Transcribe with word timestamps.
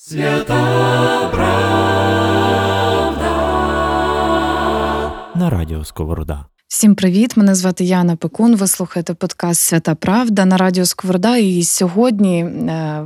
Свята 0.00 1.28
правда 1.32 1.68
на 5.34 5.50
радіо 5.50 5.84
Сковорода. 5.84 6.44
Всім 6.68 6.94
привіт! 6.94 7.36
Мене 7.36 7.54
звати 7.54 7.84
Яна 7.84 8.16
Пекун. 8.16 8.56
Ви 8.56 8.66
слухаєте 8.66 9.14
подкаст 9.14 9.60
Свята 9.60 9.94
Правда 9.94 10.44
на 10.44 10.56
Радіо 10.56 10.84
Сковорода. 10.84 11.36
І 11.36 11.62
сьогодні 11.62 12.40
е, 12.40 12.46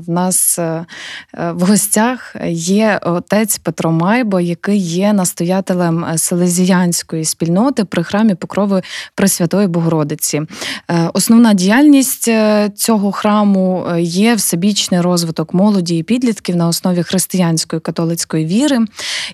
в 0.07 0.11
нас 0.11 0.59
е, 0.59 0.87
в 1.35 1.63
гостях 1.63 2.37
є 2.49 3.01
отець 3.03 3.59
Петро 3.59 3.93
Майбо, 3.93 4.41
який 4.41 4.79
є 4.79 5.13
настоятелем 5.13 6.07
селезіянської 6.17 7.25
спільноти 7.25 7.85
при 7.85 8.03
храмі 8.03 8.35
Покрови 8.35 8.83
Пресвятої 9.15 9.67
Богородиці. 9.67 10.43
Е, 10.91 11.11
основна 11.15 11.55
діяльність 11.55 12.31
цього 12.75 13.13
храму 13.13 13.87
є 13.99 14.35
всебічний 14.35 15.01
розвиток 15.01 15.55
молоді 15.55 15.99
і 15.99 16.03
підлітків 16.03 16.57
на 16.57 16.69
основі 16.69 17.03
християнської 17.03 17.81
католицької 17.81 18.47
віри. 18.47 18.79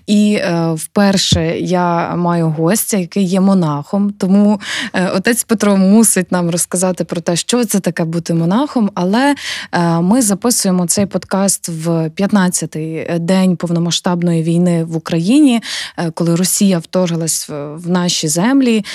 І 0.07 0.39
вперше 0.73 1.59
я 1.59 2.15
маю 2.15 2.49
гостя, 2.49 2.97
який 2.97 3.23
є 3.23 3.41
монахом. 3.41 4.13
Тому 4.19 4.61
е, 4.93 5.07
отець 5.09 5.43
Петро 5.43 5.77
мусить 5.77 6.31
нам 6.31 6.49
розказати 6.49 7.03
про 7.03 7.21
те, 7.21 7.35
що 7.35 7.65
це 7.65 7.79
таке 7.79 8.03
бути 8.03 8.33
монахом. 8.33 8.91
Але 8.93 9.35
е, 9.71 10.01
ми 10.01 10.21
записуємо 10.21 10.87
цей 10.87 11.05
подкаст 11.05 11.69
в 11.69 11.87
15-й 11.89 13.19
день 13.19 13.55
повномасштабної 13.55 14.43
війни 14.43 14.83
в 14.83 14.95
Україні, 14.95 15.61
е, 15.97 16.11
коли 16.11 16.35
Росія 16.35 16.79
вторглась 16.79 17.49
в 17.49 17.89
наші 17.89 18.27
землі, 18.27 18.85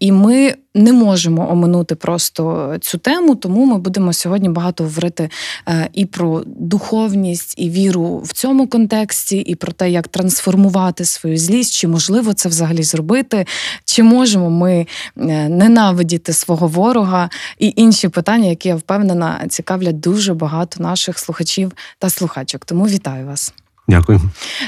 і 0.00 0.12
ми 0.12 0.54
не 0.74 0.92
можемо 0.92 1.52
оминути 1.52 1.94
просто 1.94 2.74
цю 2.80 2.98
тему, 2.98 3.34
тому 3.34 3.64
ми 3.64 3.78
будемо 3.78 4.12
сьогодні 4.12 4.48
багато 4.48 4.84
говорити 4.84 5.30
е, 5.68 5.88
і 5.92 6.06
про 6.06 6.42
духовність, 6.46 7.54
і 7.56 7.70
віру 7.70 8.22
в 8.24 8.32
цьому 8.32 8.66
контексті, 8.66 9.36
і 9.36 9.54
про 9.54 9.72
те, 9.72 9.90
як 9.90 10.08
трансформувати 10.08 11.04
свою 11.04 11.36
злість, 11.36 11.72
чи 11.72 11.88
можливо 11.88 12.32
це 12.32 12.48
взагалі 12.48 12.82
зробити, 12.82 13.46
чи 13.84 14.02
можемо 14.02 14.50
ми 14.50 14.86
е, 15.16 15.48
ненавидіти 15.48 16.32
свого 16.32 16.66
ворога 16.66 17.30
і 17.58 17.72
інші 17.76 18.08
питання, 18.08 18.48
які 18.48 18.68
я 18.68 18.76
впевнена 18.76 19.44
цікавлять 19.48 20.00
дуже 20.00 20.34
багато 20.34 20.82
наших 20.82 21.18
слухачів 21.18 21.72
та 21.98 22.10
слухачок. 22.10 22.64
Тому 22.64 22.86
вітаю 22.86 23.26
вас. 23.26 23.52
Дякую. 23.88 24.20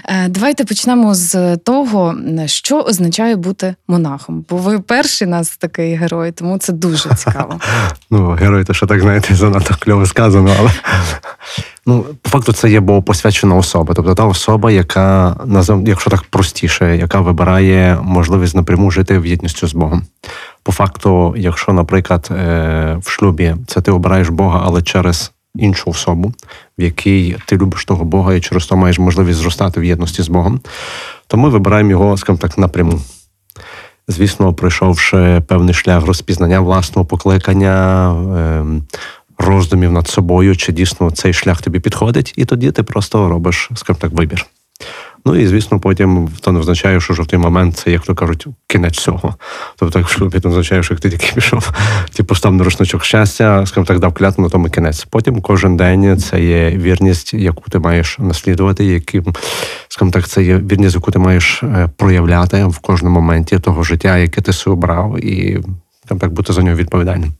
Е, 0.04 0.28
давайте 0.28 0.64
почнемо 0.64 1.14
з 1.14 1.56
того, 1.56 2.14
що 2.46 2.80
означає 2.80 3.36
бути 3.36 3.74
монахом. 3.88 4.44
Бо 4.48 4.56
ви 4.56 4.80
перший 4.80 5.28
нас 5.28 5.56
такий 5.56 5.94
герой, 5.94 6.32
тому 6.32 6.58
це 6.58 6.72
дуже 6.72 7.14
цікаво. 7.16 7.60
Ну, 8.10 8.30
герой, 8.30 8.64
то 8.64 8.74
що 8.74 8.86
так 8.86 9.00
знаєте, 9.00 9.34
занадто 9.34 9.74
кльово 9.80 10.06
сказано, 10.06 10.54
але 10.58 10.70
ну, 11.86 12.06
по 12.22 12.30
факту 12.30 12.52
це 12.52 12.70
є 12.70 12.80
посвячена 12.80 13.54
особа. 13.54 13.94
Тобто 13.94 14.14
та 14.14 14.24
особа, 14.24 14.70
яка 14.70 15.36
якщо 15.86 16.10
так 16.10 16.22
простіше, 16.22 16.96
яка 16.96 17.20
вибирає 17.20 17.98
можливість 18.02 18.56
напряму 18.56 18.90
жити 18.90 19.18
в 19.18 19.26
єдністю 19.26 19.66
з 19.66 19.74
Богом. 19.74 20.02
По 20.62 20.72
факту, 20.72 21.34
якщо, 21.36 21.72
наприклад, 21.72 22.28
е, 22.30 22.98
в 23.02 23.10
шлюбі 23.10 23.56
це 23.66 23.80
ти 23.80 23.90
обираєш 23.90 24.28
Бога, 24.28 24.62
але 24.64 24.82
через 24.82 25.32
іншу 25.54 25.90
особу, 25.90 26.34
в 26.78 26.82
якій 26.82 27.36
ти 27.46 27.56
любиш 27.56 27.84
того 27.84 28.04
Бога 28.04 28.34
і 28.34 28.40
через 28.40 28.66
то 28.66 28.76
маєш 28.76 28.98
можливість 28.98 29.38
зростати 29.38 29.80
в 29.80 29.84
єдності 29.84 30.22
з 30.22 30.28
Богом, 30.28 30.60
то 31.26 31.36
ми 31.36 31.48
вибираємо 31.48 31.90
його, 31.90 32.16
скажімо 32.16 32.38
так, 32.38 32.58
напряму. 32.58 33.00
Звісно, 34.08 34.54
пройшовши 34.54 35.42
певний 35.48 35.74
шлях 35.74 36.06
розпізнання 36.06 36.60
власного 36.60 37.06
покликання, 37.06 38.10
ем, 38.10 38.82
роздумів 39.38 39.92
над 39.92 40.08
собою, 40.08 40.56
чи 40.56 40.72
дійсно 40.72 41.10
цей 41.10 41.32
шлях 41.32 41.62
тобі 41.62 41.80
підходить, 41.80 42.32
і 42.36 42.44
тоді 42.44 42.70
ти 42.70 42.82
просто 42.82 43.28
робиш, 43.28 43.70
скажімо 43.74 43.98
так, 44.00 44.12
вибір. 44.12 44.46
Ну 45.24 45.36
і 45.36 45.46
звісно, 45.46 45.80
потім 45.80 46.28
то 46.40 46.52
не 46.52 46.58
означає, 46.58 47.00
що 47.00 47.14
в 47.14 47.26
той 47.26 47.38
момент 47.38 47.76
це, 47.76 47.90
як 47.90 48.02
то 48.02 48.14
кажуть, 48.14 48.46
кінець 48.66 48.98
всього. 48.98 49.34
Тобто, 49.76 49.98
якщо 49.98 50.30
це 50.30 50.48
означає, 50.48 50.82
що 50.82 50.94
як 50.94 51.00
ти 51.00 51.10
тільки 51.10 51.32
пішов, 51.34 51.70
ти 52.12 52.22
постав 52.22 52.54
на 52.54 52.64
рушничок 52.64 53.04
щастя, 53.04 53.66
скажімо 53.66 53.86
так, 53.86 53.98
дав 53.98 54.14
клятву, 54.14 54.44
на 54.44 54.50
тому 54.50 54.68
кінець. 54.68 55.04
Потім 55.04 55.40
кожен 55.40 55.76
день 55.76 56.18
це 56.18 56.44
є 56.44 56.70
вірність, 56.70 57.34
яку 57.34 57.70
ти 57.70 57.78
маєш 57.78 58.18
наслідувати, 58.18 58.84
яким, 58.84 59.24
скажімо 59.88 60.12
так, 60.12 60.28
це 60.28 60.42
є 60.42 60.56
вірність, 60.56 60.94
яку 60.94 61.10
ти 61.10 61.18
маєш 61.18 61.62
е, 61.62 61.90
проявляти 61.96 62.64
в 62.64 62.78
кожному 62.78 63.20
моменті 63.20 63.58
того 63.58 63.82
життя, 63.82 64.18
яке 64.18 64.40
ти 64.40 64.52
собі 64.52 64.74
обрав, 64.74 65.24
і 65.24 65.60
скажімо 66.04 66.20
так 66.20 66.32
бути 66.32 66.52
за 66.52 66.62
нього 66.62 66.76
відповідальним. 66.76 67.32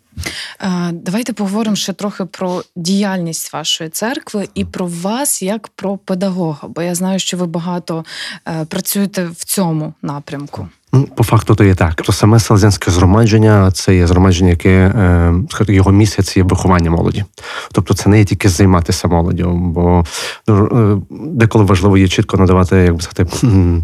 Давайте 0.92 1.32
поговоримо 1.32 1.76
ще 1.76 1.92
трохи 1.92 2.24
про 2.24 2.62
діяльність 2.76 3.52
вашої 3.52 3.90
церкви 3.90 4.48
і 4.54 4.64
про 4.64 4.86
вас 4.86 5.42
як 5.42 5.68
про 5.68 5.96
педагога, 5.96 6.68
бо 6.68 6.82
я 6.82 6.94
знаю, 6.94 7.18
що 7.18 7.36
ви 7.36 7.46
багато 7.46 8.04
е, 8.48 8.64
працюєте 8.64 9.24
в 9.24 9.44
цьому 9.44 9.94
напрямку. 10.02 10.68
Ну, 10.92 11.08
по 11.16 11.24
факту 11.24 11.54
то 11.54 11.64
є 11.64 11.74
так. 11.74 11.94
То 11.94 12.12
саме 12.12 12.40
селезянське 12.40 12.90
згромадження 12.90 13.70
це 13.70 13.96
є 13.96 14.06
згромадження, 14.06 14.50
яке 14.50 14.70
е, 14.70 15.34
його 15.68 15.92
місце 15.92 16.22
це 16.22 16.40
є 16.40 16.44
виховання 16.44 16.90
молоді. 16.90 17.24
Тобто 17.72 17.94
це 17.94 18.08
не 18.10 18.18
є 18.18 18.24
тільки 18.24 18.48
займатися 18.48 19.08
молоддю, 19.08 19.50
бо 19.50 20.04
ну, 20.48 20.66
е, 20.66 21.02
деколи 21.10 21.64
важливо 21.64 21.98
є 21.98 22.08
чітко 22.08 22.36
надавати, 22.36 22.76
як 22.76 22.94
би 22.94 23.00
сказати. 23.00 23.46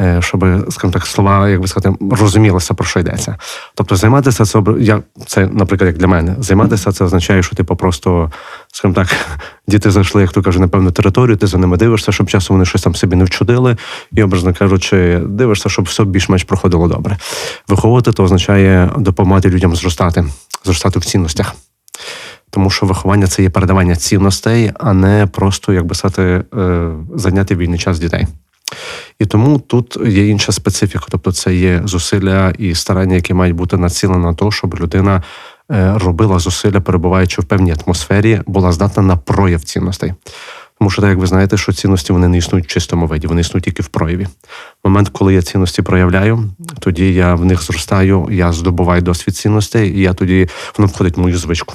Е, 0.00 0.22
щоб, 0.22 0.44
скажімо 0.70 0.92
так, 0.92 1.06
слова, 1.06 1.48
як 1.48 1.60
би 1.60 1.68
сказати, 1.68 1.96
розумілося, 2.10 2.74
про 2.74 2.86
що 2.86 3.00
йдеться. 3.00 3.36
Тобто, 3.74 3.96
займатися 3.96 4.44
це 4.44 4.62
я 4.80 5.02
це, 5.26 5.46
наприклад, 5.46 5.88
як 5.88 5.98
для 5.98 6.06
мене, 6.06 6.36
займатися 6.38 6.92
це 6.92 7.04
означає, 7.04 7.42
що 7.42 7.56
типу 7.56 7.76
просто, 7.76 8.30
скажімо 8.72 8.94
так, 8.94 9.16
діти 9.68 9.90
зайшли, 9.90 10.22
як 10.22 10.32
то 10.32 10.42
кажуть, 10.42 10.60
на 10.60 10.68
певну 10.68 10.90
територію, 10.90 11.36
ти 11.36 11.46
за 11.46 11.58
ними 11.58 11.76
дивишся, 11.76 12.12
щоб 12.12 12.28
часом 12.28 12.54
вони 12.54 12.64
щось 12.64 12.82
там 12.82 12.94
собі 12.94 13.16
не 13.16 13.24
вчудили, 13.24 13.76
і, 14.12 14.22
образно 14.22 14.54
кажучи, 14.54 15.20
дивишся, 15.26 15.68
щоб 15.68 15.84
все 15.84 16.04
більш-менш 16.04 16.44
проходило 16.44 16.88
добре. 16.88 17.18
Виховувати 17.68 18.12
то 18.12 18.24
означає 18.24 18.90
допомагати 18.96 19.50
людям 19.50 19.76
зростати, 19.76 20.24
зростати 20.64 20.98
в 20.98 21.04
цінностях. 21.04 21.54
Тому 22.50 22.70
що 22.70 22.86
виховання 22.86 23.26
це 23.26 23.42
є 23.42 23.50
передавання 23.50 23.96
цінностей, 23.96 24.72
а 24.78 24.92
не 24.92 25.26
просто, 25.26 25.72
як 25.72 25.86
би 25.86 25.94
сказати, 25.94 26.44
е, 26.54 26.90
зайняти 27.14 27.56
вільний 27.56 27.78
час 27.78 27.98
дітей. 27.98 28.26
І 29.18 29.26
тому 29.26 29.58
тут 29.58 29.96
є 30.06 30.28
інша 30.28 30.52
специфіка, 30.52 31.04
тобто 31.10 31.32
це 31.32 31.54
є 31.54 31.82
зусилля 31.84 32.50
і 32.58 32.74
старання, 32.74 33.14
які 33.14 33.34
мають 33.34 33.56
бути 33.56 33.76
націлені 33.76 34.24
на 34.24 34.34
те, 34.34 34.50
щоб 34.50 34.80
людина 34.80 35.22
е, 35.70 35.98
робила 35.98 36.38
зусилля, 36.38 36.80
перебуваючи 36.80 37.42
в 37.42 37.44
певній 37.44 37.74
атмосфері, 37.84 38.40
була 38.46 38.72
здатна 38.72 39.02
на 39.02 39.16
прояв 39.16 39.62
цінностей. 39.62 40.12
Тому 40.78 40.90
що, 40.90 41.02
так 41.02 41.10
як 41.10 41.18
ви 41.18 41.26
знаєте, 41.26 41.56
що 41.56 41.72
цінності 41.72 42.12
вони 42.12 42.28
не 42.28 42.38
існують 42.38 42.66
в 42.66 42.68
чистому 42.68 43.06
виді, 43.06 43.26
вони 43.26 43.40
існують 43.40 43.64
тільки 43.64 43.82
в 43.82 43.88
прояві. 43.88 44.26
Момент, 44.84 45.08
коли 45.08 45.34
я 45.34 45.42
цінності 45.42 45.82
проявляю, 45.82 46.50
тоді 46.78 47.14
я 47.14 47.34
в 47.34 47.44
них 47.44 47.62
зростаю, 47.62 48.28
я 48.30 48.52
здобуваю 48.52 49.02
досвід 49.02 49.36
цінностей, 49.36 49.98
і 49.98 50.00
я 50.00 50.14
тоді 50.14 50.48
воно 50.78 50.88
входить 50.88 51.16
в 51.16 51.20
мою 51.20 51.38
звичку. 51.38 51.74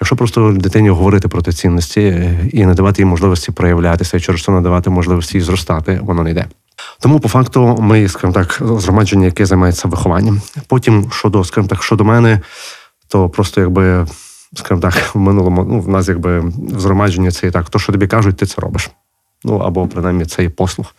Якщо 0.00 0.16
просто 0.16 0.52
дитині 0.52 0.90
говорити 0.90 1.28
про 1.28 1.42
ті 1.42 1.52
цінності 1.52 2.00
е, 2.00 2.48
і 2.52 2.66
надавати 2.66 3.02
їй 3.02 3.06
можливості 3.06 3.52
проявлятися, 3.52 4.16
і 4.16 4.20
через 4.20 4.42
це 4.42 4.52
надавати 4.52 4.90
можливості 4.90 5.40
зростати, 5.40 6.00
воно 6.02 6.22
не 6.22 6.30
йде. 6.30 6.46
Тому 7.00 7.20
по 7.20 7.28
факту 7.28 7.78
ми, 7.80 8.08
скажімо 8.08 8.32
так, 8.32 8.60
згромадження, 8.60 9.24
яке 9.24 9.46
займається 9.46 9.88
вихованням. 9.88 10.40
Потім 10.68 11.10
щодо, 11.12 11.44
скажімо 11.44 11.68
так, 11.68 11.82
щодо 11.82 12.04
мене, 12.04 12.40
то 13.08 13.28
просто 13.28 13.60
якби, 13.60 14.06
скажімо 14.54 14.80
так, 14.80 15.14
в 15.14 15.18
минулому 15.18 15.66
ну, 15.70 15.80
в 15.80 15.88
нас 15.88 16.08
якби 16.08 16.40
в 16.40 16.80
згромадженні 16.80 17.30
це 17.30 17.46
і 17.46 17.50
так, 17.50 17.70
то, 17.70 17.78
що 17.78 17.92
тобі 17.92 18.06
кажуть, 18.06 18.36
ти 18.36 18.46
це 18.46 18.60
робиш. 18.60 18.90
Ну 19.44 19.58
або 19.58 19.86
принаймні 19.86 20.24
це 20.24 20.42
є 20.42 20.50
послуг. 20.50 20.94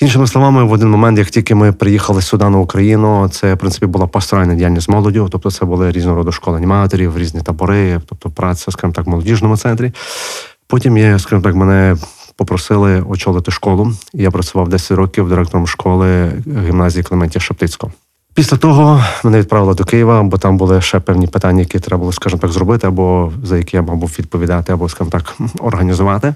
Іншими 0.00 0.26
словами, 0.26 0.64
в 0.64 0.72
один 0.72 0.90
момент, 0.90 1.18
як 1.18 1.30
тільки 1.30 1.54
ми 1.54 1.72
приїхали 1.72 2.22
сюди 2.22 2.50
на 2.50 2.58
Україну, 2.58 3.28
це 3.28 3.54
в 3.54 3.58
принципі 3.58 3.86
була 3.86 4.06
пасторальна 4.06 4.54
діяльність 4.54 4.88
молоддю, 4.88 5.28
тобто 5.32 5.50
це 5.50 5.64
були 5.64 5.92
різного 5.92 6.16
роду 6.16 6.32
школи 6.32 6.56
аніматорів, 6.56 7.18
різні 7.18 7.40
табори, 7.40 8.00
тобто 8.06 8.30
праця, 8.30 8.70
скажімо 8.70 8.92
так, 8.92 9.06
в 9.06 9.08
молодіжному 9.08 9.56
центрі. 9.56 9.92
Потім 10.66 10.96
я, 10.96 11.18
скажімо 11.18 11.42
так, 11.42 11.54
мене 11.54 11.96
попросили 12.36 13.00
очолити 13.00 13.50
школу. 13.50 13.92
Я 14.12 14.30
працював 14.30 14.68
10 14.68 14.90
років 14.90 15.28
директором 15.28 15.66
школи 15.66 16.32
гімназії 16.66 17.02
Клементія 17.02 17.42
Шептицького. 17.42 17.92
Після 18.34 18.56
того 18.56 19.04
мене 19.24 19.38
відправили 19.38 19.74
до 19.74 19.84
Києва, 19.84 20.22
бо 20.22 20.38
там 20.38 20.56
були 20.56 20.80
ще 20.80 21.00
певні 21.00 21.26
питання, 21.26 21.60
які 21.60 21.78
треба 21.78 22.00
було, 22.00 22.12
скажімо 22.12 22.40
так, 22.40 22.52
зробити, 22.52 22.86
або 22.86 23.32
за 23.42 23.56
які 23.56 23.76
я 23.76 23.82
мав 23.82 23.96
був 23.96 24.16
відповідати, 24.18 24.72
або, 24.72 24.88
скажімо 24.88 25.10
так, 25.10 25.36
організувати. 25.60 26.34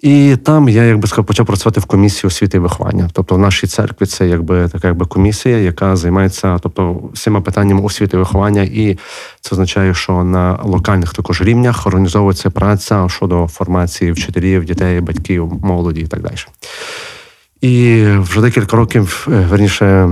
І 0.00 0.36
там 0.36 0.68
я 0.68 0.84
якби 0.84 1.08
сказав, 1.08 1.26
почав 1.26 1.46
працювати 1.46 1.80
в 1.80 1.84
комісії 1.84 2.28
освіти 2.28 2.56
і 2.56 2.60
виховання. 2.60 3.10
Тобто 3.12 3.34
в 3.34 3.38
нашій 3.38 3.66
церкві 3.66 4.06
це 4.06 4.28
якби 4.28 4.68
така 4.68 4.88
якби 4.88 5.06
комісія, 5.06 5.58
яка 5.58 5.96
займається 5.96 6.58
тобто 6.58 7.00
всіма 7.12 7.40
питаннями 7.40 7.82
освіти 7.82 8.16
і 8.16 8.20
виховання, 8.20 8.62
і 8.62 8.98
це 9.40 9.50
означає, 9.52 9.94
що 9.94 10.24
на 10.24 10.58
локальних 10.62 11.12
також 11.12 11.42
рівнях 11.42 11.86
організовується 11.86 12.50
праця 12.50 13.08
щодо 13.08 13.46
формації 13.46 14.12
вчителів, 14.12 14.64
дітей, 14.64 15.00
батьків, 15.00 15.52
молоді 15.62 16.00
і 16.00 16.06
так 16.06 16.22
далі. 16.22 16.34
І 17.60 18.04
вже 18.06 18.40
декілька 18.40 18.76
років, 18.76 19.26
е, 19.30 19.46
верніше, 19.50 20.04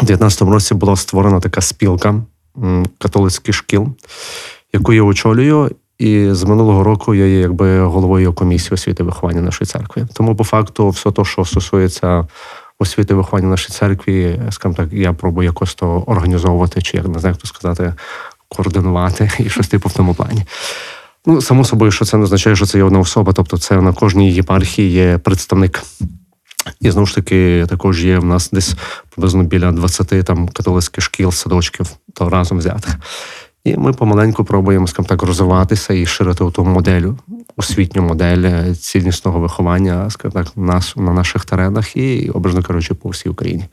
у 0.00 0.04
19-му 0.04 0.52
році 0.52 0.74
була 0.74 0.96
створена 0.96 1.40
така 1.40 1.60
спілка 1.60 2.14
католицьких 2.98 3.54
шкіл, 3.54 3.88
яку 4.72 4.92
я 4.92 5.02
очолюю. 5.02 5.70
І 6.04 6.28
з 6.34 6.44
минулого 6.44 6.84
року 6.84 7.14
я 7.14 7.26
є 7.26 7.40
якби 7.40 7.80
головою 7.80 8.32
комісії 8.32 8.70
освіти 8.74 9.02
і 9.02 9.06
виховання 9.06 9.40
нашої 9.40 9.66
церкви. 9.66 10.06
Тому, 10.12 10.36
по 10.36 10.44
факту, 10.44 10.88
все 10.88 11.10
те, 11.10 11.24
що 11.24 11.44
стосується 11.44 12.26
освіти 12.78 13.14
і 13.14 13.16
виховання 13.16 13.48
нашої 13.48 13.78
церкві, 13.78 14.40
скажімо 14.50 14.74
так, 14.74 14.92
я 14.92 15.12
пробую 15.12 15.46
якось 15.46 15.74
то 15.74 16.04
організовувати, 16.06 16.82
чи 16.82 16.96
як 16.96 17.08
не 17.08 17.18
знаю, 17.18 17.32
як 17.32 17.40
то 17.40 17.46
сказати, 17.46 17.94
координувати 18.48 19.30
і 19.38 19.48
щось 19.48 19.68
типу 19.68 19.88
в 19.88 19.92
тому 19.92 20.14
плані. 20.14 20.44
Ну, 21.26 21.40
само 21.40 21.64
собою, 21.64 21.90
що 21.90 22.04
це 22.04 22.16
не 22.16 22.24
означає, 22.24 22.56
що 22.56 22.66
це 22.66 22.78
є 22.78 22.84
одна 22.84 22.98
особа, 22.98 23.32
тобто 23.32 23.58
це 23.58 23.80
на 23.80 23.92
кожній 23.92 24.32
єпархії 24.32 24.90
є 24.90 25.18
представник. 25.18 25.82
І 26.80 26.90
знову 26.90 27.06
ж 27.06 27.14
таки, 27.14 27.66
також 27.68 28.04
є 28.04 28.18
в 28.18 28.24
нас 28.24 28.50
десь 28.50 28.74
приблизно 29.10 29.42
біля 29.42 29.72
20 29.72 30.24
там 30.24 30.48
католицьких 30.48 31.04
шкіл, 31.04 31.32
садочків, 31.32 31.86
то 32.14 32.28
разом 32.28 32.58
взятих. 32.58 32.96
І 33.64 33.76
ми 33.76 33.92
помаленьку 33.92 34.44
пробуємо 34.44 34.86
скажімо 34.86 35.08
так 35.08 35.22
розвиватися 35.22 35.94
і 35.94 36.06
ширити 36.06 36.50
ту 36.50 36.64
модель, 36.64 37.12
освітню 37.56 38.02
модель 38.02 38.72
цілісного 38.74 39.40
виховання, 39.40 40.10
скажімо 40.10 40.42
так, 40.42 40.56
нас 40.56 40.96
на 40.96 41.12
наших 41.12 41.44
теренах 41.44 41.96
і, 41.96 42.30
образно 42.30 42.62
кажучи, 42.62 42.94
по 42.94 43.08
всій 43.08 43.28
Україні. 43.28 43.64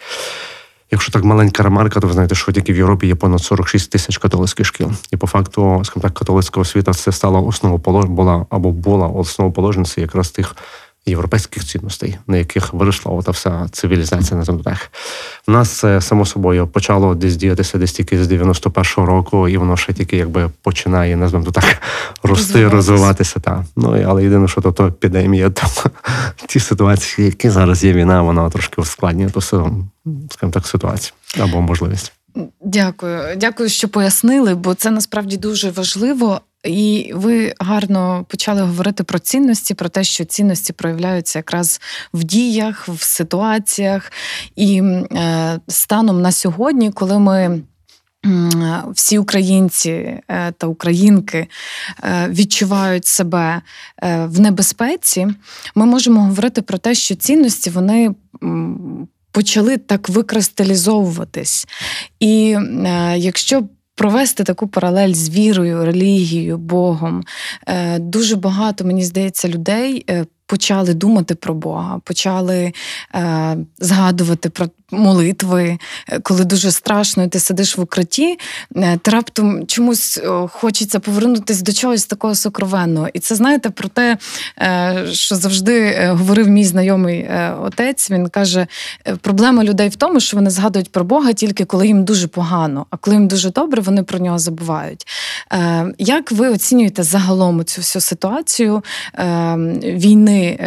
Якщо 0.91 1.11
так 1.11 1.23
маленька 1.23 1.63
ремарка, 1.63 1.99
то 1.99 2.07
ви 2.07 2.13
знаєте, 2.13 2.35
що 2.35 2.51
тільки 2.51 2.73
в 2.73 2.77
Європі 2.77 3.07
є 3.07 3.15
понад 3.15 3.39
46 3.39 3.91
тисяч 3.91 4.17
католицьких 4.17 4.65
шкіл. 4.65 4.91
І 5.11 5.17
по 5.17 5.27
факту, 5.27 5.81
скажімо 5.83 6.01
так, 6.01 6.13
католицька 6.13 6.61
освіта 6.61 6.93
це 6.93 7.11
стала 7.11 7.39
основополож... 7.39 8.05
була 8.05 8.45
або 8.49 8.71
була 8.71 9.07
основоположницею 9.07 10.05
якраз 10.05 10.31
тих 10.31 10.55
європейських 11.05 11.65
цінностей, 11.65 12.17
на 12.27 12.37
яких 12.37 12.73
виросла 12.73 13.11
ота 13.11 13.31
вся 13.31 13.67
цивілізація 13.71 14.37
на 14.37 14.43
землях. 14.43 14.91
У 15.47 15.51
нас 15.51 15.69
це 15.69 16.01
само 16.01 16.25
собою 16.25 16.67
почало 16.67 17.15
десь 17.15 17.35
діятися 17.35 17.77
десь 17.77 17.91
тільки 17.91 18.23
з 18.23 18.31
91-го 18.31 19.05
року, 19.05 19.47
і 19.47 19.57
воно 19.57 19.77
ще 19.77 19.93
тільки 19.93 20.17
якби 20.17 20.49
починає, 20.61 21.15
назвемо 21.15 21.45
то 21.45 21.51
так, 21.51 21.81
рости, 22.23 22.67
Розвиватися. 22.67 23.39
Та. 23.39 23.65
Ну, 23.75 24.03
але 24.07 24.23
єдине, 24.23 24.47
що 24.47 24.61
то, 24.61 24.71
то 24.71 24.87
епідемія, 24.87 25.49
то 25.49 25.67
ті 26.47 26.59
ситуації, 26.59 27.25
які 27.25 27.49
зараз 27.49 27.83
є 27.83 27.93
війна, 27.93 28.21
вона 28.21 28.49
трошки 28.49 28.81
ускладнює 28.81 29.29
силу, 29.41 29.85
скажімо 30.29 30.51
так, 30.51 30.67
ситуацію 30.67 31.13
або 31.39 31.61
можливість. 31.61 32.13
Дякую, 32.61 33.35
дякую, 33.37 33.69
що 33.69 33.89
пояснили, 33.89 34.55
бо 34.55 34.73
це 34.73 34.91
насправді 34.91 35.37
дуже 35.37 35.71
важливо. 35.71 36.41
І 36.63 37.11
ви 37.15 37.53
гарно 37.59 38.25
почали 38.29 38.61
говорити 38.61 39.03
про 39.03 39.19
цінності, 39.19 39.73
про 39.73 39.89
те, 39.89 40.03
що 40.03 40.25
цінності 40.25 40.73
проявляються 40.73 41.39
якраз 41.39 41.81
в 42.13 42.23
діях, 42.23 42.87
в 42.87 43.03
ситуаціях. 43.03 44.11
І 44.55 44.81
е, 44.81 45.59
станом 45.67 46.21
на 46.21 46.31
сьогодні, 46.31 46.91
коли 46.91 47.19
ми. 47.19 47.61
Всі 48.87 49.17
українці 49.17 49.89
е, 49.89 50.21
та 50.57 50.67
українки 50.67 51.47
е, 52.03 52.27
відчувають 52.29 53.05
себе 53.05 53.61
е, 54.03 54.25
в 54.25 54.39
небезпеці. 54.39 55.27
Ми 55.75 55.85
можемо 55.85 56.21
говорити 56.21 56.61
про 56.61 56.77
те, 56.77 56.95
що 56.95 57.15
цінності 57.15 57.69
вони 57.69 58.15
почали 59.31 59.77
так 59.77 60.09
викристалізовуватись. 60.09 61.67
І 62.19 62.57
якщо 63.15 63.63
провести 63.95 64.43
таку 64.43 64.67
паралель 64.67 65.13
з 65.13 65.29
вірою, 65.29 65.85
релігією, 65.85 66.57
Богом, 66.57 67.23
е, 67.67 67.99
дуже 67.99 68.35
багато, 68.35 68.85
мені 68.85 69.03
здається, 69.03 69.49
людей. 69.49 70.05
е, 70.09 70.25
Почали 70.45 70.93
думати 70.93 71.35
про 71.35 71.53
Бога, 71.53 71.99
почали 72.03 72.73
е, 73.15 73.57
згадувати 73.79 74.49
про 74.49 74.67
молитви, 74.91 75.77
Е, 76.09 76.19
коли 76.19 76.45
дуже 76.45 76.71
страшно, 76.71 77.23
і 77.23 77.27
ти 77.27 77.39
сидиш 77.39 77.77
в 77.77 77.81
укритті, 77.81 78.39
е, 78.75 78.97
ти 78.97 79.11
раптом 79.11 79.67
чомусь 79.67 80.21
хочеться 80.51 80.99
повернутися 80.99 81.63
до 81.63 81.73
чогось 81.73 82.05
такого 82.05 82.35
сокровенного. 82.35 83.07
І 83.13 83.19
це 83.19 83.35
знаєте 83.35 83.69
про 83.69 83.89
те, 83.89 84.17
е, 84.61 85.05
що 85.11 85.35
завжди 85.35 86.07
говорив 86.11 86.47
мій 86.47 86.65
знайомий 86.65 87.29
отець. 87.61 88.11
Він 88.11 88.29
каже: 88.29 88.67
проблема 89.21 89.63
людей 89.63 89.89
в 89.89 89.95
тому, 89.95 90.19
що 90.19 90.37
вони 90.37 90.49
згадують 90.49 90.91
про 90.91 91.03
Бога 91.03 91.33
тільки 91.33 91.65
коли 91.65 91.87
їм 91.87 92.05
дуже 92.05 92.27
погано, 92.27 92.85
а 92.89 92.97
коли 92.97 93.15
їм 93.15 93.27
дуже 93.27 93.51
добре, 93.51 93.81
вони 93.81 94.03
про 94.03 94.19
нього 94.19 94.39
забувають. 94.39 95.07
Як 95.97 96.31
ви 96.31 96.49
оцінюєте 96.49 97.03
загалом 97.03 97.65
цю 97.65 97.81
всю 97.81 98.01
ситуацію 98.01 98.83
війни 99.83 100.59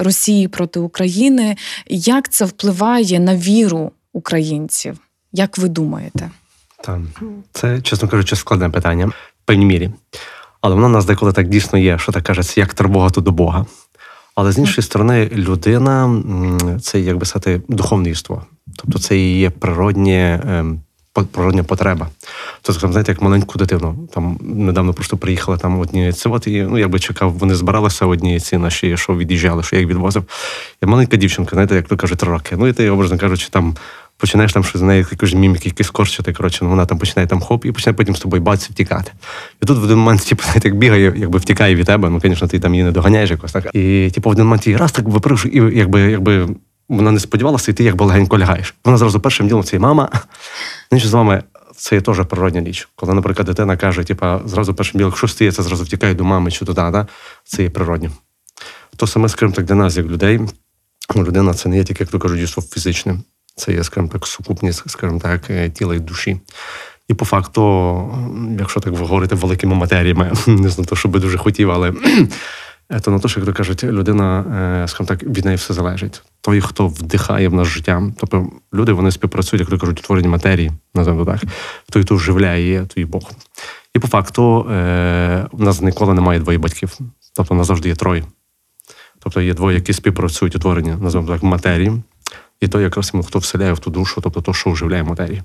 Росії 0.00 0.48
проти 0.48 0.80
України? 0.80 1.56
Як 1.88 2.28
це 2.28 2.44
впливає 2.44 3.20
на 3.20 3.36
віру 3.36 3.69
українців? 4.12 4.98
Як 5.32 5.58
ви 5.58 5.68
думаєте? 5.68 6.30
Там 6.84 7.08
це, 7.52 7.80
чесно 7.80 8.08
кажучи, 8.08 8.36
складне 8.36 8.70
питання 8.70 9.06
в 9.06 9.12
певній 9.44 9.66
мірі. 9.66 9.90
Але 10.60 10.74
воно 10.74 10.86
в 10.86 10.90
нас 10.90 11.04
деколи 11.04 11.32
так 11.32 11.48
дійсно 11.48 11.78
є, 11.78 11.98
що 11.98 12.12
так 12.12 12.24
кажеться, 12.24 12.60
як 12.60 12.74
тривога 12.74 13.10
то 13.10 13.20
до 13.20 13.32
Бога. 13.32 13.66
Але 14.34 14.52
з 14.52 14.58
іншої 14.58 14.84
сторони, 14.84 15.30
людина 15.32 16.22
це, 16.80 17.00
як 17.00 17.16
би 17.16 17.26
сказати, 17.26 17.62
духовне 17.68 18.10
іство. 18.10 18.44
Тобто 18.76 18.98
це 18.98 19.16
її 19.16 19.50
природнє, 19.50 20.42
ем, 20.48 20.80
природня 21.24 21.62
потреба. 21.62 22.08
Тобто, 22.62 22.72
скажімо, 22.72 22.92
знаєте, 22.92 23.12
як 23.12 23.22
маленьку 23.22 23.58
дитину. 23.58 24.08
Там 24.14 24.38
недавно 24.42 24.94
просто 24.94 25.16
приїхали 25.16 25.58
там 25.58 25.80
одні 25.80 26.12
це. 26.12 26.28
От 26.28 26.46
і 26.46 26.62
ну 26.62 26.78
я 26.78 26.88
би 26.88 26.98
чекав, 26.98 27.32
вони 27.32 27.54
збиралися 27.54 28.06
одні 28.06 28.40
ці 28.40 28.58
наші, 28.58 28.96
що 28.96 29.16
від'їжджали, 29.16 29.62
що 29.62 29.76
я 29.76 29.80
їх 29.80 29.90
відвозив. 29.90 30.24
І 30.82 30.86
маленька 30.86 31.16
дівчинка, 31.16 31.50
знаєте, 31.52 31.74
як 31.74 31.88
то 31.88 31.96
кажуть, 31.96 32.18
три 32.18 32.30
роки. 32.30 32.56
Ну 32.58 32.66
і 32.66 32.72
ти, 32.72 32.90
образно 32.90 33.18
кажучи, 33.18 33.48
там 33.50 33.76
починаєш 34.20 34.52
там 34.52 34.64
щось 34.64 34.80
з 34.80 34.84
неї 34.84 35.06
якусь 35.10 35.34
міміки, 35.34 35.68
якісь 35.68 35.90
корчити, 35.90 36.32
коротше, 36.32 36.58
ну 36.62 36.70
вона 36.70 36.86
там 36.86 36.98
починає 36.98 37.28
там 37.28 37.40
хоп, 37.40 37.66
і 37.66 37.72
починає 37.72 37.96
потім 37.96 38.16
з 38.16 38.20
тобою 38.20 38.42
бац 38.42 38.70
втікати. 38.70 39.12
І 39.62 39.66
тут 39.66 39.78
в 39.78 39.82
один 39.82 39.98
момент, 39.98 40.24
типу, 40.28 40.42
як 40.64 40.76
бігає, 40.76 41.14
якби 41.16 41.38
втікає 41.38 41.74
від 41.74 41.86
тебе, 41.86 42.10
ну, 42.10 42.20
звісно, 42.20 42.48
ти 42.48 42.58
там 42.58 42.74
її 42.74 42.84
не 42.84 42.92
доганяєш 42.92 43.30
якось 43.30 43.52
так. 43.52 43.74
І 43.74 44.10
типу, 44.14 44.28
в 44.30 44.32
один 44.32 44.44
момент 44.44 44.66
її 44.66 44.76
раз 44.76 44.92
так 44.92 45.08
випривши, 45.08 45.48
і 45.48 45.78
якби, 45.78 46.00
якби 46.00 46.48
вона 46.90 47.10
не 47.10 47.20
сподівалася, 47.20 47.70
і 47.70 47.74
ти 47.74 47.84
якби 47.84 48.04
легенько 48.04 48.38
лягаєш. 48.38 48.74
Вона 48.84 48.98
зразу 48.98 49.20
першим 49.20 49.48
ділом 49.48 49.64
це 49.64 49.78
мама. 49.78 50.08
Знаєш, 50.88 51.06
з 51.06 51.12
вами 51.12 51.42
це 51.76 51.94
є 51.94 52.00
теж 52.00 52.26
природня 52.26 52.60
річ. 52.60 52.88
Коли, 52.96 53.14
наприклад, 53.14 53.46
дитина 53.46 53.76
каже, 53.76 54.04
типа, 54.04 54.40
зразу 54.44 54.74
першим 54.74 54.98
ділом, 54.98 55.12
що 55.12 55.28
стається, 55.28 55.62
зразу 55.62 55.84
втікає 55.84 56.14
до 56.14 56.24
мами 56.24 56.50
чи 56.50 56.64
туди, 56.64 56.82
да? 56.82 57.06
це 57.44 57.62
є 57.62 57.70
природньо. 57.70 58.10
То 58.96 59.06
саме, 59.06 59.28
скажімо 59.28 59.52
так, 59.52 59.64
для 59.64 59.74
нас, 59.74 59.96
як 59.96 60.06
людей, 60.06 60.40
ну, 61.14 61.24
людина 61.24 61.54
це 61.54 61.68
не 61.68 61.76
є 61.76 61.84
тільки, 61.84 62.04
як 62.04 62.10
то 62.10 62.18
кажуть, 62.18 62.38
дійство 62.38 62.62
фізичне. 62.62 63.18
Це 63.56 63.72
є, 63.72 63.84
скажімо 63.84 64.08
так, 64.12 64.26
сукупність, 64.26 64.90
скажімо 64.90 65.20
так, 65.20 65.50
е, 65.50 65.70
тіла 65.70 65.94
і 65.94 65.98
душі. 65.98 66.40
І 67.08 67.14
по 67.14 67.24
факту, 67.24 68.14
якщо 68.58 68.80
так 68.80 68.96
говорити 68.96 69.34
великими 69.34 69.74
матеріями, 69.74 70.32
не 70.46 70.68
знаю, 70.68 70.86
то, 70.88 70.96
що 70.96 71.08
би 71.08 71.20
дуже 71.20 71.38
хотів, 71.38 71.70
але 71.70 71.92
то 72.98 73.10
на 73.10 73.18
те, 73.18 73.28
що, 73.28 73.40
як 73.40 73.46
то 73.46 73.52
кажуть, 73.52 73.84
людина, 73.84 74.40
е, 74.84 74.88
скажімо 74.88 75.06
так, 75.06 75.22
від 75.22 75.44
неї 75.44 75.56
все 75.56 75.74
залежить. 75.74 76.22
Той, 76.40 76.60
хто 76.60 76.88
вдихає 76.88 77.48
в 77.48 77.54
наш 77.54 77.68
життя, 77.68 78.02
тобто 78.16 78.50
люди 78.74 78.92
вони 78.92 79.10
співпрацюють, 79.10 79.60
як 79.60 79.70
то 79.70 79.78
кажуть, 79.78 80.00
у 80.00 80.02
творенні 80.02 80.28
матерії, 80.28 80.72
називаємо 80.94 81.32
так, 81.32 81.40
той, 81.90 82.02
хто 82.02 82.14
вживляє 82.14 82.62
її, 82.62 82.86
то 82.94 83.06
Бог. 83.06 83.30
І 83.94 83.98
по 83.98 84.08
факту 84.08 84.66
е, 84.70 85.46
в 85.52 85.62
нас 85.62 85.80
ніколи 85.80 86.14
немає 86.14 86.40
двоє 86.40 86.58
батьків. 86.58 86.98
Тобто, 87.36 87.54
у 87.54 87.56
нас 87.56 87.66
завжди 87.66 87.88
є 87.88 87.94
троє. 87.94 88.24
Тобто 89.18 89.40
є 89.40 89.54
двоє, 89.54 89.76
які 89.76 89.92
співпрацюють 89.92 90.56
у 90.56 90.58
творенні, 90.58 90.94
називаємо 91.00 91.34
так, 91.34 91.42
матерії, 91.42 92.02
і 92.60 92.68
той, 92.68 92.82
якраз 92.82 93.12
хто 93.26 93.38
вселяє 93.38 93.72
в 93.72 93.78
ту 93.78 93.90
душу, 93.90 94.20
тобто 94.20 94.40
то, 94.40 94.54
що 94.54 94.70
вживляє 94.70 95.02
матерії. 95.02 95.42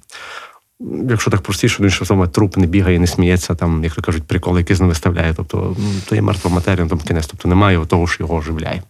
Якщо 1.10 1.32
так 1.32 1.41
простіше, 1.41 1.77
ну, 1.84 1.89
що 1.89 2.05
саме 2.05 2.27
труп 2.27 2.58
не 2.58 2.67
бігає, 2.67 3.00
не 3.00 3.08
сміється, 3.08 3.55
там, 3.55 3.84
як 3.84 3.94
то 3.94 4.01
кажуть, 4.01 4.24
приколи 4.24 4.60
якісь 4.60 4.79
не 4.79 4.88
виставляє. 4.88 5.34
Тобто, 5.34 5.77
то 6.10 6.15
є 6.15 6.22
мертва 6.22 6.51
матерія, 6.51 6.84
ну, 6.84 6.89
там 6.89 7.00
кінець, 7.00 7.27
тобто 7.27 7.50
немає 7.50 7.86
того, 7.86 8.08
що 8.08 8.24
його 8.24 8.36
оживляє. 8.36 8.82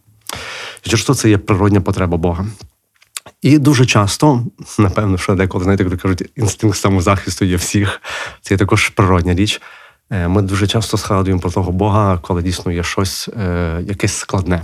То 0.81 1.13
це 1.13 1.29
є 1.29 1.37
природня 1.37 1.81
потреба 1.81 2.17
Бога. 2.17 2.45
І 3.41 3.57
дуже 3.57 3.85
часто, 3.85 4.43
напевно, 4.79 5.17
що 5.17 5.35
деколи, 5.35 5.63
знаєте, 5.63 5.85
то 5.85 5.97
кажуть, 5.97 6.29
інстинкт 6.35 6.77
самозахисту 6.77 7.45
є 7.45 7.55
всіх, 7.55 8.01
це 8.41 8.53
є 8.53 8.57
також 8.57 8.89
природня 8.89 9.33
річ. 9.33 9.61
Е, 10.09 10.27
Ми 10.27 10.41
дуже 10.41 10.67
часто 10.67 10.97
згадуємо 10.97 11.41
про 11.41 11.51
того 11.51 11.71
Бога, 11.71 12.17
коли 12.21 12.41
дійсно 12.41 12.71
є 12.71 12.83
щось 12.83 13.29
е, 13.37 13.79
якесь 13.87 14.13
складне. 14.13 14.61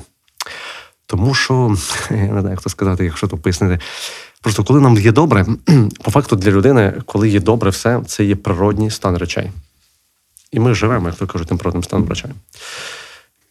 Тому 1.05 1.33
що, 1.33 1.75
я 2.09 2.15
не 2.17 2.41
знаю, 2.41 2.49
як 2.49 2.61
це 2.61 2.69
сказати, 2.69 3.05
якщо 3.05 3.27
то 3.27 3.37
пояснити. 3.37 3.79
Просто 4.41 4.63
коли 4.63 4.81
нам 4.81 4.97
є 4.97 5.11
добре, 5.11 5.45
по 6.03 6.11
факту 6.11 6.35
для 6.35 6.51
людини, 6.51 6.93
коли 7.05 7.29
є 7.29 7.39
добре 7.39 7.69
все, 7.69 8.01
це 8.07 8.23
є 8.23 8.35
природній 8.35 8.91
стан 8.91 9.17
речей. 9.17 9.51
І 10.51 10.59
ми 10.59 10.73
живемо, 10.73 11.07
як 11.07 11.17
то 11.17 11.27
кажуть, 11.27 11.47
тим 11.47 11.57
природним 11.57 11.83
станом 11.83 12.09
речей. 12.09 12.31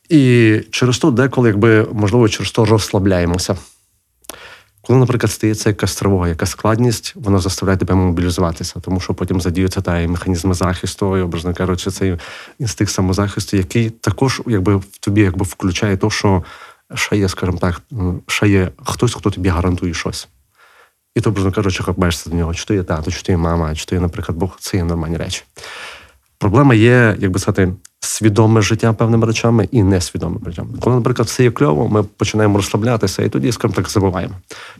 І 0.09 0.61
через 0.70 0.99
то 0.99 1.11
деколи, 1.11 1.49
якби, 1.49 1.87
можливо, 1.92 2.28
через 2.28 2.52
то 2.52 2.64
розслабляємося. 2.64 3.56
Коли, 4.82 4.99
наприклад, 4.99 5.32
стається 5.32 5.68
якась 5.68 5.97
тривога, 5.97 6.28
якась 6.28 6.50
складність, 6.50 7.12
вона 7.16 7.38
заставляє 7.38 7.78
тебе 7.78 7.94
мобілізуватися, 7.94 8.80
тому 8.80 9.00
що 9.00 9.14
потім 9.14 9.40
задіються 9.40 9.80
та 9.80 10.00
і 10.00 10.09
механізми 10.09 10.54
захисту, 10.54 11.16
і, 11.16 11.20
образно 11.20 11.54
кажучи, 11.54 11.90
цей 11.90 12.18
інстинкт 12.59 12.92
самозахисту, 12.92 13.56
який 13.56 13.90
також 13.90 14.42
якби, 14.47 14.76
в 14.76 14.85
тобі 15.00 15.20
якби, 15.20 15.44
включає 15.44 15.97
те, 15.97 16.11
що 16.11 16.42
ще 16.94 17.16
є, 17.16 17.28
скажімо 17.28 17.59
так, 17.59 17.82
ще 18.26 18.49
є 18.49 18.70
хтось, 18.85 19.14
хто 19.14 19.30
тобі 19.30 19.49
гарантує 19.49 19.94
щось. 19.94 20.28
І 21.14 21.20
ти, 21.20 21.28
образно 21.28 21.52
кажучи, 21.52 21.82
хапаєшся 21.82 22.30
до 22.30 22.36
нього, 22.36 22.54
чи 22.54 22.64
то 22.64 22.74
є 22.74 22.82
тато, 22.82 23.10
чи 23.10 23.22
то 23.22 23.32
є 23.32 23.38
мама, 23.38 23.74
чи 23.74 23.84
то 23.84 23.94
є, 23.94 24.00
наприклад, 24.00 24.38
Бог, 24.38 24.56
це 24.60 24.76
є 24.76 24.84
нормальні 24.84 25.16
речі. 25.16 25.42
Проблема 26.38 26.74
є, 26.74 27.16
як 27.18 27.30
би 27.30 27.38
сказати, 27.38 27.72
свідоме 28.00 28.62
життя 28.62 28.92
певними 28.92 29.26
речами 29.26 29.68
і 29.70 29.82
несвідоме 29.82 30.36
життям. 30.46 30.68
Коли, 30.80 30.96
наприклад, 30.96 31.28
все 31.28 31.42
є 31.42 31.50
кльово, 31.50 31.88
ми 31.88 32.02
починаємо 32.02 32.56
розслаблятися, 32.56 33.22
і 33.22 33.28
тоді, 33.28 33.52
скажімо 33.52 33.76
так, 33.76 33.90
забуваємо. 33.90 34.34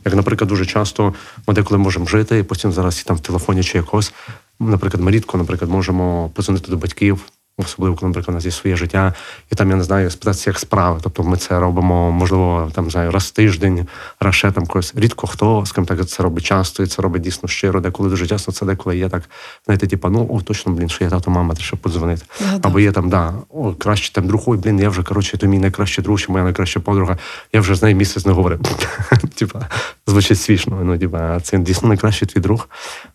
Як, 0.05 0.15
наприклад, 0.15 0.47
дуже 0.49 0.65
часто 0.65 1.13
ми 1.47 1.53
деколи 1.53 1.77
можемо 1.77 2.05
жити, 2.05 2.39
і 2.39 2.43
потім 2.43 2.71
зараз 2.71 3.01
і 3.01 3.03
там 3.07 3.17
в 3.17 3.19
телефоні 3.19 3.63
чи 3.63 3.77
якось. 3.77 4.13
Наприклад, 4.59 5.03
ми 5.03 5.11
рідко, 5.11 5.37
наприклад, 5.37 5.71
можемо 5.71 6.29
позвонити 6.33 6.71
до 6.71 6.77
батьків, 6.77 7.21
особливо, 7.57 7.95
коли, 7.95 8.09
наприклад, 8.09 8.33
у 8.33 8.37
нас 8.37 8.45
є 8.45 8.51
своє 8.51 8.75
життя, 8.75 9.13
і 9.51 9.55
там 9.55 9.69
я 9.69 9.75
не 9.75 9.83
знаю, 9.83 10.09
спитатися, 10.09 10.49
як 10.49 10.59
справи. 10.59 10.99
Тобто 11.03 11.23
ми 11.23 11.37
це 11.37 11.59
робимо, 11.59 12.11
можливо, 12.11 12.71
там 12.73 12.91
знаю, 12.91 13.11
раз 13.11 13.23
в 13.23 13.31
тиждень, 13.31 13.87
раз 14.19 14.35
ще 14.35 14.51
там 14.51 14.65
когось. 14.65 14.93
Рідко 14.95 15.27
хто, 15.27 15.65
скажімо 15.65 15.85
так, 15.85 16.07
це 16.07 16.23
робить 16.23 16.43
часто, 16.43 16.83
і 16.83 16.87
це 16.87 17.01
робить 17.01 17.21
дійсно 17.21 17.49
щиро. 17.49 17.81
Деколи 17.81 18.09
дуже 18.09 18.27
часто 18.27 18.51
це 18.51 18.65
деколи 18.65 18.97
є 18.97 19.09
так, 19.09 19.23
знаєте, 19.65 19.87
типа, 19.87 20.09
ну 20.09 20.27
о, 20.29 20.41
точно, 20.41 20.71
блін, 20.73 20.89
що 20.89 21.03
я 21.03 21.09
тато, 21.09 21.31
мама, 21.31 21.55
треба 21.55 21.77
подзвонити. 21.81 22.25
Згадав. 22.39 22.59
Або 22.63 22.79
є 22.79 22.91
там, 22.91 23.09
да, 23.09 23.33
о, 23.49 23.73
краще 23.73 24.13
там 24.13 24.27
друг, 24.27 24.43
ой, 24.45 24.57
блін, 24.57 24.79
я 24.79 24.89
вже 24.89 25.03
коротше, 25.03 25.37
то 25.37 25.47
мій 25.47 25.59
найкращий 25.59 26.03
друг, 26.03 26.19
чи 26.19 26.31
моя 26.31 26.43
найкраща 26.43 26.79
подруга. 26.79 27.17
Я 27.53 27.61
вже 27.61 27.75
з 27.75 27.83
нею 27.83 27.95
місяць 27.95 28.25
не 28.25 28.33
говорив. 28.33 28.59
Типа, 29.35 29.67
звучить 30.07 30.41
смішно. 30.41 30.79
Ну, 30.83 30.97
типа, 30.97 31.39
це 31.39 31.57
дійсно 31.57 31.87
найкращий 31.87 32.27
твій 32.27 32.41
друг, 32.41 32.69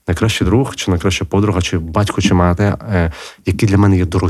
найкращий 0.09 0.47
друг, 0.47 0.77
чи 0.77 0.91
найкраща 0.91 1.25
подруга, 1.25 1.63
чи 1.63 1.79
батько, 1.79 2.21
чи 2.21 2.35
мати, 2.35 2.65
е, 2.65 3.13
які 3.47 3.67
для 3.67 3.79
мене 3.79 3.97
є 3.97 4.05
дорогі. 4.05 4.26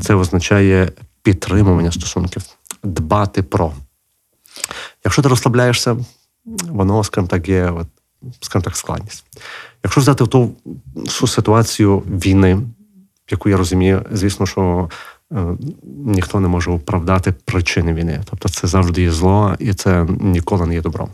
Це 0.00 0.14
означає 0.14 0.92
підтримування 1.22 1.92
стосунків, 1.92 2.42
дбати 2.84 3.42
про. 3.42 3.72
Якщо 5.04 5.22
ти 5.22 5.28
розслабляєшся, 5.28 5.96
воно, 6.68 7.04
скажімо 7.04 7.28
так, 7.28 7.48
є, 7.48 7.72
скажімо 8.40 8.64
так, 8.64 8.76
складність. 8.76 9.24
Якщо 9.84 10.00
взяти 10.00 10.26
ту 10.26 10.52
ситуацію 11.26 11.98
війни, 11.98 12.60
яку 13.30 13.48
я 13.48 13.56
розумію, 13.56 14.04
звісно, 14.12 14.46
що 14.46 14.90
е, 15.32 15.56
ніхто 15.82 16.40
не 16.40 16.48
може 16.48 16.70
оправдати 16.70 17.32
причини 17.32 17.94
війни. 17.94 18.22
Тобто 18.30 18.48
це 18.48 18.66
завжди 18.66 19.02
є 19.02 19.10
зло, 19.10 19.56
і 19.58 19.74
це 19.74 20.06
ніколи 20.20 20.66
не 20.66 20.74
є 20.74 20.80
добром. 20.80 21.10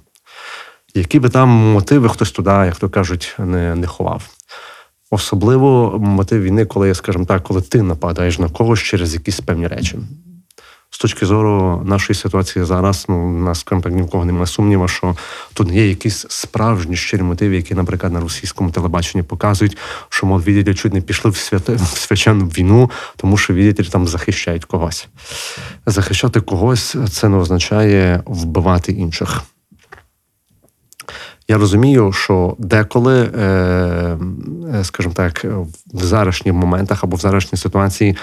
Які 0.95 1.21
би 1.21 1.29
там 1.29 1.49
мотиви 1.49 2.09
хтось 2.09 2.31
туди, 2.31 2.51
як 2.51 2.77
то 2.77 2.89
кажуть, 2.89 3.37
не, 3.39 3.75
не 3.75 3.87
ховав. 3.87 4.38
Особливо 5.11 5.99
мотив 5.99 6.43
війни, 6.43 6.65
коли, 6.65 6.95
скажімо 6.95 7.25
так, 7.25 7.43
коли 7.43 7.63
ти 7.63 7.83
нападаєш 7.83 8.39
на 8.39 8.49
когось 8.49 8.81
через 8.81 9.15
якісь 9.15 9.41
певні 9.41 9.67
речі. 9.67 9.99
З 10.91 10.99
точки 10.99 11.27
зору 11.27 11.83
нашої 11.85 12.17
ситуації 12.17 12.65
зараз, 12.65 13.07
ну, 13.09 13.39
нас, 13.39 13.61
скажімо 13.61 13.83
так, 13.83 13.93
ні 13.93 14.03
в 14.03 14.11
кого 14.11 14.25
немає 14.25 14.47
сумніва, 14.47 14.89
що 14.89 15.17
тут 15.55 15.73
є 15.73 15.89
якісь 15.89 16.27
справжні 16.29 16.97
щирі 16.97 17.23
мотиви, 17.23 17.57
які, 17.57 17.75
наприклад, 17.75 18.13
на 18.13 18.21
російському 18.21 18.71
телебаченні 18.71 19.23
показують, 19.23 19.77
що, 20.09 20.27
мов, 20.27 20.41
видите, 20.41 20.75
чуть 20.75 20.95
не 20.95 21.01
пішли 21.01 21.31
в, 21.31 21.37
святе, 21.37 21.75
в 21.75 21.81
священну 21.81 22.47
війну, 22.47 22.91
тому 23.17 23.37
що, 23.37 23.55
видите, 23.55 23.85
там 23.85 24.07
захищають 24.07 24.65
когось. 24.65 25.09
Захищати 25.87 26.41
когось 26.41 26.97
це 27.13 27.29
не 27.29 27.37
означає 27.37 28.23
вбивати 28.27 28.93
інших. 28.93 29.43
Я 31.51 31.59
розумію, 31.59 32.13
що 32.13 32.57
деколи, 32.59 33.23
е, 33.23 33.43
е, 34.75 34.85
скажімо 34.85 35.15
так, 35.15 35.45
в 35.95 36.05
зарашніх 36.05 36.55
моментах 36.55 37.05
або 37.05 37.17
в 37.17 37.21
зарашній 37.21 37.59
ситуації 37.59 38.17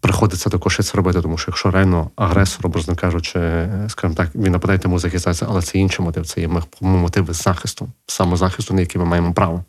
приходиться 0.00 0.50
також 0.50 0.78
це 0.82 0.96
робити, 0.96 1.22
тому 1.22 1.38
що 1.38 1.50
якщо 1.50 1.70
реально 1.70 2.10
агресор, 2.16 2.66
образно 2.66 2.96
кажучи, 2.96 3.38
е, 3.38 3.86
скажімо 3.88 4.14
так, 4.14 4.30
він 4.34 4.52
нападає, 4.52 4.78
тому 4.78 4.98
захистається, 4.98 5.46
але 5.48 5.62
це 5.62 5.78
інший 5.78 6.04
мотив, 6.04 6.26
це 6.26 6.40
є 6.40 6.50
мотиви 6.80 7.32
захисту, 7.32 7.88
самозахисту, 8.06 8.74
на 8.74 8.80
який 8.80 9.00
ми 9.00 9.08
маємо 9.08 9.32
право. 9.32 9.64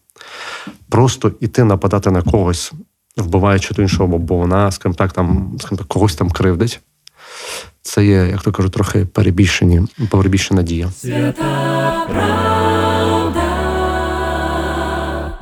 Просто 0.90 1.32
іти 1.40 1.64
нападати 1.64 2.12
на 2.12 2.22
когось, 2.22 2.74
вбиваючи 3.18 3.74
ту 3.74 3.82
іншого, 3.82 4.18
бо 4.18 4.36
вона, 4.36 4.72
скажімо 4.72 4.96
так, 4.96 5.14
там, 5.14 5.58
скажімо 5.60 5.78
так, 5.78 5.88
когось 5.88 6.16
там 6.16 6.32
кривдить. 6.32 6.80
Це 7.82 8.06
є, 8.06 8.28
як 8.28 8.42
то 8.42 8.52
кажуть, 8.52 8.74
трохи 8.74 9.06
перебільшені, 9.06 9.82
перебільшена 10.12 10.64
дія. 10.64 10.92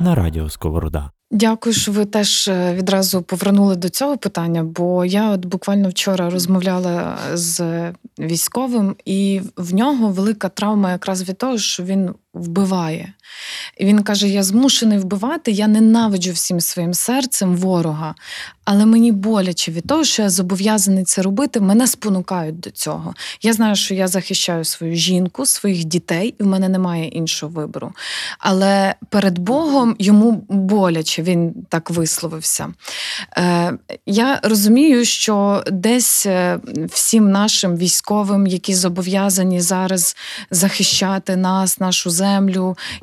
На 0.00 0.14
радіо 0.14 0.50
Сковорода. 0.50 1.10
Дякую, 1.30 1.74
що 1.74 1.92
ви 1.92 2.04
теж 2.04 2.48
е, 2.48 2.74
відразу 2.74 3.22
повернули 3.22 3.76
до 3.76 3.88
цього 3.88 4.16
питання, 4.16 4.64
бо 4.64 5.04
я 5.04 5.30
от 5.30 5.44
буквально 5.44 5.88
вчора 5.88 6.30
розмовляла 6.30 7.18
з 7.34 7.82
військовим, 8.18 8.96
і 9.04 9.40
в 9.56 9.74
нього 9.74 10.08
велика 10.08 10.48
травма 10.48 10.92
якраз 10.92 11.28
від 11.28 11.38
того, 11.38 11.58
що 11.58 11.82
він 11.82 12.10
вбиває. 12.36 13.12
І 13.76 13.84
він 13.84 14.02
каже: 14.02 14.28
Я 14.28 14.42
змушений 14.42 14.98
вбивати, 14.98 15.50
я 15.50 15.68
ненавиджу 15.68 16.32
всім 16.32 16.60
своїм 16.60 16.94
серцем 16.94 17.56
ворога, 17.56 18.14
але 18.64 18.86
мені 18.86 19.12
боляче 19.12 19.72
від 19.72 19.86
того, 19.86 20.04
що 20.04 20.22
я 20.22 20.30
зобов'язаний 20.30 21.04
це 21.04 21.22
робити, 21.22 21.60
мене 21.60 21.86
спонукають 21.86 22.60
до 22.60 22.70
цього. 22.70 23.14
Я 23.42 23.52
знаю, 23.52 23.76
що 23.76 23.94
я 23.94 24.08
захищаю 24.08 24.64
свою 24.64 24.94
жінку, 24.94 25.46
своїх 25.46 25.84
дітей, 25.84 26.34
і 26.40 26.42
в 26.42 26.46
мене 26.46 26.68
немає 26.68 27.08
іншого 27.08 27.52
вибору. 27.52 27.92
Але 28.38 28.94
перед 29.08 29.38
Богом 29.38 29.96
йому 29.98 30.44
боляче, 30.48 31.22
він 31.22 31.54
так 31.68 31.90
висловився. 31.90 32.68
Е, 33.38 33.72
я 34.06 34.40
розумію, 34.42 35.04
що 35.04 35.64
десь 35.72 36.26
е, 36.26 36.58
всім 36.88 37.30
нашим 37.30 37.76
військовим, 37.76 38.46
які 38.46 38.74
зобов'язані 38.74 39.60
зараз 39.60 40.16
захищати 40.50 41.36
нас, 41.36 41.80
нашу 41.80 42.10
землю 42.10 42.25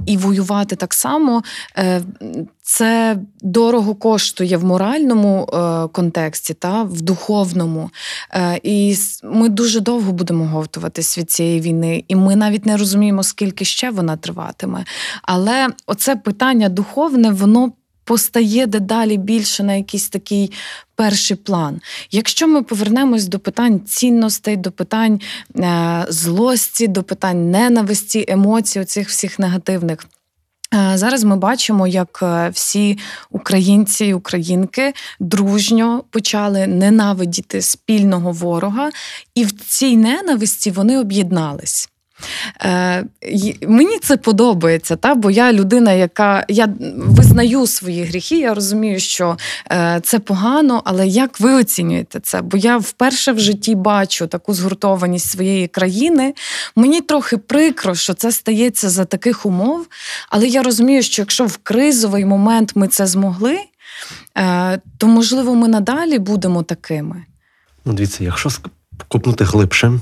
і 0.05 0.17
воювати 0.17 0.75
так 0.75 0.93
само. 0.93 1.43
е, 1.77 2.01
Це 2.61 3.17
дорого 3.41 3.95
коштує 3.95 4.57
в 4.57 4.65
моральному 4.65 5.49
е, 5.53 5.87
контексті 5.87 6.53
та 6.53 6.83
в 6.83 7.01
духовному. 7.01 7.89
Е, 8.31 8.59
І 8.63 8.95
ми 9.23 9.49
дуже 9.49 9.79
довго 9.79 10.11
будемо 10.11 10.45
говтуватись 10.45 11.17
від 11.17 11.31
цієї 11.31 11.61
війни, 11.61 12.03
і 12.07 12.15
ми 12.15 12.35
навіть 12.35 12.65
не 12.65 12.77
розуміємо, 12.77 13.23
скільки 13.23 13.65
ще 13.65 13.89
вона 13.89 14.17
триватиме. 14.17 14.85
Але 15.21 15.67
оце 15.87 16.15
питання 16.15 16.69
духовне, 16.69 17.31
воно 17.31 17.71
постає 18.03 18.67
дедалі 18.67 19.17
більше 19.17 19.63
на 19.63 19.73
якийсь 19.73 20.09
такий 20.09 20.51
перший 20.95 21.37
план. 21.37 21.81
Якщо 22.11 22.47
ми 22.47 22.63
повернемось 22.63 23.27
до 23.27 23.39
питань 23.39 23.79
цінностей, 23.85 24.57
до 24.57 24.71
питань 24.71 25.21
е, 25.59 26.05
злості, 26.09 26.87
до 26.87 27.03
питань 27.03 27.51
ненависті, 27.51 28.25
емоцій, 28.27 28.79
оцих 28.79 29.09
всіх 29.09 29.39
негативних. 29.39 30.07
Е, 30.73 30.97
Зараз 30.97 31.23
ми 31.23 31.35
бачимо, 31.35 31.87
як 31.87 32.19
е, 32.23 32.49
всі 32.49 32.97
українці 33.29 34.05
і 34.05 34.13
українки 34.13 34.93
дружньо 35.19 36.03
почали 36.09 36.67
ненавидіти 36.67 37.61
спільного 37.61 38.31
ворога, 38.31 38.89
і 39.35 39.45
в 39.45 39.51
цій 39.51 39.97
ненависті 39.97 40.71
вони 40.71 40.99
об'єднались. 40.99 41.89
Е, 42.61 43.05
мені 43.67 43.99
це 43.99 44.17
подобається, 44.17 44.95
та? 44.95 45.15
бо 45.15 45.31
я 45.31 45.53
людина, 45.53 45.91
яка 45.91 46.45
я 46.47 46.69
визнаю 46.97 47.67
свої 47.67 48.03
гріхи, 48.03 48.39
я 48.39 48.53
розумію, 48.53 48.99
що 48.99 49.37
е, 49.71 49.99
це 50.03 50.19
погано, 50.19 50.81
але 50.85 51.07
як 51.07 51.39
ви 51.39 51.53
оцінюєте 51.53 52.19
це? 52.19 52.41
Бо 52.41 52.57
я 52.57 52.77
вперше 52.77 53.31
в 53.31 53.39
житті 53.39 53.75
бачу 53.75 54.27
таку 54.27 54.53
згуртованість 54.53 55.29
своєї 55.29 55.67
країни. 55.67 56.33
Мені 56.75 57.01
трохи 57.01 57.37
прикро, 57.37 57.95
що 57.95 58.13
це 58.13 58.31
стається 58.31 58.89
за 58.89 59.05
таких 59.05 59.45
умов, 59.45 59.87
але 60.29 60.47
я 60.47 60.63
розумію, 60.63 61.03
що 61.03 61.21
якщо 61.21 61.45
в 61.45 61.57
кризовий 61.57 62.25
момент 62.25 62.71
ми 62.75 62.87
це 62.87 63.07
змогли, 63.07 63.57
е, 64.37 64.79
то 64.97 65.07
можливо 65.07 65.55
ми 65.55 65.67
надалі 65.67 66.19
будемо 66.19 66.63
такими. 66.63 67.25
Ну, 67.85 67.93
дивіться, 67.93 68.23
якщо 68.23 68.49
копнути 69.07 69.43
глибше, 69.43 69.99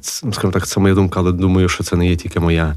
скажімо 0.00 0.52
так, 0.52 0.66
це 0.66 0.80
моя 0.80 0.94
думка, 0.94 1.20
але 1.20 1.32
думаю, 1.32 1.68
що 1.68 1.84
це 1.84 1.96
не 1.96 2.08
є 2.08 2.16
тільки 2.16 2.40
моя. 2.40 2.76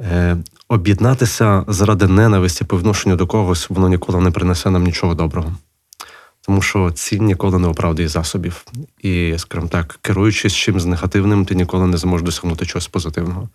Е, 0.00 0.36
об'єднатися 0.68 1.64
заради 1.68 2.06
ненависті 2.06 2.64
по 2.64 2.78
відношенню 2.78 3.16
до 3.16 3.26
когось, 3.26 3.70
воно 3.70 3.88
ніколи 3.88 4.20
не 4.20 4.30
принесе 4.30 4.70
нам 4.70 4.84
нічого 4.84 5.14
доброго. 5.14 5.52
Тому 6.40 6.62
що 6.62 6.90
ціль 6.90 7.18
ніколи 7.18 7.58
не 7.58 7.68
оправдує 7.68 8.08
засобів. 8.08 8.64
І, 9.02 9.34
скажімо 9.38 9.68
так, 9.68 9.98
керуючись 10.02 10.54
чимось 10.54 10.84
негативним, 10.84 11.44
ти 11.44 11.54
ніколи 11.54 11.86
не 11.86 11.96
зможеш 11.96 12.24
досягнути 12.24 12.66
чогось 12.66 12.88
позитивного. 12.88 13.48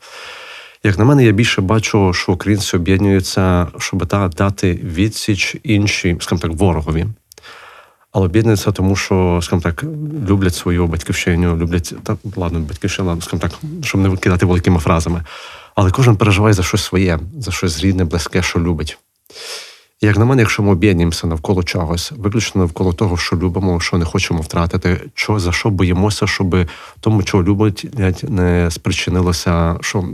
Як 0.83 0.99
на 0.99 1.05
мене, 1.05 1.25
я 1.25 1.31
більше 1.31 1.61
бачу, 1.61 2.13
що 2.13 2.31
українці 2.31 2.75
об'єднуються, 2.75 3.67
щоб 3.77 4.05
та 4.05 4.27
дати 4.27 4.73
відсіч 4.73 5.55
іншій, 5.63 6.17
скажімо 6.19 6.41
так, 6.41 6.59
ворогові. 6.59 7.05
Але 8.15 8.25
об'єднуються, 8.25 8.71
тому 8.71 8.95
що, 8.95 9.39
скажімо 9.43 9.61
так, 9.61 9.83
люблять 10.29 10.55
свою 10.55 10.87
батьківщину, 10.87 11.57
люблять 11.57 11.93
та 12.03 12.17
ладно, 12.35 12.59
батьківщина, 12.59 13.17
скажімо 13.21 13.41
так, 13.41 13.51
щоб 13.83 14.01
не 14.01 14.09
викидати 14.09 14.45
великими 14.45 14.79
фразами. 14.79 15.23
Але 15.75 15.91
кожен 15.91 16.15
переживає 16.15 16.53
за 16.53 16.63
щось 16.63 16.83
своє, 16.83 17.19
за 17.39 17.51
щось 17.51 17.81
рідне, 17.81 18.05
близьке, 18.05 18.41
що 18.41 18.59
любить. 18.59 18.97
І 20.01 20.05
як 20.05 20.17
на 20.17 20.25
мене, 20.25 20.41
якщо 20.41 20.63
ми 20.63 20.71
об'єднуємося 20.71 21.27
навколо 21.27 21.63
чогось, 21.63 22.11
виключно 22.17 22.61
навколо 22.61 22.93
того, 22.93 23.17
що 23.17 23.35
любимо, 23.35 23.79
що 23.79 23.97
не 23.97 24.05
хочемо 24.05 24.41
втратити, 24.41 25.01
що 25.13 25.39
за 25.39 25.51
що 25.51 25.69
боїмося, 25.69 26.27
щоб 26.27 26.55
тому, 26.99 27.23
чого 27.23 27.43
любить, 27.43 27.87
не 28.23 28.71
спричинилося, 28.71 29.77
що 29.81 30.05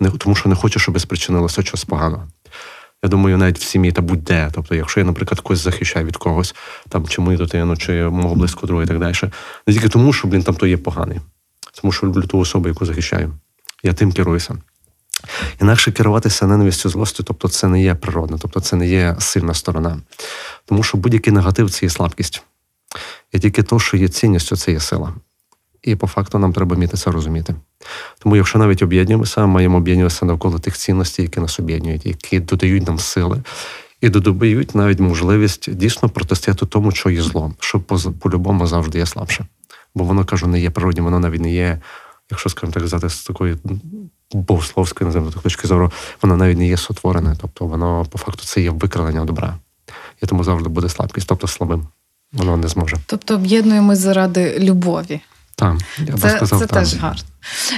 не 0.00 0.10
тому, 0.10 0.34
що 0.34 0.48
не 0.48 0.54
хочу, 0.54 0.80
щоб 0.80 1.00
спричинилося 1.00 1.62
щось 1.62 1.84
погано. 1.84 2.28
Я 3.02 3.08
думаю, 3.08 3.38
навіть 3.38 3.58
в 3.58 3.62
сім'ї 3.62 3.92
та 3.92 4.02
будь-де. 4.02 4.50
Тобто, 4.54 4.74
якщо 4.74 5.00
я, 5.00 5.06
наприклад, 5.06 5.40
когось 5.40 5.58
захищаю 5.58 6.06
від 6.06 6.16
когось, 6.16 6.54
там 6.88 7.08
чи 7.08 7.20
мою 7.20 7.38
дитину, 7.38 7.76
чи 7.76 8.04
мого 8.04 8.34
близького 8.34 8.66
друга 8.66 8.82
і 8.82 8.86
так 8.86 8.98
далі, 8.98 9.14
не 9.66 9.74
тільки 9.74 9.88
тому, 9.88 10.12
що 10.12 10.28
блін, 10.28 10.42
там 10.42 10.54
то 10.54 10.66
є 10.66 10.76
поганий, 10.76 11.20
тому 11.80 11.92
що 11.92 12.06
люблю 12.06 12.22
ту 12.22 12.38
особу, 12.38 12.68
яку 12.68 12.86
захищаю. 12.86 13.32
Я 13.82 13.92
тим 13.92 14.12
керуюся. 14.12 14.58
Інакше 15.60 15.92
керуватися 15.92 16.46
ненавистю 16.46 16.88
злостю, 16.88 17.22
тобто 17.22 17.48
це 17.48 17.68
не 17.68 17.82
є 17.82 17.94
природне, 17.94 18.38
тобто 18.40 18.60
це 18.60 18.76
не 18.76 18.88
є 18.88 19.16
сильна 19.18 19.54
сторона. 19.54 20.00
Тому 20.64 20.82
що 20.82 20.98
будь-який 20.98 21.32
негатив 21.32 21.70
це 21.70 21.86
є 21.86 21.90
слабкість. 21.90 22.42
І 23.32 23.38
тільки 23.38 23.62
то, 23.62 23.78
що 23.80 23.96
є 23.96 24.08
цінністю, 24.08 24.56
це 24.56 24.72
є 24.72 24.80
сила. 24.80 25.14
І 25.82 25.96
по 25.96 26.06
факту 26.06 26.38
нам 26.38 26.52
треба 26.52 26.76
вміти 26.76 26.96
це 26.96 27.10
розуміти. 27.10 27.54
Тому, 28.18 28.36
якщо 28.36 28.58
навіть 28.58 28.82
об'єднуємося, 28.82 29.46
маємо 29.46 29.76
об'єднуватися 29.76 30.24
навколо 30.26 30.58
тих 30.58 30.76
цінностей, 30.76 31.24
які 31.24 31.40
нас 31.40 31.60
об'єднують, 31.60 32.06
які 32.06 32.40
додають 32.40 32.86
нам 32.86 32.98
сили, 32.98 33.42
і 34.00 34.08
додають 34.08 34.74
навіть 34.74 35.00
можливість 35.00 35.74
дійсно 35.74 36.08
протистояти 36.08 36.66
тому, 36.66 36.90
що 36.90 37.10
є 37.10 37.22
злом, 37.22 37.54
що 37.60 37.80
по-любому 38.20 38.66
завжди 38.66 38.98
є 38.98 39.06
слабше. 39.06 39.46
Бо 39.94 40.04
воно 40.04 40.24
кажу, 40.24 40.46
не 40.46 40.60
є 40.60 40.70
природнім, 40.70 41.04
воно 41.04 41.20
навіть 41.20 41.40
не 41.40 41.52
є, 41.52 41.80
якщо 42.30 42.50
скажімо 42.50 42.72
так 42.72 42.82
сказати, 42.82 43.08
з 43.08 43.22
такої 43.22 43.56
богословської 44.32 45.06
називаємо 45.06 45.40
точки 45.42 45.68
зору, 45.68 45.92
воно 46.22 46.36
навіть 46.36 46.58
не 46.58 46.68
є 46.68 46.76
сотворене. 46.76 47.36
Тобто 47.40 47.66
воно 47.66 48.06
по 48.10 48.18
факту 48.18 48.44
це 48.44 48.60
є 48.60 48.70
викрадення 48.70 49.24
добра. 49.24 49.56
І 50.22 50.26
тому 50.26 50.44
завжди 50.44 50.68
буде 50.68 50.88
слабкість, 50.88 51.28
тобто 51.28 51.46
слабим. 51.46 51.86
Воно 52.32 52.56
не 52.56 52.68
зможе. 52.68 52.96
Тобто 53.06 53.34
об'єднуємо 53.34 53.96
заради 53.96 54.58
любові. 54.58 55.20
Так, 55.60 55.76
я 55.98 56.06
це, 56.06 56.12
би 56.12 56.28
сказав, 56.30 56.58
це 56.58 56.66
так. 56.66 56.78
теж 56.78 56.94
гарно. 56.94 57.22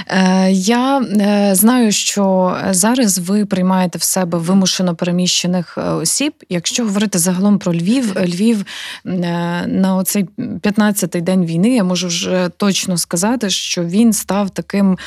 Е, 0.07 0.51
Я 0.51 0.99
е, 0.99 1.55
знаю, 1.55 1.91
що 1.91 2.57
зараз 2.71 3.19
ви 3.19 3.45
приймаєте 3.45 3.97
в 3.97 4.03
себе 4.03 4.37
вимушено 4.37 4.95
переміщених 4.95 5.77
е, 5.77 5.81
осіб. 5.81 6.33
Якщо 6.49 6.83
говорити 6.83 7.19
загалом 7.19 7.59
про 7.59 7.73
Львів, 7.73 8.15
Львів 8.19 8.65
на 9.05 9.95
оцей 9.95 10.25
15-й 10.37 11.21
день 11.21 11.45
війни, 11.45 11.75
я 11.75 11.83
можу 11.83 12.07
вже 12.07 12.49
точно 12.57 12.97
сказати, 12.97 13.49
що 13.49 13.83
він 13.83 14.13
став 14.13 14.49
таким, 14.49 14.97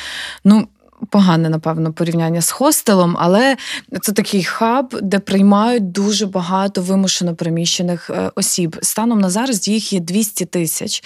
ну 0.43 0.67
погане, 1.09 1.49
напевно, 1.49 1.93
порівняння 1.93 2.41
з 2.41 2.51
хостелом, 2.51 3.15
але 3.19 3.57
це 4.01 4.11
такий 4.11 4.43
хаб, 4.43 4.95
де 5.01 5.19
приймають 5.19 5.91
дуже 5.91 6.25
багато 6.25 6.81
вимушено 6.81 7.35
переміщених 7.35 8.09
е, 8.09 8.31
осіб. 8.35 8.77
Станом 8.81 9.19
на 9.19 9.29
зараз 9.29 9.67
їх 9.67 9.93
є 9.93 9.99
200 9.99 10.45
тисяч 10.45 11.03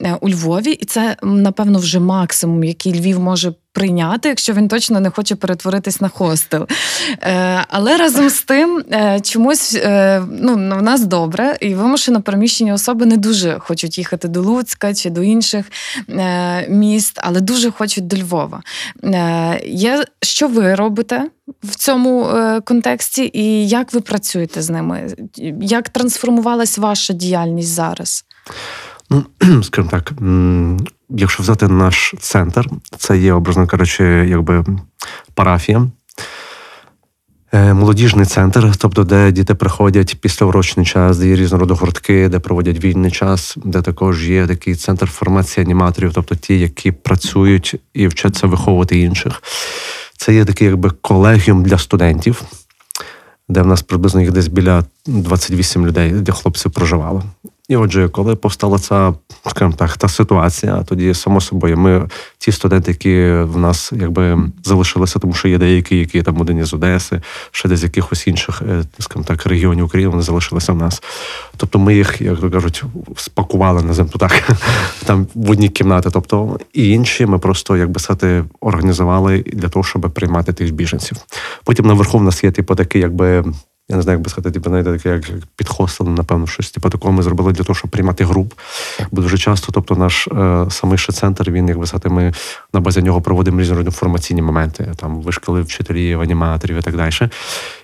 е, 0.00 0.16
у 0.20 0.28
Львові, 0.28 0.70
і 0.70 0.84
це 0.84 1.16
напевно 1.22 1.78
вже 1.78 2.00
максимум, 2.00 2.64
який 2.64 3.00
Львів 3.00 3.20
може 3.20 3.54
прийняти, 3.72 4.28
якщо 4.28 4.52
він 4.52 4.68
точно 4.68 5.00
не 5.00 5.10
хоче 5.10 5.34
перетворитись 5.36 6.00
на 6.00 6.08
хостел. 6.08 6.66
Е, 7.22 7.64
Але 7.68 7.96
разом 7.96 8.30
з 8.30 8.42
тим, 8.42 8.84
е, 8.92 9.20
чомусь 9.20 9.74
е, 9.74 10.22
ну, 10.40 10.54
в 10.54 10.82
нас 10.82 11.04
добре, 11.04 11.56
і 11.60 11.74
вимушено 11.74 12.22
переміщені 12.22 12.72
особи 12.72 13.06
не 13.06 13.16
дуже 13.16 13.58
хочуть 13.58 13.98
їхати 13.98 14.28
до 14.28 14.42
Луцька 14.42 14.94
чи 14.94 15.10
до 15.10 15.22
інших 15.22 15.66
е, 16.08 16.68
міст, 16.68 17.18
але 17.22 17.40
дуже 17.40 17.70
хочуть 17.70 18.06
до 18.06 18.16
Львова. 18.16 18.62
Е, 19.04 19.60
є, 19.64 20.04
Що 20.22 20.48
ви 20.48 20.74
робите? 20.74 21.30
В 21.62 21.74
цьому 21.76 22.24
е, 22.26 22.60
контексті, 22.60 23.30
і 23.34 23.68
як 23.68 23.92
ви 23.92 24.00
працюєте 24.00 24.62
з 24.62 24.70
ними? 24.70 25.14
Як 25.60 25.88
трансформувалась 25.88 26.78
ваша 26.78 27.12
діяльність 27.12 27.68
зараз? 27.68 28.24
Ну, 29.10 29.24
скажімо 29.62 29.90
так, 29.90 30.12
якщо 31.08 31.42
взяти 31.42 31.68
наш 31.68 32.14
центр, 32.18 32.66
це 32.98 33.18
є, 33.18 33.32
образно 33.32 33.66
кажучи, 33.66 34.04
якби 34.04 34.64
парафія. 35.34 35.86
Е, 37.52 37.74
молодіжний 37.74 38.26
центр, 38.26 38.76
тобто, 38.76 39.04
де 39.04 39.32
діти 39.32 39.54
приходять 39.54 40.16
після 40.20 40.46
урочний 40.46 40.86
час, 40.86 41.18
де 41.18 41.28
є 41.28 41.36
різного 41.36 41.74
гуртки, 41.74 42.28
де 42.28 42.38
проводять 42.38 42.84
вільний 42.84 43.10
час, 43.10 43.54
де 43.64 43.82
також 43.82 44.30
є 44.30 44.46
такий 44.46 44.74
центр 44.74 45.06
формації 45.06 45.66
аніматорів, 45.66 46.12
тобто 46.14 46.34
ті, 46.34 46.58
які 46.58 46.92
працюють 46.92 47.74
і 47.94 48.06
вчаться 48.06 48.46
виховувати 48.46 48.98
інших. 48.98 49.42
Це 50.16 50.34
є 50.34 50.44
такий 50.44 50.66
якби 50.66 50.90
колегіум 50.90 51.62
для 51.62 51.78
студентів, 51.78 52.42
де 53.48 53.62
в 53.62 53.66
нас 53.66 53.82
приблизно 53.82 54.20
їх 54.20 54.32
десь 54.32 54.48
біля 54.48 54.84
28 55.06 55.86
людей, 55.86 56.10
де 56.10 56.32
хлопців 56.32 56.72
проживало. 56.72 57.22
І 57.70 57.76
отже, 57.76 58.08
коли 58.08 58.36
повстала 58.36 58.78
ця, 58.78 59.14
скажімо 59.46 59.74
так, 59.76 59.96
та 59.96 60.08
ситуація, 60.08 60.82
тоді 60.82 61.14
само 61.14 61.40
собою 61.40 61.76
ми 61.76 62.08
ті 62.38 62.52
студенти, 62.52 62.90
які 62.90 63.30
в 63.52 63.58
нас 63.58 63.92
якби 63.96 64.38
залишилися, 64.64 65.18
тому 65.18 65.32
що 65.32 65.48
є 65.48 65.58
деякі, 65.58 65.98
які 65.98 66.22
там 66.22 66.40
один 66.40 66.64
з 66.64 66.74
Одеси, 66.74 67.20
ще 67.50 67.68
десь 67.68 67.82
якихось 67.82 68.26
інших, 68.26 68.62
е, 68.68 68.84
скажімо 68.98 69.24
так, 69.28 69.46
регіонів 69.46 69.84
України, 69.84 70.10
вони 70.10 70.22
залишилися 70.22 70.72
в 70.72 70.76
нас. 70.76 71.02
Тобто 71.56 71.78
ми 71.78 71.94
їх, 71.94 72.20
як 72.20 72.40
то 72.40 72.50
кажуть, 72.50 72.84
спакували 73.16 73.82
на 73.82 73.94
землю 73.94 74.14
так, 74.18 74.50
там 75.04 75.26
в 75.34 75.50
одній 75.50 75.68
кімнаті. 75.68 76.08
Тобто 76.12 76.58
і 76.72 76.90
інші 76.90 77.26
ми 77.26 77.38
просто, 77.38 77.76
як 77.76 77.90
би 77.90 78.00
сказати, 78.00 78.44
організували 78.60 79.38
для 79.38 79.68
того, 79.68 79.84
щоб 79.84 80.10
приймати 80.14 80.52
тих 80.52 80.72
біженців. 80.72 81.18
Потім 81.64 81.86
наверху 81.86 82.18
в 82.18 82.22
нас 82.22 82.44
є 82.44 82.50
типу 82.50 82.74
такий, 82.74 83.02
якби 83.02 83.44
я 83.90 83.96
не 83.96 84.02
знаю, 84.02 84.18
як 84.18 84.24
би 84.24 84.30
сказати, 84.30 84.50
типу, 84.50 84.68
знаєте, 84.70 84.92
таке, 84.92 85.08
як 85.08 85.22
під 85.56 85.68
хостелом, 85.68 86.14
напевно, 86.14 86.46
щось. 86.46 86.70
Типу, 86.70 86.90
такого 86.90 87.12
ми 87.12 87.22
зробили 87.22 87.52
для 87.52 87.64
того, 87.64 87.74
щоб 87.74 87.90
приймати 87.90 88.24
груп. 88.24 88.54
Бо 89.10 89.22
дуже 89.22 89.38
часто, 89.38 89.72
тобто, 89.72 89.96
наш 89.96 90.28
е, 90.28 90.66
самий 90.70 90.98
ще 90.98 91.12
центр, 91.12 91.50
він, 91.50 91.68
як 91.68 91.78
би 91.78 91.86
сказати, 91.86 92.08
ми 92.08 92.32
на 92.74 92.80
базі 92.80 93.02
нього 93.02 93.20
проводимо 93.20 93.60
різні 93.60 93.76
інформаційні 93.76 94.42
моменти, 94.42 94.92
там 94.96 95.22
вишколи 95.22 95.62
вчителів, 95.62 96.20
аніматорів 96.20 96.76
і 96.76 96.82
так 96.82 96.96
далі. 96.96 97.30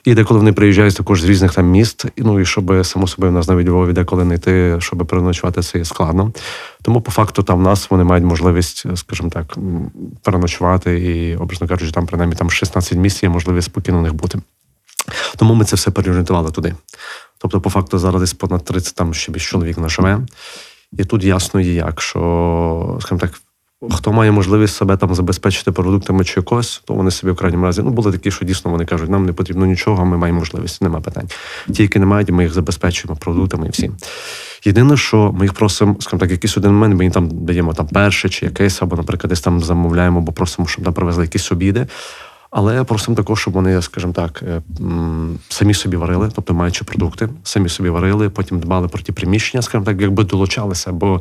І 0.05 0.15
деколи 0.15 0.41
вони 0.41 0.53
приїжджають 0.53 0.97
також 0.97 1.23
з 1.23 1.25
різних 1.25 1.55
там 1.55 1.67
міст, 1.67 2.05
і, 2.17 2.23
ну 2.23 2.41
і 2.41 2.47
щоб 2.47 2.87
само 2.87 3.07
собою 3.07 3.33
в 3.33 3.35
нас 3.35 3.49
навіть 3.49 3.69
Львові 3.69 3.93
деколи 3.93 4.25
не 4.25 4.35
йти, 4.35 4.77
щоб 4.79 5.07
переночувати, 5.07 5.63
це 5.63 5.85
складно. 5.85 6.33
Тому 6.83 7.01
по 7.01 7.11
факту 7.11 7.43
там 7.43 7.59
в 7.59 7.63
нас 7.63 7.91
вони 7.91 8.05
мають 8.05 8.25
можливість, 8.25 8.97
скажімо 8.97 9.29
так, 9.31 9.59
переночувати 10.23 11.01
і, 11.01 11.37
образно 11.37 11.69
кажучи, 11.69 11.93
там 11.93 12.07
принаймні 12.07 12.37
там 12.37 12.51
16 12.51 12.99
місць 12.99 13.23
є 13.23 13.29
можливість 13.29 13.67
спокійно 13.67 13.99
у 13.99 14.03
них 14.03 14.15
бути. 14.15 14.39
Тому 15.37 15.55
ми 15.55 15.65
це 15.65 15.77
все 15.77 15.91
переорієнтували 15.91 16.51
туди. 16.51 16.75
Тобто, 17.39 17.61
по 17.61 17.71
факту, 17.71 17.99
зараз 17.99 18.21
десь 18.21 18.35
понад 18.35 18.65
30 18.65 18.95
там 18.95 19.15
ще 19.15 19.33
більше 19.33 19.51
чоловік 19.51 19.79
на 19.79 19.89
живе. 19.89 20.21
І 20.93 21.05
тут 21.05 21.25
ясно 21.25 21.61
є 21.61 21.73
як, 21.73 22.01
що, 22.01 22.99
скажімо 23.01 23.21
так, 23.21 23.31
хто 23.91 24.13
має 24.13 24.33
можливість 24.33 24.77
себе 24.77 24.97
там 24.97 25.15
забезпечити 25.15 25.73
продуктами 25.73 26.25
чи 26.25 26.41
якось, 26.41 26.83
то 26.85 26.95
вони 26.95 27.11
собі 27.11 27.33
в 27.33 27.37
крайньому 27.37 27.65
разі. 27.65 27.83
Ну, 27.83 27.91
були 27.91 28.13
такі, 28.13 28.31
що 28.31 28.45
дійсно 28.45 28.71
вони 28.71 28.85
кажуть, 28.85 29.11
нам 29.11 29.27
не 29.27 29.33
потрібно 29.33 29.67
нічого, 29.67 30.05
ми 30.05 30.17
маємо 30.17 30.39
можливість, 30.39 30.83
нема 30.83 31.01
питань. 31.01 31.29
Ті, 31.73 31.83
які 31.83 31.99
не 31.99 32.07
мають, 32.07 32.31
ми 32.31 32.43
їх 32.43 32.53
забезпечуємо 32.53 33.17
продуктами 33.17 33.67
і 33.67 33.71
всі. 33.71 33.91
Єдине, 34.65 34.97
що 34.97 35.33
ми 35.39 35.45
їх 35.45 35.53
просимо, 35.53 35.97
скажімо 36.01 36.21
так, 36.21 36.31
якийсь 36.31 36.57
один 36.57 36.73
момент, 36.73 36.97
ми 36.97 37.05
їм 37.05 37.13
там 37.13 37.29
даємо 37.31 37.75
там 37.75 37.87
перше 37.87 38.29
чи 38.29 38.47
якесь, 38.47 38.83
або, 38.83 38.97
наприклад, 38.97 39.29
десь 39.29 39.41
там 39.41 39.61
замовляємо, 39.61 40.19
або 40.19 40.33
просимо, 40.33 40.69
щоб 40.69 40.85
нам 40.85 40.95
привезли 40.95 41.25
якісь 41.25 41.53
обіди. 41.53 41.87
Але 42.59 42.85
просимо 42.85 43.17
також, 43.17 43.41
щоб 43.41 43.55
вони, 43.55 43.83
скажімо 43.83 44.13
так, 44.13 44.43
е, 44.43 44.63
самі 45.49 45.75
собі 45.75 45.97
варили, 45.97 46.31
тобто 46.35 46.55
маючи 46.55 46.85
продукти, 46.85 47.29
самі 47.43 47.69
собі 47.69 47.89
варили, 47.89 48.31
потім 48.31 48.61
дбали 48.61 48.89
про 48.89 49.03
ті 49.03 49.13
приміщення, 49.13 49.63
скажімо 49.63 49.85
так, 49.85 50.01
якби 50.01 50.25
долучалися. 50.25 50.93
Бо 50.93 51.21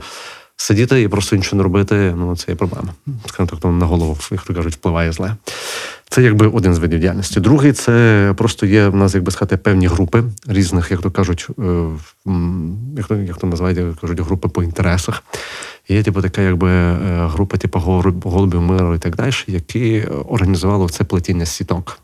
сидіти 0.57 1.01
і 1.01 1.07
просто 1.07 1.35
нічого 1.35 1.57
не 1.57 1.63
робити 1.63 2.13
ну 2.17 2.35
це 2.35 2.51
є 2.51 2.55
проблема. 2.55 2.93
Так, 3.37 3.63
на 3.63 3.85
голову, 3.85 4.17
як 4.31 4.41
то 4.41 4.53
кажуть, 4.53 4.73
впливає 4.73 5.11
зле. 5.11 5.35
Це 6.09 6.23
якби 6.23 6.47
один 6.47 6.75
з 6.75 6.77
видів 6.77 6.99
діяльності. 6.99 7.39
Другий 7.39 7.73
це 7.73 8.33
просто 8.37 8.65
є 8.65 8.87
в 8.87 8.95
нас, 8.95 9.15
як 9.15 9.23
би 9.23 9.31
сказати, 9.31 9.57
певні 9.57 9.87
групи 9.87 10.23
різних, 10.47 10.91
як 10.91 11.01
то 11.01 11.11
кажуть, 11.11 11.47
е, 11.59 11.83
як 12.97 13.07
то 13.07 13.15
як 13.15 13.37
то 13.37 13.47
називають, 13.47 13.77
як 13.77 13.95
кажуть, 13.95 14.19
групи 14.19 14.47
по 14.47 14.63
інтересах. 14.63 15.23
Є 15.89 16.03
типу 16.03 16.21
така, 16.21 16.41
якби 16.41 16.69
е, 16.69 16.97
група, 17.27 17.57
типу 17.57 17.79
голубів 18.23 18.61
миру 18.61 18.95
і 18.95 18.99
так 18.99 19.15
далі, 19.15 19.33
які 19.47 20.03
організували 20.05 20.89
це 20.89 21.03
плетіння 21.03 21.45
сіток. 21.45 21.99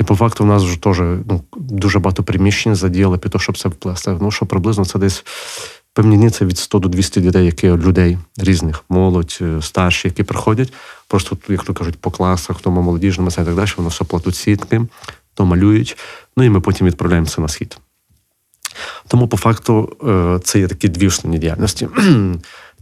І 0.00 0.04
по 0.04 0.16
факту 0.16 0.44
в 0.44 0.46
нас 0.46 0.62
вже 0.62 0.80
теж 0.82 0.98
ну, 1.00 1.42
дуже 1.56 1.98
багато 1.98 2.22
приміщень 2.22 2.74
задіяли 2.74 3.18
під 3.18 3.32
те, 3.32 3.38
щоб 3.38 3.58
це 3.58 3.68
вплести. 3.68 4.18
Ну 4.20 4.30
що 4.30 4.46
приблизно 4.46 4.84
це 4.84 4.98
десь 4.98 5.24
певні 5.96 6.30
від 6.40 6.58
100 6.58 6.78
до 6.78 6.88
200 6.88 7.20
дітей, 7.20 7.46
які 7.46 7.70
людей 7.70 8.18
різних, 8.36 8.84
молодь, 8.88 9.38
е, 9.40 9.62
старші, 9.62 10.08
які 10.08 10.22
приходять. 10.22 10.72
Просто, 11.08 11.36
як 11.48 11.64
то 11.64 11.74
кажуть, 11.74 11.96
по 12.00 12.10
класах, 12.10 12.60
тому 12.60 12.82
молодіжному 12.82 13.30
і 13.30 13.34
так 13.34 13.54
далі, 13.54 13.70
воно 13.76 13.88
все 13.88 14.04
платуть 14.04 14.36
сітки, 14.36 14.82
то 15.34 15.44
малюють. 15.44 15.96
Ну 16.36 16.44
і 16.44 16.50
ми 16.50 16.60
потім 16.60 16.86
відправляємося 16.86 17.40
на 17.40 17.48
схід. 17.48 17.78
Тому, 19.08 19.28
по 19.28 19.36
факту, 19.36 19.96
е, 20.06 20.40
це 20.44 20.58
є 20.58 20.68
такі 20.68 20.88
дві 20.88 21.06
основні 21.06 21.38
діяльності. 21.38 21.88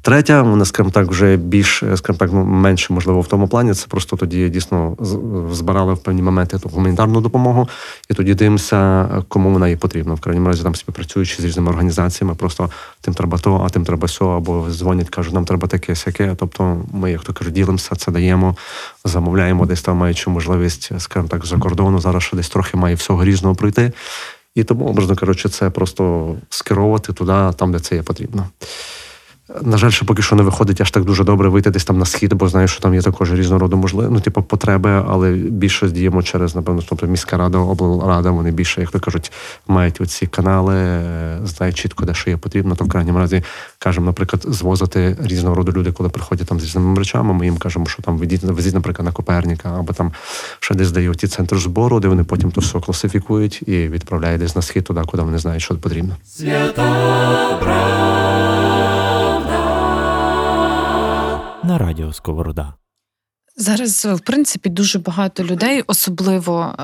Третя, 0.04 0.42
вона, 0.42 0.64
скажімо 0.64 0.90
так, 0.90 1.08
вже 1.08 1.36
більш, 1.36 1.82
скажімо 1.96 2.18
так, 2.18 2.32
менше, 2.32 2.92
можливо, 2.92 3.20
в 3.20 3.26
тому 3.26 3.48
плані. 3.48 3.74
Це 3.74 3.86
просто 3.86 4.16
тоді 4.16 4.48
дійсно 4.48 4.96
збирали 5.52 5.94
в 5.94 5.98
певні 5.98 6.22
моменти 6.22 6.58
ту 6.58 6.68
гуманітарну 6.68 7.20
допомогу, 7.20 7.68
і 8.10 8.14
тоді 8.14 8.34
дивимося, 8.34 9.08
кому 9.28 9.50
вона 9.50 9.68
є 9.68 9.76
потрібна. 9.76 10.14
В 10.14 10.20
крайньому 10.20 10.48
разі 10.48 10.62
там 10.62 10.74
співпрацюючи 10.74 11.42
з 11.42 11.44
різними 11.44 11.70
організаціями, 11.70 12.34
просто 12.34 12.70
тим 13.00 13.14
треба 13.14 13.38
то, 13.38 13.62
а 13.66 13.68
тим 13.68 13.84
треба 13.84 14.08
сьо, 14.08 14.28
або 14.28 14.66
дзвонять, 14.70 15.08
кажуть, 15.08 15.34
нам 15.34 15.44
треба 15.44 15.68
таке 15.68 15.96
сяке. 15.96 16.34
Тобто 16.38 16.80
ми, 16.92 17.10
як 17.12 17.22
то 17.22 17.32
кажуть, 17.32 17.54
ділимося, 17.54 17.96
це 17.96 18.12
даємо, 18.12 18.56
замовляємо 19.04 19.66
десь 19.66 19.82
там, 19.82 19.96
маючи 19.96 20.30
можливість, 20.30 20.90
скажімо 20.98 21.28
так, 21.28 21.46
за 21.46 21.58
кордону. 21.58 21.98
Зараз 21.98 22.22
ще 22.22 22.36
десь 22.36 22.48
трохи 22.48 22.76
має 22.76 22.94
всього 22.94 23.24
різного 23.24 23.54
пройти. 23.54 23.92
І 24.54 24.64
тому, 24.64 24.86
образно 24.86 25.16
кажучи, 25.16 25.48
це 25.48 25.70
просто 25.70 26.34
скеровувати 26.50 27.12
туди, 27.12 27.32
там, 27.56 27.72
де 27.72 27.78
це 27.78 27.94
є 27.94 28.02
потрібно. 28.02 28.46
На 29.62 29.76
жаль, 29.76 29.90
ще 29.90 30.04
поки 30.04 30.22
що 30.22 30.36
не 30.36 30.42
виходить 30.42 30.80
аж 30.80 30.90
так 30.90 31.04
дуже 31.04 31.24
добре 31.24 31.48
вийти 31.48 31.70
десь 31.70 31.84
там 31.84 31.98
на 31.98 32.04
схід, 32.04 32.34
бо 32.34 32.48
знаю, 32.48 32.68
що 32.68 32.80
там 32.80 32.94
є 32.94 33.02
також 33.02 33.32
різного 33.32 33.58
роду 33.58 33.76
можливо, 33.76 34.10
ну, 34.10 34.20
типу, 34.20 34.42
потреби, 34.42 35.04
але 35.08 35.32
більше 35.32 35.88
діємо 35.88 36.22
через, 36.22 36.54
напевно, 36.54 36.82
тобто 36.88 37.06
міська 37.06 37.36
рада, 37.36 37.58
облрада, 37.58 38.30
вони 38.30 38.50
більше, 38.50 38.80
як 38.80 38.90
то 38.90 39.00
кажуть, 39.00 39.32
мають 39.68 40.00
оці 40.00 40.26
канали, 40.26 40.74
е, 40.76 41.38
знають 41.44 41.76
чітко, 41.76 42.04
де 42.04 42.14
що 42.14 42.30
є 42.30 42.36
потрібно. 42.36 42.74
То 42.74 42.84
в 42.84 42.88
крайньому 42.88 43.18
разі 43.18 43.42
кажемо, 43.78 44.06
наприклад, 44.06 44.42
звозити 44.48 45.16
різного 45.20 45.54
роду 45.54 45.72
люди, 45.72 45.92
коли 45.92 46.08
приходять 46.08 46.46
там 46.46 46.60
з 46.60 46.64
різними 46.64 46.98
речами. 46.98 47.34
Ми 47.34 47.44
їм 47.44 47.56
кажемо, 47.56 47.86
що 47.86 48.02
там 48.02 48.18
везіть, 48.18 48.42
везіть, 48.42 48.74
наприклад, 48.74 49.06
на 49.06 49.12
Коперніка, 49.12 49.76
або 49.78 49.92
там 49.92 50.12
ще 50.60 50.74
десь 50.74 50.90
дають 50.90 51.18
ті 51.18 51.28
центр 51.28 51.58
збору, 51.58 52.00
де 52.00 52.08
вони 52.08 52.24
потім 52.24 52.50
то 52.50 52.60
все 52.60 52.80
класифікують 52.80 53.62
і 53.66 53.88
відправляють 53.88 54.40
десь 54.40 54.56
на 54.56 54.62
схід 54.62 54.84
туди, 54.84 55.02
куди 55.06 55.22
вони 55.22 55.38
знають, 55.38 55.62
що 55.62 55.74
потрібно. 55.74 56.16
На 61.66 61.78
радіо 61.78 62.12
Сковорода. 62.12 62.74
Зараз, 63.56 64.04
в 64.04 64.20
принципі, 64.20 64.68
дуже 64.68 64.98
багато 64.98 65.44
людей, 65.44 65.82
особливо 65.86 66.74
е, 66.78 66.82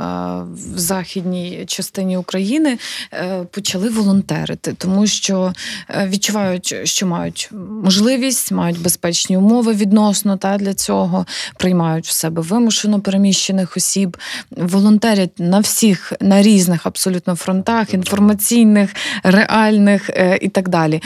в 0.75 0.79
західній 0.79 1.65
частині 1.67 2.17
України, 2.17 2.79
е, 3.13 3.45
почали 3.51 3.89
волонтерити, 3.89 4.75
тому 4.79 5.07
що 5.07 5.53
е, 5.89 6.09
відчувають, 6.09 6.75
що 6.85 7.07
мають 7.07 7.51
можливість, 7.85 8.53
мають 8.53 8.83
безпечні 8.83 9.37
умови 9.37 9.73
відносно 9.73 10.37
та 10.37 10.57
для 10.57 10.75
цього, 10.75 11.27
приймають 11.57 12.07
в 12.07 12.11
себе 12.11 12.43
вимушено 12.43 13.01
переміщених 13.01 13.77
осіб, 13.77 14.17
волонтерять 14.51 15.39
на 15.39 15.61
всіх 15.61 16.13
на 16.21 16.43
різних 16.43 16.87
абсолютно 16.87 17.35
фронтах, 17.35 17.95
інформаційних, 17.95 18.91
реальних 19.23 20.11
е, 20.11 20.39
і 20.43 20.49
так 20.49 20.69
далі. 20.69 21.03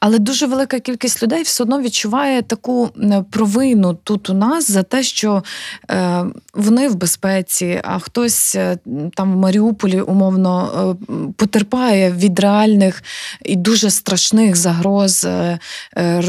Але 0.00 0.18
дуже 0.18 0.46
велика 0.46 0.80
кількість 0.80 1.22
людей 1.22 1.42
все 1.42 1.62
одно 1.62 1.82
відчуває 1.82 2.42
таку 2.42 2.90
е, 3.02 3.24
провину 3.30 3.98
тут 4.04 4.30
у 4.30 4.34
нас 4.34 4.70
за 4.70 4.82
те, 4.82 4.97
що 5.02 5.42
е, 5.90 6.24
вони 6.54 6.88
в 6.88 6.94
безпеці, 6.94 7.80
а 7.84 7.98
хтось 7.98 8.54
е, 8.54 8.78
там 9.14 9.32
в 9.32 9.36
Маріуполі 9.36 10.00
умовно 10.00 10.96
е, 11.10 11.14
потерпає 11.36 12.12
від 12.12 12.40
реальних 12.40 13.02
і 13.44 13.56
дуже 13.56 13.90
страшних 13.90 14.56
загроз 14.56 15.28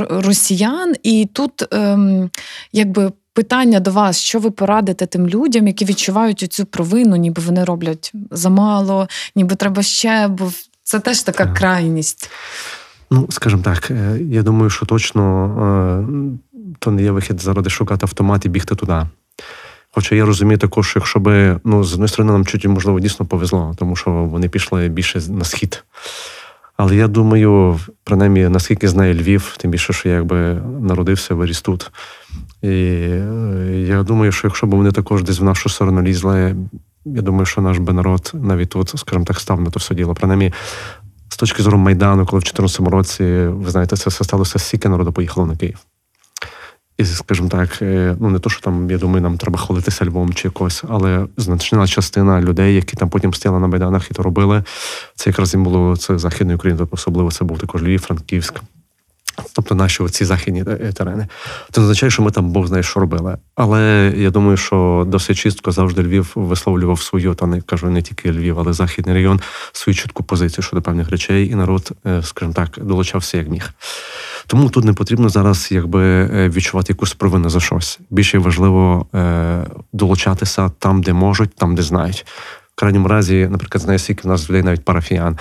росіян. 0.09 0.95
І 1.03 1.29
тут 1.33 1.73
ем, 1.73 2.29
якби. 2.73 3.11
Питання 3.33 3.79
до 3.79 3.91
вас, 3.91 4.19
що 4.19 4.39
ви 4.39 4.51
порадите 4.51 5.05
тим 5.05 5.27
людям, 5.27 5.67
які 5.67 5.85
відчувають 5.85 6.39
цю 6.39 6.65
провину, 6.65 7.15
ніби 7.15 7.41
вони 7.41 7.63
роблять 7.63 8.11
замало, 8.31 9.07
ніби 9.35 9.55
треба 9.55 9.83
ще, 9.83 10.27
бо 10.27 10.51
це 10.83 10.99
теж 10.99 11.21
така 11.21 11.45
Так. 11.45 11.57
крайність. 11.57 12.29
Ну, 13.11 13.27
скажімо 13.29 13.61
так, 13.63 13.91
я 14.29 14.43
думаю, 14.43 14.69
що 14.69 14.85
точно 14.85 15.23
то 16.79 16.91
не 16.91 17.03
є 17.03 17.11
вихід 17.11 17.41
заради 17.41 17.69
шукати 17.69 18.05
автомат 18.05 18.45
і 18.45 18.49
бігти 18.49 18.75
туди. 18.75 19.01
Хоча 19.91 20.15
я 20.15 20.25
розумію 20.25 20.57
також, 20.57 20.89
що 20.89 20.99
якщо 20.99 21.19
би, 21.19 21.59
ну, 21.63 21.83
з 21.83 21.93
однієї 21.93 22.09
сторони, 22.09 22.31
нам 22.31 22.45
чуть, 22.45 22.65
можливо, 22.65 22.99
дійсно 22.99 23.25
повезло, 23.25 23.75
тому 23.77 23.95
що 23.95 24.11
вони 24.11 24.49
пішли 24.49 24.89
більше 24.89 25.21
на 25.29 25.45
схід. 25.45 25.83
Але 26.77 26.95
я 26.95 27.07
думаю, 27.07 27.79
принаймні, 28.03 28.49
наскільки 28.49 28.87
знає 28.87 29.13
Львів, 29.13 29.55
тим 29.57 29.71
більше, 29.71 29.93
що 29.93 30.09
я 30.09 30.15
якби 30.15 30.61
народився, 30.81 31.35
виріс 31.35 31.61
тут. 31.61 31.91
І 32.61 32.67
е, 32.67 33.85
я 33.87 34.03
думаю, 34.03 34.31
що 34.31 34.47
якщо 34.47 34.67
б 34.67 34.69
вони 34.69 34.91
також 34.91 35.23
десь 35.23 35.39
в 35.39 35.43
нашу 35.43 35.69
сторону 35.69 36.01
лізли, 36.01 36.55
я 37.05 37.21
думаю, 37.21 37.45
що 37.45 37.61
наш 37.61 37.77
би 37.77 37.93
народ 37.93 38.31
навіть 38.33 38.69
тут, 38.69 38.89
скажімо 38.89 39.25
так, 39.25 39.39
став 39.39 39.61
на 39.61 39.69
то 39.69 39.79
все 39.79 39.95
діло. 39.95 40.13
Принаймні, 40.13 40.53
з 41.29 41.37
точки 41.37 41.63
зору 41.63 41.77
Майдану, 41.77 42.25
коли 42.25 42.39
в 42.39 42.43
2014 42.43 42.79
році, 42.79 43.23
ви 43.47 43.71
знаєте, 43.71 43.97
це 43.97 44.09
все 44.09 44.23
сталося, 44.23 44.59
стільки 44.59 44.89
народу 44.89 45.11
поїхало 45.11 45.47
на 45.47 45.55
Київ. 45.55 45.77
Скажімо 47.05 47.49
так, 47.49 47.81
е, 47.81 48.15
ну 48.19 48.29
не 48.29 48.39
то, 48.39 48.49
що 48.49 48.61
там, 48.61 48.91
я 48.91 48.97
думаю, 48.97 49.21
нам 49.21 49.37
треба 49.37 49.59
хвалитися 49.59 50.05
Львом 50.05 50.33
чи 50.33 50.47
якось, 50.47 50.83
але 50.89 51.25
значна 51.37 51.87
частина 51.87 52.41
людей, 52.41 52.75
які 52.75 52.95
там 52.95 53.09
потім 53.09 53.33
стояли 53.33 53.59
на 53.59 53.67
Майданах 53.67 54.11
і 54.11 54.13
то 54.13 54.23
робили, 54.23 54.63
це 55.15 55.29
якраз 55.29 55.53
їм 55.53 55.63
було 55.63 55.97
це 55.97 56.17
Західної 56.17 56.55
України, 56.55 56.79
тобто 56.79 56.95
особливо 56.95 57.31
це 57.31 57.45
був 57.45 57.59
також 57.59 57.83
Львів, 57.83 58.01
Франківськ. 58.01 58.61
Тобто 59.53 59.75
наші 59.75 60.03
оці 60.03 60.25
західні 60.25 60.61
е, 60.67 60.93
терени. 60.93 61.27
Це 61.71 61.81
означає, 61.81 62.11
що 62.11 62.21
ми 62.21 62.31
там 62.31 62.51
Бог 62.51 62.67
знає, 62.67 62.83
що 62.83 62.99
робили. 62.99 63.37
Але 63.55 64.13
я 64.17 64.29
думаю, 64.29 64.57
що 64.57 65.05
досить 65.07 65.37
чітко 65.37 65.71
завжди 65.71 66.03
Львів 66.03 66.31
висловлював 66.35 67.01
свою, 67.01 67.33
та 67.33 67.45
не 67.45 67.61
кажу 67.61 67.89
не 67.89 68.01
тільки 68.01 68.31
Львів, 68.31 68.59
але 68.59 68.73
західний 68.73 69.15
район, 69.15 69.39
свою 69.71 69.95
чітку 69.95 70.23
позицію 70.23 70.63
щодо 70.63 70.81
певних 70.81 71.09
речей, 71.09 71.47
і 71.49 71.55
народ, 71.55 71.91
е, 72.05 72.23
скажімо 72.23 72.53
так, 72.53 72.69
долучався 72.81 73.37
як 73.37 73.49
міг. 73.49 73.73
Тому 74.49 74.69
тут 74.69 74.85
не 74.85 74.93
потрібно 74.93 75.29
зараз 75.29 75.71
якби 75.71 76.03
е, 76.03 76.49
відчувати 76.49 76.93
якусь 76.93 77.13
провину 77.13 77.49
за 77.49 77.59
щось. 77.59 77.99
Більше 78.09 78.37
важливо 78.37 79.05
е, 79.15 79.65
долучатися 79.93 80.71
там, 80.79 81.01
де 81.01 81.13
можуть, 81.13 81.55
там, 81.55 81.75
де 81.75 81.81
знають. 81.81 82.25
В 82.75 82.79
крайньому 82.79 83.07
разі, 83.07 83.47
наприклад, 83.51 83.81
знаю 83.81 83.99
скільки 83.99 84.21
в 84.23 84.27
нас 84.27 84.49
людей 84.49 84.63
навіть 84.63 84.85
парафіян. 84.85 85.37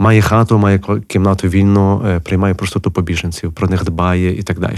Має 0.00 0.22
хату, 0.22 0.58
має 0.58 0.80
кімнату 1.06 1.48
вільно, 1.48 2.02
е, 2.06 2.20
приймає 2.20 2.54
просто 2.54 2.80
тупо 2.80 3.02
біженців, 3.02 3.52
про 3.52 3.68
них 3.68 3.84
дбає 3.84 4.38
і 4.38 4.42
так 4.42 4.58
далі. 4.58 4.76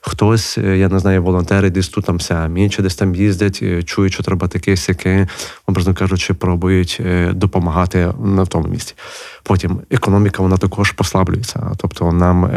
Хтось, 0.00 0.58
е, 0.58 0.78
я 0.78 0.88
не 0.88 0.98
знаю, 0.98 1.22
волонтери 1.22 1.70
десь 1.70 1.88
тут 1.88 2.04
там 2.04 2.20
ся, 2.20 2.50
інші 2.56 2.82
десь 2.82 2.94
там 2.94 3.14
їздять, 3.14 3.58
е, 3.62 3.82
чують, 3.82 4.12
що 4.12 4.22
треба 4.22 4.48
таке 4.48 4.76
сяке, 4.76 5.28
образно 5.66 5.94
кажучи, 5.94 6.34
пробують 6.34 7.02
допомагати 7.30 8.12
на 8.24 8.46
тому 8.46 8.68
місці. 8.68 8.94
Потім 9.42 9.80
економіка 9.90 10.42
вона 10.42 10.56
також 10.56 10.92
послаблюється. 10.92 11.72
Тобто 11.76 12.12
нам 12.12 12.50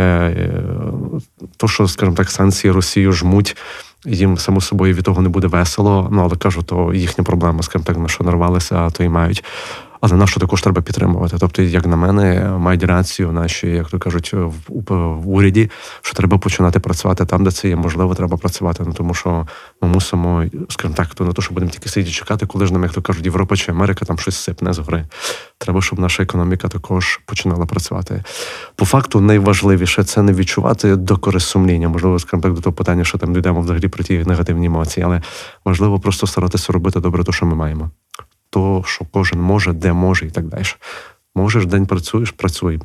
то, 1.57 1.67
що, 1.67 1.87
скажімо 1.87 2.15
так, 2.15 2.29
санкції 2.29 2.71
Росію 2.71 3.11
жмуть. 3.11 3.57
Їм 4.05 4.37
само 4.37 4.61
собою 4.61 4.93
від 4.93 5.03
того 5.03 5.21
не 5.21 5.29
буде 5.29 5.47
весело. 5.47 6.09
Ну 6.11 6.21
але 6.21 6.35
кажу, 6.35 6.63
то 6.63 6.93
їхня 6.93 7.23
проблема, 7.23 7.63
скажімо 7.63 7.85
так, 7.87 7.97
на 7.97 8.07
що 8.07 8.23
нарвалися, 8.23 8.89
то 8.89 9.03
і 9.03 9.09
мають. 9.09 9.43
Але 10.01 10.15
нашу 10.15 10.39
також 10.39 10.61
треба 10.61 10.81
підтримувати. 10.81 11.37
Тобто, 11.39 11.61
як 11.61 11.85
на 11.85 11.95
мене, 11.95 12.49
мають 12.57 12.83
рацію 12.83 13.31
наші, 13.31 13.67
як 13.67 13.89
то 13.89 13.99
кажуть, 13.99 14.33
в, 14.33 14.53
в 14.97 15.29
уряді, 15.29 15.71
що 16.01 16.13
треба 16.13 16.37
починати 16.37 16.79
працювати 16.79 17.25
там, 17.25 17.43
де 17.43 17.51
це 17.51 17.69
є 17.69 17.75
можливо, 17.75 18.15
треба 18.15 18.37
працювати. 18.37 18.83
Ну 18.87 18.93
тому 18.93 19.13
що 19.13 19.47
ми 19.81 19.87
мусимо, 19.87 20.45
скажімо 20.69 20.95
так, 20.95 21.07
то 21.15 21.25
не 21.25 21.33
то, 21.33 21.41
що 21.41 21.53
будемо 21.53 21.71
тільки 21.71 21.89
сидіти 21.89 22.11
чекати, 22.11 22.45
коли 22.45 22.65
ж 22.65 22.73
нам, 22.73 22.83
як 22.83 22.93
то 22.93 23.01
кажуть, 23.01 23.25
Європа 23.25 23.55
чи 23.55 23.71
Америка 23.71 24.05
там 24.05 24.17
щось 24.17 24.37
сипне 24.37 24.73
згори. 24.73 25.05
Треба, 25.57 25.81
щоб 25.81 25.99
наша 25.99 26.23
економіка 26.23 26.67
також 26.67 27.19
починала 27.25 27.65
працювати. 27.65 28.23
По 28.75 28.85
факту, 28.85 29.21
найважливіше 29.21 30.03
це 30.03 30.21
не 30.21 30.33
відчувати 30.33 30.95
докори 30.95 31.39
сумління. 31.39 31.89
Можливо, 31.89 32.19
скажімо 32.19 32.41
так, 32.41 32.53
до 32.53 32.61
того 32.61 32.73
питання, 32.73 33.03
що 33.03 33.17
там 33.17 33.33
дійдемо 33.33 33.61
взагалі 33.61 33.87
про 33.87 34.03
ті 34.03 34.17
негативні 34.17 34.65
емоції, 34.65 35.05
але 35.05 35.21
важливо 35.65 35.99
просто 35.99 36.27
старатися 36.27 36.73
робити 36.73 36.99
добре, 36.99 37.23
те, 37.23 37.31
що 37.31 37.45
ми 37.45 37.55
маємо 37.55 37.89
то, 38.51 38.83
що 38.85 39.05
кожен 39.11 39.41
може, 39.41 39.73
де 39.73 39.93
може, 39.93 40.25
і 40.25 40.29
так 40.29 40.47
далі. 40.47 40.63
Можеш 41.35 41.65
день 41.65 41.85
працюєш, 41.85 42.31
працюй. 42.31 42.79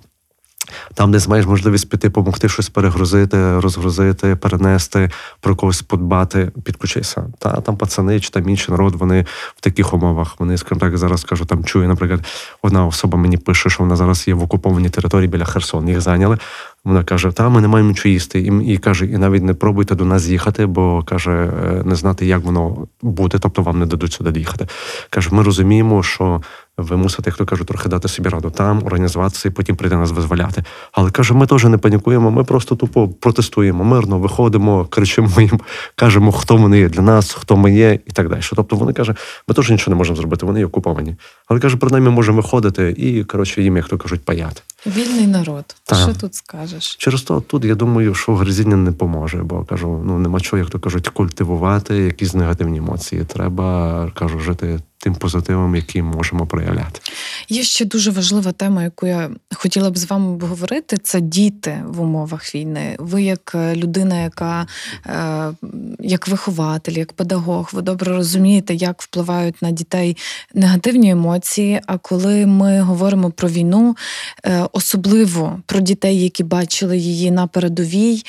Там, 0.95 1.13
де 1.13 1.19
маєш 1.29 1.47
можливість 1.47 1.91
піти, 1.91 2.09
допомогти 2.09 2.49
щось 2.49 2.69
перегрузити, 2.69 3.61
розгрузити, 3.61 4.37
перенести, 4.37 5.11
про 5.41 5.57
когось 5.57 5.83
подбати, 5.83 6.51
підключися. 6.65 7.25
Та 7.39 7.61
там 7.61 7.77
пацани 7.77 8.21
чи 8.21 8.31
там 8.31 8.49
інший 8.49 8.73
народ, 8.73 8.95
вони 8.95 9.27
в 9.57 9.61
таких 9.61 9.95
умовах. 9.95 10.35
Вони, 10.39 10.59
скажімо 10.59 10.81
так, 10.81 10.99
зараз 10.99 11.25
кажу, 11.25 11.45
там 11.45 11.65
чую, 11.65 11.89
наприклад, 11.89 12.21
одна 12.63 12.87
особа 12.87 13.19
мені 13.19 13.37
пише, 13.37 13.71
що 13.71 13.83
вона 13.83 13.97
зараз 13.97 14.29
є 14.29 14.35
в 14.35 14.43
окупованій 14.43 14.91
території 14.91 15.29
біля 15.29 15.45
Херсон. 15.45 15.89
Їх 15.89 16.01
зайняли. 16.01 16.39
Вона 16.87 17.05
каже: 17.05 17.33
та 17.33 17.49
ми 17.49 17.61
не 17.61 17.69
маємо 17.69 17.91
нічого 17.91 18.13
їсти. 18.13 18.41
І, 18.41 18.73
і 18.73 18.79
каже, 18.79 19.07
і 19.07 19.19
навіть 19.19 19.43
не 19.43 19.55
пробуйте 19.55 19.95
до 19.95 20.05
нас 20.05 20.29
їхати, 20.29 20.67
бо 20.67 21.03
каже, 21.03 21.31
е, 21.31 21.83
не 21.85 21.95
знати, 21.95 22.27
як 22.27 22.43
воно 22.43 22.87
буде, 23.03 23.39
тобто 23.39 23.63
вам 23.63 23.79
не 23.79 23.87
дадуть 23.87 24.13
сюди 24.13 24.39
їхати. 24.39 24.67
Каже, 25.11 25.29
ми 25.33 25.43
розуміємо, 25.43 26.03
що 26.03 26.43
ви 26.79 26.97
мусите, 26.97 27.31
як 27.31 27.37
то 27.37 27.47
кажуть, 27.47 27.67
трохи 27.67 27.89
дати 27.89 28.09
собі 28.09 28.29
раду 28.29 28.51
там, 28.51 28.83
організуватися 28.85 29.49
і 29.49 29.53
потім 29.53 29.77
прийти 29.77 29.97
нас 29.97 30.11
визволяти. 30.11 30.65
Але 30.93 31.11
каже, 31.11 31.35
ми 31.35 31.47
теж 31.47 31.65
не 31.65 31.79
панікуємо, 31.79 32.31
ми 32.31 32.45
просто 32.45 32.77
тупо 32.77 33.09
протестуємо 33.09 33.85
мирно, 33.85 34.19
виходимо, 34.19 34.85
кричимо 34.85 35.41
їм, 35.41 35.61
кажемо, 35.95 36.33
хто 36.33 36.57
вони 36.57 36.79
є 36.79 36.89
для 36.89 37.03
нас, 37.03 37.33
хто 37.33 37.57
ми 37.57 37.75
є, 37.75 37.99
і 38.07 38.11
так 38.11 38.29
далі. 38.29 38.41
Тобто 38.57 38.77
вони 38.77 38.93
каже, 38.93 39.15
ми 39.49 39.55
теж 39.55 39.71
нічого 39.71 39.95
не 39.95 39.99
можемо 39.99 40.17
зробити, 40.17 40.47
вони 40.47 40.59
є 40.59 40.67
окуповані. 40.67 41.17
Але 41.49 41.61
каже, 41.61 41.77
принаймні 41.77 42.11
можемо 42.11 42.37
виходити 42.37 42.95
і, 42.97 43.25
коротше, 43.25 43.63
їм, 43.63 43.77
як 43.77 43.89
то 43.89 43.99
кажуть, 43.99 44.25
паяти. 44.25 44.63
Вільний 44.87 45.27
народ. 45.27 45.65
Так. 45.85 45.99
Що 45.99 46.21
тут 46.21 46.35
скажеш? 46.35 46.97
Через 46.97 47.23
то 47.23 47.41
тут 47.41 47.65
я 47.65 47.75
думаю, 47.75 48.15
що 48.15 48.35
гризіння 48.35 48.77
не 48.77 48.93
поможе, 48.93 49.43
бо 49.43 49.65
кажу, 49.65 50.03
ну 50.07 50.19
нема 50.19 50.41
чого, 50.41 50.59
як 50.59 50.71
то 50.71 50.79
кажуть, 50.79 51.09
культивувати 51.09 51.97
якісь 51.97 52.35
негативні 52.35 52.79
емоції. 52.79 53.25
Треба 53.25 54.11
кажу, 54.15 54.39
жити 54.39 54.81
тим 55.07 55.15
позитивом, 55.15 55.77
який 55.77 56.03
можемо 56.03 56.47
проявляти. 56.47 57.01
Є 57.49 57.63
ще 57.63 57.85
дуже 57.85 58.11
важлива 58.11 58.53
тема, 58.53 58.83
яку 58.83 59.07
я 59.07 59.31
хотіла 59.55 59.91
б 59.91 59.99
з 59.99 60.11
вами 60.11 60.29
обговорити. 60.33 60.97
Це 60.97 61.21
діти 61.21 61.85
в 61.87 62.01
умовах 62.01 62.55
війни. 62.55 62.97
Ви, 62.99 63.23
як 63.23 63.53
е, 63.55 63.77
людина, 63.77 64.23
яка 64.23 64.67
е, 65.07 65.53
як 66.01 66.29
вихователь, 66.29 66.93
як 66.93 67.13
педагог, 67.13 67.71
ви 67.73 67.83
добре 67.83 68.13
розумієте, 68.13 68.75
як 68.75 69.03
впливають 69.03 69.63
на 69.63 69.71
дітей 69.71 70.17
негативні 70.55 71.11
емоції. 71.11 71.81
А 71.87 71.99
коли 71.99 72.47
ми 72.47 72.81
говоримо 72.81 73.31
про 73.31 73.49
війну, 73.49 73.97
е, 74.45 74.67
особливо 74.73 75.61
про 75.67 75.81
дітей, 75.81 76.23
які 76.23 76.45
бачили 76.45 76.99
її 76.99 77.31
на 77.31 77.47
передовій, 77.47 78.23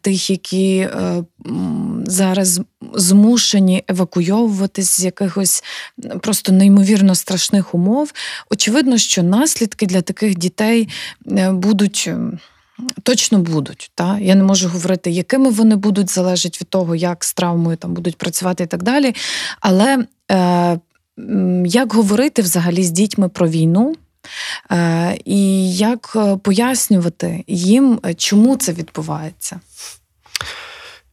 тих, 0.00 0.30
які 0.30 0.88
зараз 2.06 2.60
змушені 2.94 3.84
евакуйовуватись 3.88 5.00
з 5.00 5.04
якихось 5.04 5.64
просто 6.20 6.52
неймовірно 6.52 7.14
страшних 7.14 7.74
умов. 7.74 8.12
Очевидно, 8.50 8.98
що 8.98 9.22
наслідки 9.22 9.86
для 9.86 10.02
таких 10.02 10.38
дітей 10.38 10.88
е, 11.30 11.52
будуть. 11.52 12.04
ем, 12.08 12.38
Точно 13.02 13.38
будуть, 13.38 13.90
та 13.94 14.18
я 14.18 14.34
не 14.34 14.42
можу 14.42 14.68
говорити, 14.68 15.10
якими 15.10 15.50
вони 15.50 15.76
будуть, 15.76 16.10
залежить 16.10 16.60
від 16.60 16.68
того, 16.68 16.94
як 16.94 17.24
з 17.24 17.34
травмою 17.34 17.76
там 17.76 17.94
будуть 17.94 18.16
працювати 18.16 18.64
і 18.64 18.66
так 18.66 18.82
далі. 18.82 19.14
Але 19.60 20.04
е, 20.30 20.78
як 21.66 21.92
говорити 21.92 22.42
взагалі 22.42 22.84
з 22.84 22.90
дітьми 22.90 23.28
про 23.28 23.48
війну, 23.48 23.94
е, 24.70 25.18
і 25.24 25.72
як 25.76 26.12
е, 26.16 26.36
пояснювати 26.36 27.44
їм, 27.46 28.00
е, 28.06 28.14
чому 28.14 28.56
це 28.56 28.72
відбувається? 28.72 29.60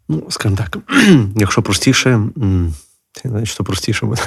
Ну, 0.10 0.24
скажімо 0.30 0.58
так, 0.58 0.78
якщо 1.36 1.62
простіше, 1.62 2.20
що 3.44 3.64
простіше 3.64 4.06
буде, 4.06 4.22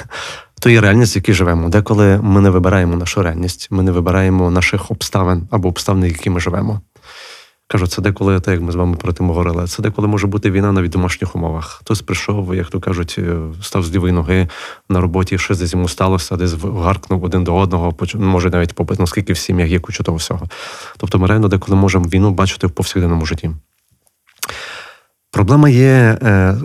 то 0.59 0.69
є 0.69 0.81
реальність, 0.81 1.15
в 1.15 1.17
якій 1.17 1.33
живемо. 1.33 1.69
Деколи 1.69 2.19
ми 2.23 2.41
не 2.41 2.49
вибираємо 2.49 2.95
нашу 2.95 3.23
реальність, 3.23 3.67
ми 3.71 3.83
не 3.83 3.91
вибираємо 3.91 4.51
наших 4.51 4.91
обставин 4.91 5.47
або 5.51 5.67
обставин, 5.67 6.03
які 6.03 6.29
ми 6.29 6.39
живемо. 6.39 6.81
Кажу, 7.71 7.87
це 7.87 8.01
деколи, 8.01 8.39
так 8.39 8.53
як 8.53 8.61
ми 8.61 8.71
з 8.71 8.75
вами 8.75 8.95
про 8.95 9.13
тим 9.13 9.27
говорили, 9.27 9.67
це 9.67 9.81
деколи 9.81 10.07
може 10.07 10.27
бути 10.27 10.51
війна 10.51 10.71
навіть 10.71 10.89
в 10.89 10.93
домашніх 10.93 11.35
умовах. 11.35 11.77
Хтось 11.79 12.01
прийшов, 12.01 12.55
як 12.55 12.69
то 12.69 12.79
кажуть, 12.79 13.15
е, 13.17 13.37
став 13.61 13.83
з 13.83 13.91
лівої 13.95 14.13
ноги 14.13 14.47
на 14.89 15.01
роботі, 15.01 15.37
щось 15.37 15.59
десь 15.59 15.73
йому 15.73 15.87
сталося, 15.87 16.35
десь 16.35 16.53
гаркнув 16.53 17.23
один 17.23 17.43
до 17.43 17.55
одного, 17.55 17.95
може 18.13 18.49
навіть 18.49 18.73
побити, 18.73 19.01
наскільки 19.01 19.33
в 19.33 19.37
сім'ях 19.37 19.69
є 19.69 19.79
куча 19.79 20.03
того 20.03 20.17
всього. 20.17 20.47
Тобто 20.97 21.19
ми 21.19 21.27
реально 21.27 21.47
деколи 21.47 21.77
можемо 21.77 22.05
війну 22.05 22.31
бачити 22.31 22.67
в 22.67 22.71
повсякденному 22.71 23.25
житті. 23.25 23.51
Проблема 25.31 25.69
є, 25.69 26.17
е, 26.21 26.57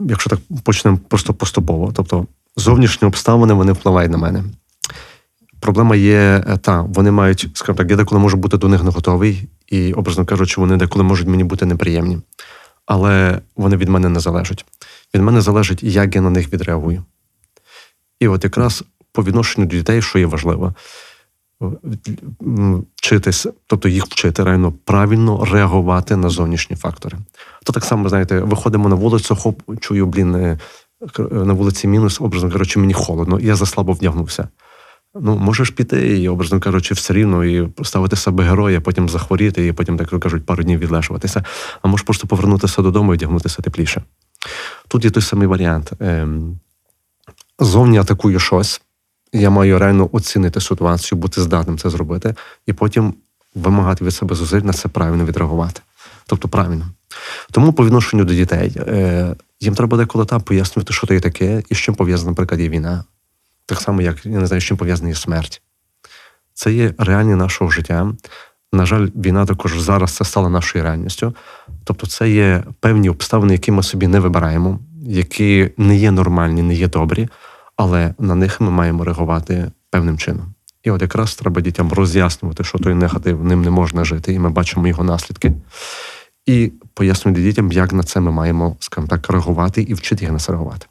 якщо 0.00 0.30
так 0.30 0.38
почнемо 0.62 0.98
просто 1.08 1.34
поступово. 1.34 1.92
Тобто, 1.94 2.26
зовнішні 2.56 3.08
обставини 3.08 3.54
вони 3.54 3.72
впливають 3.72 4.12
на 4.12 4.18
мене. 4.18 4.44
Проблема 5.60 5.96
є 5.96 6.44
е, 6.48 6.56
та, 6.56 6.80
вони 6.80 7.10
мають, 7.10 7.48
скажімо 7.54 7.78
так, 7.78 7.90
я 7.90 7.96
деколи 7.96 8.20
можу 8.20 8.36
бути 8.36 8.56
до 8.56 8.68
них 8.68 8.84
не 8.84 8.90
готовий, 8.90 9.48
і, 9.66 9.92
образно 9.92 10.24
кажучи, 10.24 10.60
вони 10.60 10.76
деколи 10.76 11.04
можуть 11.04 11.28
мені 11.28 11.44
бути 11.44 11.66
неприємні. 11.66 12.18
Але 12.86 13.40
вони 13.56 13.76
від 13.76 13.88
мене 13.88 14.08
не 14.08 14.20
залежать. 14.20 14.64
Від 15.14 15.22
мене 15.22 15.40
залежить, 15.40 15.82
як 15.82 16.14
я 16.14 16.20
на 16.20 16.30
них 16.30 16.52
відреагую. 16.52 17.04
І 18.20 18.28
от 18.28 18.44
якраз 18.44 18.84
по 19.12 19.24
відношенню 19.24 19.66
до 19.66 19.76
дітей, 19.76 20.02
що 20.02 20.18
є 20.18 20.26
важливо, 20.26 20.74
м, 21.62 22.84
вчитись, 22.96 23.46
тобто 23.66 23.88
їх 23.88 24.04
вчити 24.06 24.44
реально 24.44 24.72
правильно 24.84 25.44
реагувати 25.44 26.16
на 26.16 26.28
зовнішні 26.28 26.76
фактори. 26.76 27.18
То 27.64 27.72
так 27.72 27.84
само, 27.84 28.08
знаєте, 28.08 28.40
виходимо 28.40 28.88
на 28.88 28.94
вулицю, 28.94 29.36
хоп, 29.36 29.62
чую, 29.80 30.06
блін, 30.06 30.34
е, 30.34 30.58
кр- 31.00 31.44
на 31.44 31.52
вулиці 31.52 31.88
мінус, 31.88 32.20
образно 32.20 32.50
кажучи, 32.50 32.78
мені 32.80 32.92
холодно, 32.92 33.40
я 33.40 33.56
заслабо 33.56 33.92
вдягнувся. 33.92 34.48
Ну, 35.20 35.38
можеш 35.38 35.70
піти 35.70 36.18
і, 36.20 36.28
образно 36.28 36.60
кажучи, 36.60 36.94
все 36.94 37.14
рівно 37.14 37.44
і 37.44 37.66
поставити 37.66 38.16
себе 38.16 38.44
героя, 38.44 38.80
потім 38.80 39.08
захворіти, 39.08 39.66
і 39.66 39.72
потім, 39.72 39.96
так 39.96 40.20
кажуть, 40.20 40.46
пару 40.46 40.62
днів 40.62 40.78
відлежуватися. 40.78 41.44
А 41.82 41.88
можеш 41.88 42.04
просто 42.06 42.26
повернутися 42.26 42.82
додому 42.82 43.14
і 43.14 43.16
вдягнутися 43.16 43.62
тепліше. 43.62 44.02
Тут 44.88 45.04
є 45.04 45.10
той 45.10 45.22
самий 45.22 45.46
варіант. 45.46 45.92
Ем, 46.00 46.60
зовні 47.58 47.98
атакує 47.98 48.38
щось, 48.38 48.80
я 49.32 49.50
маю 49.50 49.78
реально 49.78 50.08
оцінити 50.12 50.60
ситуацію, 50.60 51.18
бути 51.18 51.40
здатним 51.40 51.78
це 51.78 51.90
зробити, 51.90 52.34
і 52.66 52.72
потім 52.72 53.14
вимагати 53.54 54.04
від 54.04 54.14
себе 54.14 54.34
зусиль 54.34 54.60
на 54.60 54.72
це 54.72 54.88
правильно 54.88 55.24
відреагувати. 55.24 55.80
Тобто 56.26 56.48
правильно. 56.48 56.86
Тому 57.50 57.72
по 57.72 57.86
відношенню 57.86 58.24
до 58.24 58.34
дітей 58.34 58.72
е, 58.76 59.34
їм 59.60 59.74
треба 59.74 59.98
деколи 59.98 60.24
там 60.24 60.40
пояснювати, 60.40 60.92
що 60.92 61.06
то 61.06 61.14
є 61.14 61.20
таке, 61.20 61.62
і 61.68 61.74
з 61.74 61.78
чим 61.78 61.94
пов'язана, 61.94 62.30
наприклад, 62.30 62.60
є 62.60 62.68
війна. 62.68 63.04
Так 63.66 63.80
само, 63.80 64.02
як 64.02 64.26
я 64.26 64.38
не 64.38 64.46
знаю, 64.46 64.60
з 64.60 64.64
чим 64.64 64.76
пов'язана 64.76 65.08
є 65.08 65.14
смерть. 65.14 65.62
Це 66.54 66.72
є 66.72 66.94
реальні 66.98 67.34
нашого 67.34 67.70
життя. 67.70 68.12
На 68.72 68.86
жаль, 68.86 69.08
війна 69.14 69.46
також 69.46 69.80
зараз 69.80 70.12
це 70.12 70.24
стала 70.24 70.48
нашою 70.48 70.84
реальністю. 70.84 71.34
Тобто, 71.84 72.06
це 72.06 72.30
є 72.30 72.64
певні 72.80 73.10
обставини, 73.10 73.52
які 73.52 73.72
ми 73.72 73.82
собі 73.82 74.06
не 74.06 74.20
вибираємо, 74.20 74.80
які 75.02 75.70
не 75.76 75.96
є 75.96 76.10
нормальні, 76.10 76.62
не 76.62 76.74
є 76.74 76.88
добрі, 76.88 77.28
але 77.78 78.14
на 78.18 78.34
них 78.34 78.60
ми 78.60 78.70
маємо 78.70 79.04
реагувати 79.04 79.70
певним 79.90 80.18
чином. 80.18 80.54
І 80.82 80.90
от 80.90 81.02
якраз 81.02 81.34
треба 81.34 81.60
дітям 81.60 81.92
роз'яснювати, 81.92 82.64
що 82.64 82.78
той 82.78 82.94
негатив 82.94 83.44
ним 83.44 83.62
не 83.62 83.70
можна 83.70 84.04
жити, 84.04 84.32
і 84.32 84.38
ми 84.38 84.50
бачимо 84.50 84.88
його 84.88 85.04
наслідки. 85.04 85.52
І 86.46 86.72
пояснювати 86.94 87.42
дітям, 87.42 87.72
як 87.72 87.92
на 87.92 88.02
це 88.02 88.20
ми 88.20 88.30
маємо, 88.30 88.76
скажімо 88.80 89.08
так, 89.08 89.30
реагувати 89.30 89.82
і 89.82 89.94
вчити 89.94 90.24
їх 90.24 90.32
на 90.32 90.38
це 90.38 90.52
реагувати. 90.52 90.86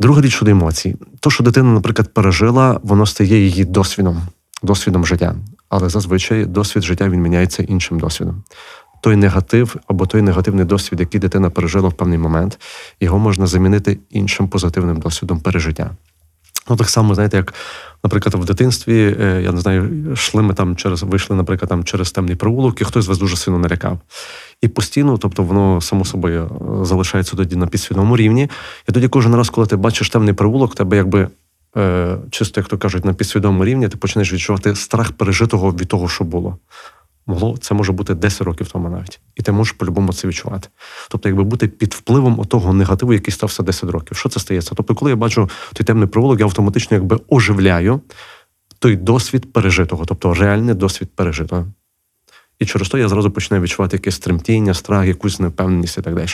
Друга 0.00 0.20
річ 0.20 0.34
щодо 0.34 0.50
емоцій. 0.50 0.96
То, 1.20 1.30
що 1.30 1.44
дитина, 1.44 1.72
наприклад, 1.72 2.14
пережила, 2.14 2.80
воно 2.82 3.06
стає 3.06 3.38
її 3.38 3.64
досвідом, 3.64 4.22
досвідом 4.62 5.06
життя. 5.06 5.34
Але 5.68 5.88
зазвичай 5.88 6.44
досвід 6.44 6.82
життя 6.82 7.08
він 7.08 7.20
міняється 7.20 7.62
іншим 7.62 8.00
досвідом. 8.00 8.42
Той 9.06 9.16
негатив 9.16 9.76
або 9.86 10.06
той 10.06 10.22
негативний 10.22 10.64
досвід, 10.64 11.00
який 11.00 11.20
дитина 11.20 11.50
пережила 11.50 11.88
в 11.88 11.92
певний 11.92 12.18
момент, 12.18 12.60
його 13.00 13.18
можна 13.18 13.46
замінити 13.46 13.98
іншим 14.10 14.48
позитивним 14.48 15.00
досвідом 15.00 15.40
пережиття. 15.40 15.90
Ну, 16.70 16.76
так 16.76 16.88
само, 16.88 17.14
знаєте, 17.14 17.36
як, 17.36 17.54
наприклад, 18.04 18.34
в 18.34 18.44
дитинстві, 18.44 19.16
е, 19.20 19.42
я 19.42 19.52
не 19.52 19.60
знаю, 19.60 20.12
йшли 20.12 20.42
ми 20.42 20.54
там 20.54 20.76
через, 20.76 21.02
вийшли, 21.02 21.36
наприклад, 21.36 21.68
там 21.68 21.84
через 21.84 22.12
темний 22.12 22.36
провулок, 22.36 22.80
і 22.80 22.84
хтось 22.84 23.04
з 23.04 23.08
вас 23.08 23.18
дуже 23.18 23.36
сильно 23.36 23.58
налякав. 23.58 23.98
І 24.62 24.68
постійно, 24.68 25.18
тобто, 25.18 25.42
воно 25.42 25.80
само 25.80 26.04
собою 26.04 26.50
е, 26.82 26.84
залишається 26.84 27.36
тоді 27.36 27.56
на 27.56 27.66
підсвідомому 27.66 28.16
рівні. 28.16 28.50
І 28.88 28.92
тоді 28.92 29.08
кожен 29.08 29.34
раз, 29.34 29.50
коли 29.50 29.66
ти 29.66 29.76
бачиш 29.76 30.10
темний 30.10 30.34
провулок, 30.34 30.74
тебе 30.74 30.96
якби 30.96 31.28
е, 31.76 32.16
чисто, 32.30 32.60
як 32.60 32.68
то 32.68 32.78
кажуть, 32.78 33.04
на 33.04 33.14
підсвідомому 33.14 33.64
рівні, 33.64 33.88
ти 33.88 33.96
почнеш 33.96 34.32
відчувати 34.32 34.74
страх 34.74 35.12
пережитого 35.12 35.70
від 35.70 35.88
того, 35.88 36.08
що 36.08 36.24
було. 36.24 36.58
Могло 37.26 37.56
це 37.56 37.74
може 37.74 37.92
бути 37.92 38.14
10 38.14 38.42
років 38.42 38.68
тому 38.72 38.88
навіть, 38.88 39.20
і 39.34 39.42
ти 39.42 39.52
можеш 39.52 39.72
по-любому 39.72 40.12
це 40.12 40.28
відчувати. 40.28 40.68
Тобто, 41.10 41.28
якби 41.28 41.44
бути 41.44 41.68
під 41.68 41.94
впливом 41.94 42.44
того 42.44 42.72
негативу, 42.72 43.12
який 43.12 43.34
стався 43.34 43.62
10 43.62 43.90
років. 43.90 44.16
Що 44.16 44.28
це 44.28 44.40
стається? 44.40 44.74
Тобто, 44.74 44.94
коли 44.94 45.10
я 45.10 45.16
бачу 45.16 45.50
той 45.72 45.84
темний 45.84 46.08
провулок, 46.08 46.40
я 46.40 46.46
автоматично 46.46 46.96
якби 46.96 47.20
оживляю 47.28 48.00
той 48.78 48.96
досвід 48.96 49.52
пережитого, 49.52 50.04
тобто 50.04 50.34
реальний 50.34 50.74
досвід 50.74 51.10
пережитого. 51.14 51.66
І 52.58 52.66
через 52.66 52.88
то 52.88 52.98
я 52.98 53.08
зразу 53.08 53.30
починаю 53.30 53.62
відчувати 53.62 53.96
якесь 53.96 54.18
тремтіння, 54.18 54.74
страх, 54.74 55.06
якусь 55.06 55.40
невпевненість 55.40 55.98
і 55.98 56.02
так 56.02 56.14
далі. 56.14 56.28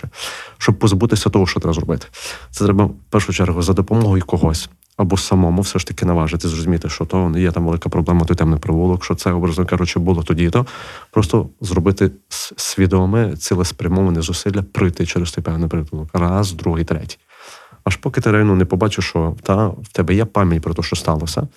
Щоб 0.59 0.79
позбутися 0.79 1.31
того, 1.31 1.47
що 1.47 1.61
треба 1.61 1.75
зробити. 1.75 2.07
Це 2.51 2.65
треба 2.65 2.85
в 2.85 2.95
першу 3.11 3.33
чергу 3.33 3.63
за 3.63 3.73
допомогою 3.73 4.25
когось 4.27 4.69
або 4.97 5.17
самому 5.17 5.63
все 5.63 5.79
ж 5.79 5.87
таки 5.87 6.07
наважити, 6.07 6.49
зрозуміти, 6.49 6.89
що 6.89 7.05
то 7.05 7.33
є 7.37 7.51
там 7.51 7.65
велика 7.65 7.89
проблема, 7.89 8.25
той 8.25 8.37
темний 8.37 8.59
провулок, 8.59 9.05
що 9.05 9.15
це, 9.15 9.33
образно 9.33 9.67
кажучи, 9.67 9.99
було 9.99 10.23
тоді, 10.23 10.51
то 10.51 10.67
просто 11.11 11.49
зробити 11.61 12.11
свідоме, 12.57 13.37
цілеспрямоване 13.37 14.23
зусилля 14.23 14.63
пройти 14.63 15.07
через 15.07 15.33
той 15.33 15.45
певний 15.45 15.69
притулок. 15.69 16.09
Раз, 16.13 16.53
другий, 16.53 16.85
третій. 16.85 17.19
Аж 17.85 17.97
поки 17.97 18.21
ти 18.21 18.31
реально 18.31 18.55
не 18.55 18.65
побачиш, 18.65 19.05
що 19.05 19.37
та 19.43 19.67
в 19.67 19.89
тебе 19.93 20.15
є 20.15 20.25
пам'ять 20.25 20.63
про 20.63 20.75
те, 20.75 20.83
що 20.83 20.97
сталося, 20.97 21.49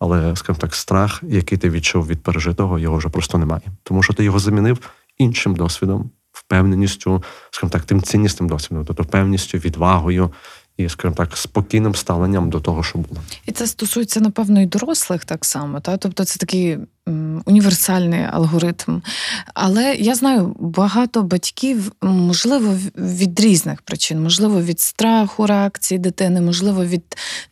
але, 0.00 0.36
скажімо 0.36 0.58
так, 0.60 0.74
страх, 0.74 1.22
який 1.28 1.58
ти 1.58 1.70
відчув 1.70 2.06
від 2.06 2.22
пережитого, 2.22 2.78
його 2.78 2.96
вже 2.96 3.08
просто 3.08 3.38
немає. 3.38 3.62
Тому 3.82 4.02
що 4.02 4.12
ти 4.12 4.24
його 4.24 4.38
замінив 4.38 4.78
іншим 5.18 5.54
досвідом, 5.54 6.10
впевненістю, 6.32 7.22
скажімо 7.50 7.70
так, 7.70 7.82
тим 7.82 8.02
ціннісним 8.02 8.48
досвідом, 8.48 8.84
тобто 8.84 9.04
певністю, 9.04 9.58
відвагою 9.58 10.30
і, 10.76 10.88
скажімо 10.88 11.14
так, 11.16 11.36
спокійним 11.36 11.94
ставленням 11.94 12.50
до 12.50 12.60
того, 12.60 12.82
що 12.82 12.98
було. 12.98 13.20
І 13.46 13.52
це 13.52 13.66
стосується, 13.66 14.20
напевно, 14.20 14.60
і 14.60 14.66
дорослих 14.66 15.24
так 15.24 15.44
само. 15.44 15.80
Та? 15.80 15.96
Тобто 15.96 16.24
це 16.24 16.38
такий 16.38 16.78
універсальний 17.44 18.24
алгоритм. 18.32 19.00
Але 19.54 19.94
я 19.94 20.14
знаю, 20.14 20.56
багато 20.60 21.22
батьків, 21.22 21.92
можливо, 22.02 22.74
від 22.96 23.40
різних 23.40 23.82
причин, 23.82 24.22
можливо, 24.22 24.62
від 24.62 24.80
страху 24.80 25.46
реакції 25.46 25.98
дитини, 25.98 26.40
можливо, 26.40 26.84
від 26.84 27.02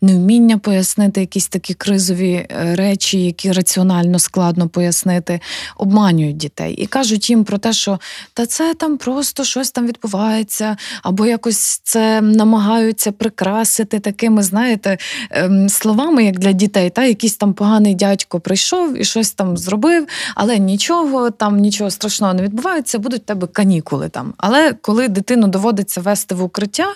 невміння 0.01 0.59
пояснити 0.59 1.21
якісь 1.21 1.49
такі 1.49 1.75
кризові 1.75 2.33
е, 2.33 2.75
речі, 2.77 3.25
які 3.25 3.53
раціонально 3.53 4.19
складно 4.19 4.69
пояснити, 4.69 5.41
обманюють 5.77 6.37
дітей 6.37 6.75
і 6.75 6.87
кажуть 6.87 7.31
їм 7.31 7.45
про 7.45 7.59
те, 7.59 7.73
що 7.73 7.99
та 8.35 8.47
це 8.47 8.75
там 8.75 8.99
просто 8.99 9.45
щось 9.45 9.71
там 9.71 9.87
відбувається, 9.87 10.77
або 11.03 11.27
якось 11.27 11.81
це 11.85 12.21
намагаються 12.21 13.13
прикрасити 13.13 13.99
такими, 13.99 14.43
знаєте, 14.43 14.99
ем, 15.31 15.69
словами, 15.69 16.25
як 16.25 16.39
для 16.39 16.53
дітей, 16.53 16.91
та 16.91 17.05
якийсь 17.05 17.37
там 17.37 17.53
поганий 17.53 17.95
дядько 17.95 18.41
прийшов 18.41 19.01
і 19.01 19.05
щось 19.05 19.31
там 19.31 19.48
зробив, 19.57 20.07
але 20.35 20.59
нічого 20.59 21.31
там 21.31 21.57
нічого 21.57 21.91
страшного 21.91 22.35
не 22.35 22.43
відбувається, 22.43 22.99
будуть 22.99 23.23
в 23.23 23.25
тебе 23.25 23.47
канікули 23.47 24.09
там. 24.09 24.35
Але 24.37 24.73
коли 24.73 25.09
дитину 25.09 25.49
доводиться 25.49 26.01
вести 26.01 26.35
в 26.35 26.43
укриття, 26.43 26.87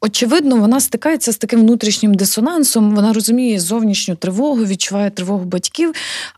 очевидно, 0.00 0.56
вона 0.56 0.80
стикається 0.80 1.32
з 1.32 1.36
таким 1.36 1.60
внутрішнім 1.60 2.14
дисонансом. 2.14 2.94
Вона 2.94 3.12
розуміє 3.12 3.60
зовнішню 3.60 4.14
тривогу, 4.16 4.64
відчуває 4.64 5.10
тривогу 5.10 5.44
батьків, 5.44 5.92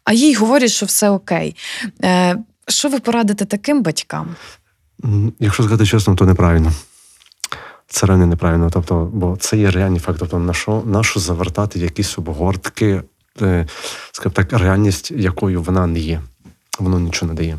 а 0.04 0.12
їй 0.12 0.34
говорять, 0.34 0.70
що 0.70 0.86
все 0.86 1.10
окей. 1.10 1.56
Е, 2.04 2.36
що 2.68 2.88
ви 2.88 3.00
порадите 3.00 3.44
таким 3.44 3.82
батькам? 3.82 4.36
Якщо 5.40 5.62
сказати 5.62 5.86
чесно, 5.86 6.14
то 6.14 6.24
неправильно. 6.24 6.72
Це 7.86 8.06
реально 8.06 8.26
неправильно. 8.26 8.70
Тобто, 8.72 9.10
бо 9.12 9.36
це 9.40 9.56
є 9.56 9.70
реальний 9.70 10.00
факт. 10.00 10.18
Тобто, 10.18 10.38
на 10.38 10.52
що, 10.54 10.82
на 10.86 11.02
що 11.02 11.20
завертати 11.20 11.78
якісь 11.78 12.18
обгортки, 12.18 13.02
скажімо 14.12 14.32
так, 14.32 14.52
реальність, 14.52 15.10
якою 15.10 15.62
вона 15.62 15.86
не 15.86 15.98
є. 15.98 16.20
Воно 16.78 17.00
нічого 17.00 17.32
не 17.32 17.36
дає. 17.36 17.58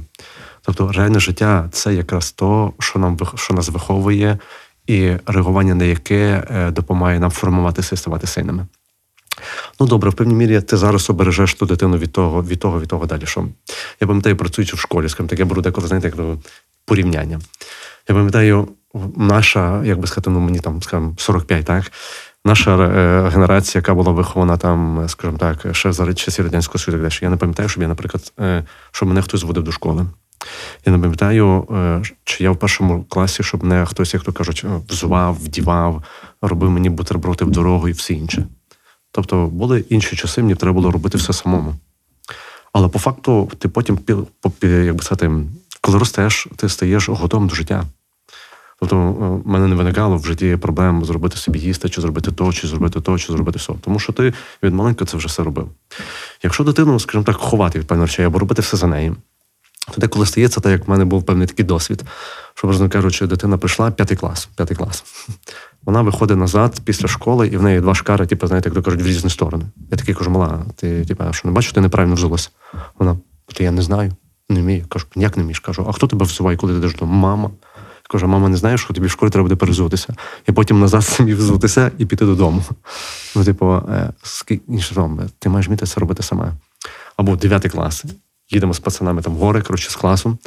Тобто, 0.61 0.91
реальне 0.91 1.19
життя 1.19 1.69
це 1.71 1.93
якраз 1.93 2.31
то, 2.31 2.73
що 2.79 2.99
нам 2.99 3.17
що 3.35 3.53
нас 3.53 3.69
виховує, 3.69 4.37
і 4.87 5.11
реагування 5.25 5.75
на 5.75 5.83
яке 5.83 6.43
е, 6.49 6.71
допомагає 6.71 7.19
нам 7.19 7.31
формуватися 7.31 7.95
і 7.95 7.97
ставати 7.97 8.27
сильними. 8.27 8.67
Ну 9.79 9.87
добре, 9.87 10.09
в 10.09 10.13
певній 10.13 10.35
мірі 10.35 10.61
ти 10.61 10.77
зараз 10.77 11.09
обережеш 11.09 11.53
ту 11.53 11.65
дитину 11.65 11.97
від 11.97 12.11
того, 12.11 12.43
від 12.43 12.59
того, 12.59 12.79
від 12.79 12.87
того 12.87 13.05
далі. 13.05 13.25
Що 13.25 13.47
я 14.01 14.07
пам'ятаю, 14.07 14.37
працюючи 14.37 14.75
в 14.75 14.79
школі, 14.79 15.09
скажімо 15.09 15.29
так, 15.29 15.39
я 15.39 15.45
беру 15.45 15.61
деколи, 15.61 15.87
знаєте, 15.87 16.13
як 16.15 16.37
порівняння. 16.85 17.39
Я 18.09 18.15
пам'ятаю, 18.15 18.67
наша, 19.15 19.83
як 19.85 19.99
би 19.99 20.07
сказати, 20.07 20.29
ну 20.29 20.39
мені 20.39 20.59
там, 20.59 20.81
скажімо, 20.81 21.13
45, 21.17 21.65
так? 21.65 21.91
Наша 22.47 22.77
е, 22.77 23.29
генерація, 23.29 23.79
яка 23.79 23.93
була 23.93 24.11
вихована 24.11 24.57
там, 24.57 25.03
скажімо 25.07 25.37
так, 25.37 25.75
ще 25.75 25.91
за 25.91 26.13
часів 26.13 26.45
Радянського 26.45 26.83
і 26.87 26.91
далі. 26.91 27.11
Я 27.21 27.29
не 27.29 27.37
пам'ятаю, 27.37 27.69
щоб 27.69 27.81
я, 27.81 27.87
наприклад, 27.87 28.33
е, 28.39 28.63
щоб 28.91 29.09
мене 29.09 29.21
хтось 29.21 29.43
водив 29.43 29.63
до 29.63 29.71
школи. 29.71 30.05
Я 30.85 30.91
не 30.91 30.99
пам'ятаю, 30.99 31.67
е, 31.71 32.01
чи 32.23 32.43
я 32.43 32.51
в 32.51 32.59
першому 32.59 33.03
класі, 33.03 33.43
щоб 33.43 33.63
мене 33.63 33.85
хтось, 33.85 34.13
як 34.13 34.23
то 34.23 34.33
кажуть, 34.33 34.65
е, 34.65 34.81
взував, 34.89 35.35
вдівав, 35.35 36.03
робив 36.41 36.69
мені 36.71 36.89
бутерброди 36.89 37.45
в 37.45 37.51
дорогу 37.51 37.89
і 37.89 37.91
все 37.91 38.13
інше. 38.13 38.45
Тобто 39.11 39.47
були 39.47 39.85
інші 39.89 40.15
часи, 40.15 40.41
мені 40.41 40.55
треба 40.55 40.73
було 40.73 40.91
робити 40.91 41.17
все 41.17 41.33
самому. 41.33 41.75
Але 42.73 42.87
по 42.87 42.99
факту, 42.99 43.51
ти 43.57 43.69
потім, 43.69 43.99
як 44.61 45.03
сказати, 45.03 45.31
коли 45.81 45.97
ростеш, 45.97 46.47
ти 46.55 46.69
стаєш 46.69 47.09
готовим 47.09 47.47
до 47.47 47.55
життя. 47.55 47.85
Тобто, 48.79 48.95
е, 48.97 49.01
в 49.45 49.47
мене 49.47 49.67
не 49.67 49.75
виникало 49.75 50.17
в 50.17 50.25
житті 50.25 50.57
проблем 50.61 51.05
зробити 51.05 51.37
собі 51.37 51.59
їсти, 51.59 51.89
чи 51.89 52.01
зробити 52.01 52.31
то, 52.31 52.53
чи 52.53 52.67
зробити 52.67 53.01
то, 53.01 53.17
чи 53.17 53.33
зробити 53.33 53.59
все. 53.59 53.73
Тому 53.81 53.99
що 53.99 54.13
ти 54.13 54.33
від 54.63 54.73
маленька 54.73 55.05
це 55.05 55.17
вже 55.17 55.27
все 55.27 55.43
робив. 55.43 55.69
Якщо 56.43 56.63
дитину, 56.63 56.99
скажімо 56.99 57.23
так, 57.23 57.35
ховати 57.35 57.79
від 57.79 57.87
певних 57.87 58.07
речей 58.07 58.25
або 58.25 58.39
робити 58.39 58.61
все 58.61 58.77
за 58.77 58.87
нею, 58.87 59.15
то 59.91 60.01
деколи 60.01 60.25
стається, 60.25 60.61
так 60.61 60.71
як 60.71 60.87
в 60.87 60.91
мене 60.91 61.05
був 61.05 61.23
певний 61.23 61.47
такий 61.47 61.65
досвід, 61.65 62.03
що, 62.53 62.67
образно 62.67 62.89
кажучи, 62.89 63.27
дитина 63.27 63.57
прийшла 63.57 63.91
п'ятий 63.91 64.17
клас, 64.17 64.49
п'ятий 64.55 64.77
клас. 64.77 65.03
Вона 65.83 66.01
виходить 66.01 66.37
назад 66.37 66.81
після 66.85 67.07
школи, 67.07 67.47
і 67.47 67.57
в 67.57 67.63
неї 67.63 67.81
два 67.81 67.95
шкари, 67.95 68.25
типу, 68.25 68.47
знаєте, 68.47 68.69
як 68.69 68.75
то 68.75 68.81
кажуть, 68.81 69.01
в 69.01 69.07
різні 69.07 69.29
сторони. 69.29 69.65
Я 69.91 69.97
такий 69.97 70.15
кажу, 70.15 70.31
мала, 70.31 70.65
ти 70.75 71.05
типу, 71.05 71.23
що 71.31 71.47
не 71.47 71.53
бачиш, 71.53 71.73
ти 71.73 71.81
неправильно 71.81 72.15
взулася. 72.15 72.49
Вона, 72.99 73.17
то 73.53 73.63
я 73.63 73.71
не 73.71 73.81
знаю, 73.81 74.11
не 74.49 74.61
вмію. 74.61 74.85
Кажу, 74.89 75.05
як 75.15 75.37
не 75.37 75.43
вмієш? 75.43 75.59
Кажу, 75.59 75.85
а 75.89 75.91
хто 75.91 76.07
тебе 76.07 76.25
взуває, 76.25 76.57
коли 76.57 76.73
ти 76.73 76.79
йдеш 76.79 76.93
додому? 76.93 77.13
Мама. 77.13 77.51
Я 78.05 78.11
кажу, 78.11 78.27
мама, 78.27 78.49
не 78.49 78.57
знаєш, 78.57 78.81
що 78.81 78.93
тобі 78.93 79.07
в 79.07 79.11
школі 79.11 79.29
треба 79.29 79.43
буде 79.43 79.55
перезутися. 79.55 80.15
І 80.47 80.51
потім 80.51 80.79
назад 80.79 81.05
самі 81.05 81.33
взутися 81.33 81.91
і 81.97 82.05
піти 82.05 82.25
додому. 82.25 82.63
Ну, 83.35 83.43
типу, 83.43 83.73
е, 83.73 84.13
інше 84.67 84.93
словом, 84.93 85.29
ти 85.39 85.49
маєш 85.49 85.67
вміти 85.67 85.85
це 85.85 85.99
робити 85.99 86.23
сама. 86.23 86.53
Або 87.17 87.35
9 87.35 87.71
клас. 87.71 88.05
Їдемо 88.49 88.73
з 88.73 88.79
пацанами 88.79 89.21
там 89.21 89.33
в 89.33 89.37
гори, 89.37 89.61
коротше, 89.61 89.89
з 89.89 89.95
класом. 89.95 90.37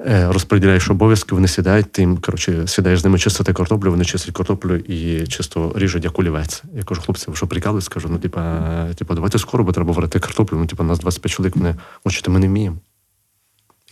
Е, 0.00 0.32
розподіляєш 0.32 0.90
обов'язки, 0.90 1.34
вони 1.34 1.48
сідають, 1.48 1.92
ти 1.92 2.16
коротше, 2.20 2.66
сідаєш 2.66 3.00
з 3.00 3.04
ними 3.04 3.18
чистити 3.18 3.52
картоплю, 3.52 3.90
вони 3.90 4.04
чистять 4.04 4.34
картоплю 4.34 4.76
і 4.76 5.26
чисто 5.26 5.72
ріжуть 5.76 6.04
як 6.04 6.18
олівець. 6.18 6.62
Я 6.74 6.82
кажу, 6.82 7.00
хлопці, 7.00 7.30
ви 7.30 7.36
що 7.36 7.46
прикалуєтесь? 7.46 7.88
Кажу, 7.88 8.08
ну, 8.10 8.18
типа, 8.18 8.88
типа, 8.94 9.14
давайте 9.14 9.38
скоро, 9.38 9.64
бо 9.64 9.72
треба 9.72 9.92
варити 9.92 10.20
картоплю. 10.20 10.58
Ну, 10.58 10.66
типа, 10.66 10.84
нас 10.84 10.98
25 10.98 11.32
чоловік, 11.32 11.56
вони 11.56 11.74
очі, 12.04 12.22
ми 12.28 12.38
не 12.38 12.48
вміємо. 12.48 12.76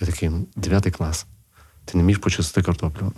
Я 0.00 0.06
такий, 0.06 0.30
дев'ятий 0.56 0.92
клас. 0.92 1.26
Ти 1.84 1.98
не 1.98 2.02
вмієш 2.02 2.18
почистити 2.18 2.66
картоплю. 2.66 3.12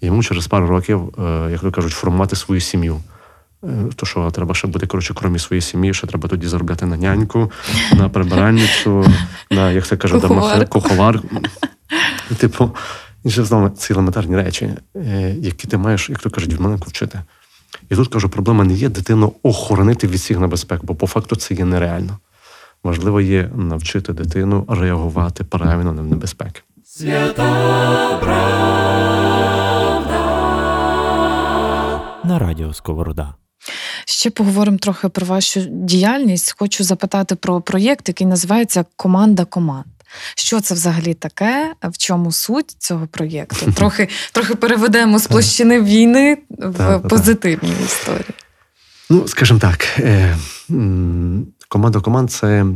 Йому 0.00 0.22
через 0.22 0.46
пару 0.46 0.66
років, 0.66 1.14
е, 1.18 1.48
як 1.50 1.60
то 1.60 1.70
кажуть, 1.70 1.92
формувати 1.92 2.36
свою 2.36 2.60
сім'ю. 2.60 3.00
Е, 3.64 3.68
То 3.96 4.06
що 4.06 4.30
треба 4.30 4.54
ще 4.54 4.68
бути, 4.68 4.86
коротше, 4.86 5.14
крім 5.14 5.38
своєї 5.38 5.62
сім'ї, 5.62 5.94
ще 5.94 6.06
треба 6.06 6.28
тоді 6.28 6.46
заробляти 6.46 6.86
на 6.86 6.96
няньку, 6.96 7.52
на 7.96 8.08
прибиральницю, 8.08 9.06
на, 9.50 9.70
як 9.70 9.86
це 9.86 9.96
каже, 9.96 10.20
Куховарку. 10.20 10.80
куховар. 10.80 11.20
Типу, 12.38 12.70
інше 13.24 13.44
знову, 13.44 13.68
це 13.68 13.94
елементарні 13.94 14.36
речі, 14.36 14.70
е, 14.96 15.34
які 15.40 15.68
ти 15.68 15.76
маєш, 15.76 16.10
як 16.10 16.18
то 16.18 16.30
кажуть, 16.30 16.52
від 16.52 16.60
маленьку 16.60 16.88
вчити. 16.88 17.22
І 17.90 17.96
тут 17.96 18.08
кажу, 18.08 18.28
проблема 18.28 18.64
не 18.64 18.74
є 18.74 18.88
дитину 18.88 19.32
охоронити 19.42 20.06
від 20.06 20.14
всіх 20.14 20.38
небезпек, 20.38 20.84
бо 20.84 20.94
по 20.94 21.06
факту 21.06 21.36
це 21.36 21.54
є 21.54 21.64
нереально. 21.64 22.18
Важливо 22.84 23.20
є 23.20 23.50
навчити 23.56 24.12
дитину 24.12 24.64
реагувати 24.68 25.44
правильно 25.44 25.92
на 25.92 26.02
небезпеки. 26.02 26.62
На 27.00 27.34
радіо 32.38 32.74
Сковорода. 32.74 33.34
Ще 34.06 34.30
поговоримо 34.30 34.78
трохи 34.78 35.08
про 35.08 35.26
вашу 35.26 35.60
діяльність. 35.70 36.54
Хочу 36.58 36.84
запитати 36.84 37.34
про 37.34 37.60
проєкт, 37.60 38.08
який 38.08 38.26
називається 38.26 38.84
Команда 38.96 39.44
команд. 39.44 39.86
Що 40.36 40.60
це 40.60 40.74
взагалі 40.74 41.14
таке? 41.14 41.74
В 41.82 41.98
чому 41.98 42.32
суть 42.32 42.76
цього 42.78 43.06
проєкту? 43.06 43.72
Трохи, 43.72 44.08
трохи 44.32 44.54
переведемо 44.54 45.18
з 45.18 45.26
площини 45.26 45.80
війни 45.80 46.38
в 46.58 46.78
Так, 46.78 47.08
позитивні 47.08 47.72
історії. 47.84 48.24
Ну, 49.10 49.28
скажімо 49.28 49.60
так, 49.60 49.86
е, 49.98 50.36
команда 51.68 52.00
команд 52.00 52.30
це, 52.30 52.66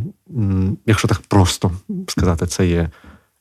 якщо 0.86 1.08
так 1.08 1.20
просто 1.20 1.72
сказати, 2.08 2.46
це 2.46 2.66
є, 2.66 2.90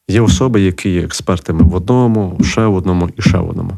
є 0.09 0.21
особи, 0.21 0.61
які 0.61 0.89
є 0.89 1.01
експертами 1.01 1.63
в 1.63 1.75
одному, 1.75 2.37
ще 2.43 2.65
в 2.65 2.75
одному 2.75 3.09
і 3.17 3.21
ще 3.21 3.37
в 3.37 3.49
одному. 3.49 3.71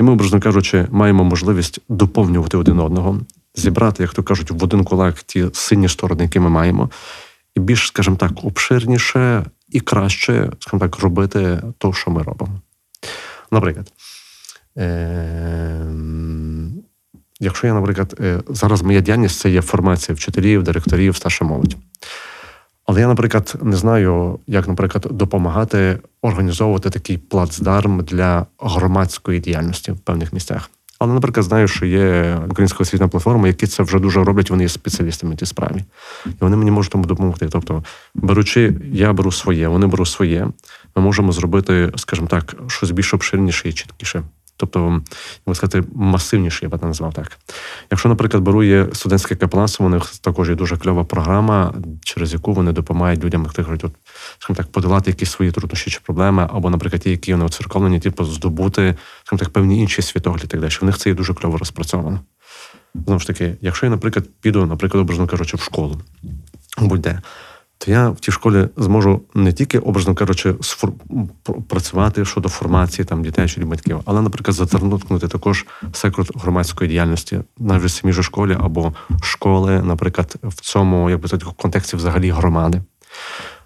І 0.00 0.02
ми, 0.02 0.12
образно 0.12 0.40
кажучи, 0.40 0.86
маємо 0.90 1.24
можливість 1.24 1.80
доповнювати 1.88 2.56
один 2.56 2.80
одного, 2.80 3.20
зібрати, 3.54 4.02
як 4.02 4.12
то 4.12 4.22
кажуть, 4.22 4.50
в 4.50 4.64
один 4.64 4.84
кулак 4.84 5.22
ті 5.22 5.46
сильні 5.52 5.88
сторони, 5.88 6.22
які 6.22 6.40
ми 6.40 6.50
маємо, 6.50 6.90
і 7.54 7.60
більш, 7.60 7.86
скажімо 7.86 8.16
так, 8.16 8.32
обширніше 8.42 9.44
і 9.68 9.80
краще, 9.80 10.50
скажімо 10.60 10.80
так, 10.80 10.98
робити 10.98 11.62
те, 11.78 11.92
що 11.92 12.10
ми 12.10 12.22
робимо. 12.22 12.60
Наприклад, 13.50 13.92
ем, 14.76 16.72
якщо 17.40 17.66
я, 17.66 17.74
наприклад, 17.74 18.14
е, 18.20 18.40
зараз 18.48 18.82
моя 18.82 19.00
діяльність 19.00 19.40
це 19.40 19.50
є 19.50 19.62
формація 19.62 20.14
вчителів, 20.14 20.62
директорів, 20.62 21.16
старша 21.16 21.44
молодь. 21.44 21.76
Але 22.86 23.00
я, 23.00 23.08
наприклад, 23.08 23.54
не 23.62 23.76
знаю, 23.76 24.38
як, 24.46 24.68
наприклад, 24.68 25.06
допомагати 25.10 25.98
організовувати 26.22 26.90
такий 26.90 27.18
плацдарм 27.18 28.00
для 28.00 28.46
громадської 28.58 29.40
діяльності 29.40 29.92
в 29.92 29.98
певних 29.98 30.32
місцях. 30.32 30.70
Але, 30.98 31.14
наприклад, 31.14 31.46
знаю, 31.46 31.68
що 31.68 31.86
є 31.86 32.38
українська 32.50 32.78
освітня 32.80 33.08
платформа, 33.08 33.48
які 33.48 33.66
це 33.66 33.82
вже 33.82 33.98
дуже 33.98 34.24
роблять, 34.24 34.50
вони 34.50 34.62
є 34.62 34.68
спеціалістами 34.68 35.34
в 35.34 35.38
цій 35.38 35.46
справі. 35.46 35.84
І 36.26 36.30
вони 36.40 36.56
мені 36.56 36.70
можуть 36.70 36.92
тому 36.92 37.04
допомогти. 37.04 37.48
Тобто, 37.50 37.84
беручи, 38.14 38.74
я 38.92 39.12
беру 39.12 39.32
своє, 39.32 39.68
вони 39.68 39.86
беруть 39.86 40.08
своє, 40.08 40.48
ми 40.96 41.02
можемо 41.02 41.32
зробити, 41.32 41.92
скажімо 41.96 42.26
так, 42.26 42.54
щось 42.66 42.90
більш 42.90 43.14
обширніше 43.14 43.68
і 43.68 43.72
чіткіше. 43.72 44.22
Тобто, 44.56 45.02
як 45.46 45.56
сказати, 45.56 45.88
масивніші, 45.94 46.58
я 46.62 46.68
би 46.68 46.78
назвав 46.82 47.14
так. 47.14 47.38
Якщо, 47.90 48.08
наприклад, 48.08 48.42
беру 48.42 48.62
є 48.62 48.88
студентське 48.92 49.34
капеланство, 49.34 49.86
у 49.86 49.88
них 49.88 50.16
також 50.20 50.48
є 50.48 50.54
дуже 50.54 50.76
кльова 50.76 51.04
програма, 51.04 51.74
через 52.04 52.32
яку 52.32 52.52
вони 52.52 52.72
допомагають 52.72 53.24
людям, 53.24 53.42
як 53.42 53.52
кажуть, 53.52 53.84
от, 53.84 53.92
скажімо 54.38 54.56
так, 54.56 54.72
подолати 54.72 55.10
якісь 55.10 55.30
свої 55.30 55.50
труднощі 55.50 55.90
чи 55.90 56.00
проблеми, 56.02 56.48
або, 56.52 56.70
наприклад, 56.70 57.02
ті, 57.02 57.10
які 57.10 57.32
вони 57.32 57.44
оцерковлені, 57.44 58.00
типу, 58.00 58.24
здобути, 58.24 58.94
скажімо 59.24 59.38
так, 59.38 59.48
певні 59.48 59.80
інші 59.80 60.02
світогляди 60.02 60.44
і 60.44 60.48
так 60.48 60.60
далі. 60.60 60.72
У 60.82 60.86
них 60.86 60.98
це 60.98 61.08
є 61.08 61.14
дуже 61.14 61.34
кльово 61.34 61.58
розпрацьовано. 61.58 62.20
Знову 63.06 63.20
ж 63.20 63.26
таки, 63.26 63.56
якщо 63.60 63.86
я, 63.86 63.90
наприклад, 63.90 64.24
піду, 64.40 64.66
наприклад, 64.66 65.00
образно 65.02 65.26
кажучи, 65.26 65.56
в 65.56 65.60
школу, 65.60 66.00
будь-де, 66.78 67.20
то 67.84 67.90
я 67.90 68.08
в 68.08 68.20
тій 68.20 68.32
школі 68.32 68.68
зможу 68.76 69.20
не 69.34 69.52
тільки, 69.52 69.78
образно 69.78 70.14
кажучи, 70.14 70.54
сфор... 70.60 70.92
працювати 71.68 72.24
щодо 72.24 72.48
формації 72.48 73.04
там 73.04 73.22
дітей 73.22 73.48
чи 73.48 73.64
батьків, 73.64 74.00
але, 74.04 74.22
наприклад, 74.22 74.56
затернуткнути 74.56 75.28
також 75.28 75.66
секрет 75.92 76.30
громадської 76.34 76.90
діяльності 76.90 77.40
навіть 77.58 77.84
в 77.84 77.90
самій 77.90 78.12
школі 78.12 78.56
або 78.60 78.92
школи, 79.22 79.82
наприклад, 79.82 80.36
в 80.42 80.60
цьому 80.60 81.10
як 81.10 81.20
би 81.20 81.28
контексті 81.56 81.96
взагалі 81.96 82.30
громади. 82.30 82.82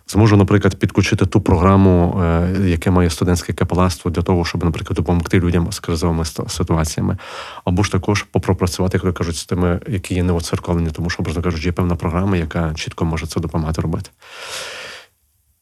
Зможу, 0.08 0.36
наприклад, 0.36 0.74
підключити 0.74 1.26
ту 1.26 1.40
програму, 1.40 2.20
е, 2.22 2.68
яке 2.68 2.90
має 2.90 3.10
студентське 3.10 3.52
капеланство 3.52 4.10
для 4.10 4.22
того, 4.22 4.44
щоб, 4.44 4.64
наприклад, 4.64 4.96
допомогти 4.96 5.40
людям 5.40 5.72
з 5.72 5.80
кризовими 5.80 6.24
ситуаціями, 6.24 7.16
або 7.64 7.82
ж 7.82 7.92
також 7.92 8.22
попропрацювати, 8.22 9.00
як 9.04 9.14
кажуть, 9.14 9.36
з 9.36 9.46
тими, 9.46 9.80
які 9.88 10.14
є 10.14 10.22
неоцерковлені, 10.22 10.90
тому 10.90 11.10
що, 11.10 11.22
образно 11.22 11.42
кажучи, 11.42 11.66
є 11.66 11.72
певна 11.72 11.96
програма, 11.96 12.36
яка 12.36 12.74
чітко 12.74 13.04
може 13.04 13.26
це 13.26 13.40
допомагати 13.40 13.82
робити. 13.82 14.10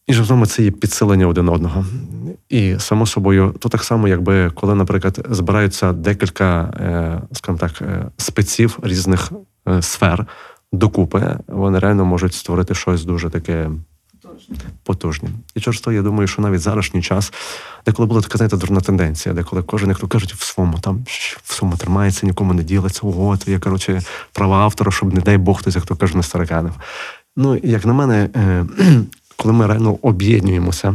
І 0.07 0.13
тому 0.13 0.45
це 0.45 0.63
є 0.63 0.71
підсилення 0.71 1.27
один 1.27 1.49
одного. 1.49 1.85
І 2.49 2.75
само 2.79 3.05
собою, 3.05 3.55
то 3.59 3.69
так 3.69 3.83
само, 3.83 4.07
якби 4.07 4.49
коли, 4.49 4.75
наприклад, 4.75 5.27
збираються 5.29 5.93
декілька, 5.93 6.61
е, 6.61 7.21
скажімо 7.33 7.57
так, 7.59 7.81
е, 7.81 8.05
спеців 8.17 8.79
різних 8.81 9.31
сфер 9.81 10.27
докупи, 10.71 11.37
вони 11.47 11.79
реально 11.79 12.05
можуть 12.05 12.33
створити 12.33 12.75
щось 12.75 13.05
дуже 13.05 13.29
таке 13.29 13.69
потужні. 14.83 15.29
І 15.55 15.59
через 15.59 15.81
то 15.81 15.91
я 15.91 16.01
думаю, 16.01 16.27
що 16.27 16.41
навіть 16.41 16.61
зарашній 16.61 17.01
час, 17.01 17.33
деколи 17.85 18.07
була 18.07 18.21
така 18.21 18.37
знаєте, 18.37 18.57
дурна 18.57 18.81
тенденція, 18.81 19.35
деколи 19.35 19.63
кожен, 19.63 19.89
як 19.89 19.99
то 19.99 20.07
кажуть, 20.07 20.33
в 20.33 20.43
своєму 20.43 20.79
там 20.79 21.05
в 21.43 21.53
своєму 21.53 21.77
тримається, 21.77 22.25
нікому 22.25 22.53
не 22.53 22.63
ділиться, 22.63 23.01
ого, 23.03 23.37
то 23.37 23.51
є 23.51 23.59
коротше 23.59 24.01
права 24.31 24.57
автора, 24.57 24.91
щоб 24.91 25.13
не 25.13 25.21
дай 25.21 25.37
Бог 25.37 25.59
хтось, 25.59 25.75
як 25.75 25.85
то 25.85 25.95
каже, 25.95 26.17
не 26.17 26.23
стариканив. 26.23 26.73
Ну, 27.35 27.59
як 27.63 27.85
на 27.85 27.93
мене, 27.93 28.29
е, 28.35 28.65
коли 29.37 29.53
ми 29.53 29.67
реально 29.67 29.97
об'єднуємося. 30.01 30.93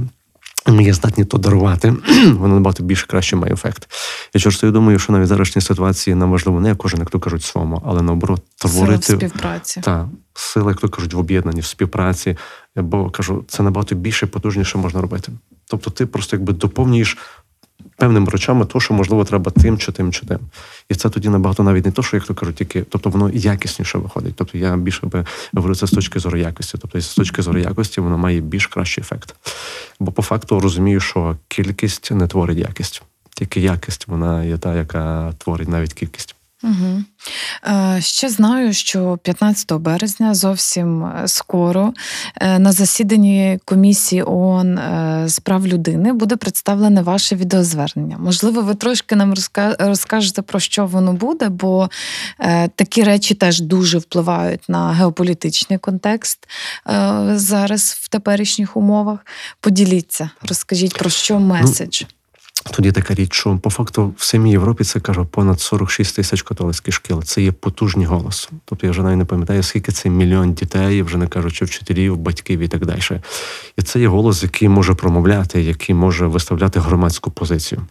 Ми 0.67 0.85
є 0.85 0.93
здатні 0.93 1.25
то 1.25 1.39
дарувати, 1.39 1.95
воно 2.27 2.55
набагато 2.55 2.83
більше 2.83 3.07
краще 3.07 3.37
має 3.37 3.53
ефект. 3.53 3.89
Я 4.35 4.41
через 4.41 4.63
я 4.63 4.71
думаю, 4.71 4.99
що 4.99 5.13
навіть 5.13 5.29
зараз 5.29 5.53
ситуації 5.61 6.15
нам 6.15 6.31
важливо 6.31 6.61
не 6.61 6.75
кожен, 6.75 7.01
як 7.01 7.11
то 7.11 7.21
кажуть, 7.21 7.43
своєму, 7.43 7.83
але 7.87 8.03
наоборот, 8.03 8.43
Сила 8.57 8.97
в 8.97 9.05
співпраці. 9.05 9.81
та 9.81 10.09
сила, 10.35 10.71
як 10.71 10.81
то 10.81 10.89
кажуть, 10.89 11.15
в 11.15 11.19
об'єднанні, 11.19 11.61
в 11.61 11.65
співпраці. 11.67 12.37
Бо 12.77 13.11
кажу, 13.11 13.45
це 13.49 13.63
набагато 13.63 13.95
більше, 13.95 14.27
потужніше 14.27 14.79
можна 14.79 15.01
робити. 15.01 15.33
Тобто, 15.67 15.91
ти 15.91 16.07
просто 16.07 16.37
якби 16.37 16.53
доповнюєш 16.53 17.19
певними 17.97 18.31
речами, 18.31 18.67
то, 18.67 18.81
що 18.81 18.95
можливо 18.95 19.25
треба 19.25 19.51
тим 19.51 19.79
чи 19.79 19.93
тим 19.93 20.13
чи 20.13 20.27
тим. 20.27 20.39
І 20.89 20.95
це 20.95 21.11
тоді 21.11 21.29
набагато 21.29 21.63
навіть 21.63 21.87
не 21.87 21.93
то, 21.93 22.03
що 22.03 22.17
як 22.17 22.27
то 22.27 22.35
кажуть, 22.35 22.57
тільки 22.57 22.83
тобто 22.83 23.11
воно 23.11 23.31
якісніше 23.31 23.99
виходить. 23.99 24.35
Тобто 24.37 24.59
я 24.59 24.77
більше 24.77 25.07
би 25.07 25.25
говорю 25.55 25.75
це 25.75 25.87
з 25.87 25.91
точки 25.91 26.19
зору 26.19 26.39
якості. 26.39 26.79
Тобто, 26.79 27.01
з 27.01 27.15
точки 27.15 27.43
зору 27.43 27.59
якості 27.59 28.01
воно 28.01 28.19
має 28.19 28.41
більш 28.41 28.67
кращий 28.67 29.03
ефект. 29.03 29.35
Бо 30.01 30.13
по 30.13 30.23
факту 30.23 30.61
розумію, 30.61 31.01
що 31.01 31.37
кількість 31.49 32.11
не 32.11 32.27
творить 32.27 32.59
якість. 32.59 33.03
Тільки 33.35 33.61
якість 33.61 34.09
вона 34.09 34.45
є 34.45 34.59
та, 34.59 34.75
яка 34.75 35.33
творить 35.39 35.69
навіть 35.69 35.93
кількість. 35.93 36.37
Угу. 36.63 37.03
Ще 37.99 38.29
знаю, 38.29 38.73
що 38.73 39.19
15 39.23 39.73
березня 39.73 40.35
зовсім 40.35 41.05
е, 41.05 41.23
скоро 41.29 41.93
е, 42.37 42.59
на 42.59 42.73
засіданні 42.73 43.59
комісії 43.65 44.23
ООН 44.23 44.81
з 45.27 45.41
прав 45.41 45.67
людини 45.67 46.13
буде 46.13 46.37
представлене 46.37 47.03
ваше 47.03 47.37
відеозвернення. 47.37 48.19
Можливо, 48.19 48.63
ви 48.63 48.75
трошки 48.75 49.17
нам 49.17 49.35
розка- 49.35 49.87
розкажете 49.89 50.43
про 50.43 50.61
що 50.61 50.87
воно 50.87 51.13
буде, 51.13 51.49
бо 51.49 51.91
такі 52.75 53.03
речі 53.03 53.35
теж 53.35 53.61
дуже 53.61 53.99
впливають 53.99 54.69
на 54.69 54.93
геополітичний 54.93 55.79
контекст 55.79 56.49
зараз 57.35 57.99
в 58.01 58.09
теперішніх 58.09 58.77
умовах. 58.77 59.27
Поділіться, 59.61 60.31
розкажіть 60.49 60.99
про 60.99 61.11
що 61.11 61.41
меседж. 61.41 62.03
Тоді 62.71 62.93
така 62.93 63.15
річ, 63.15 63.35
що 63.35 63.59
по 63.59 63.71
факту 63.71 64.15
в 64.17 64.25
самій 64.25 64.51
Європі 64.51 64.85
це 64.85 65.01
кажу 65.01 65.27
понад 65.27 65.61
46 65.61 66.17
тисяч 66.17 66.43
католицьких 66.43 66.95
шкіл. 66.95 67.23
Це 67.23 67.43
є 67.43 67.53
потужний 67.53 68.07
голос. 68.07 68.51
Тобто 68.65 68.87
я 68.87 68.91
вже 68.91 69.03
навіть 69.03 69.19
не 69.19 69.25
пам'ятаю, 69.25 69.63
скільки 69.63 69.93
це 69.93 70.11
мільйон 70.11 70.53
дітей, 70.53 71.03
вже 71.03 71.19
не 71.19 71.27
кажучи 71.27 71.65
вчителів, 71.65 72.17
батьків 72.17 72.61
і 72.61 72.69
так 72.69 72.87
далі. 72.87 73.01
І 73.79 73.83
це 73.83 74.01
є 74.01 74.09
голос, 74.09 74.43
який 74.43 74.69
може 74.69 74.95
промовляти, 74.95 75.63
який 75.63 75.95
може 75.95 76.27
виставляти 76.27 76.81
громадську 76.81 77.31
позицію. 77.31 77.83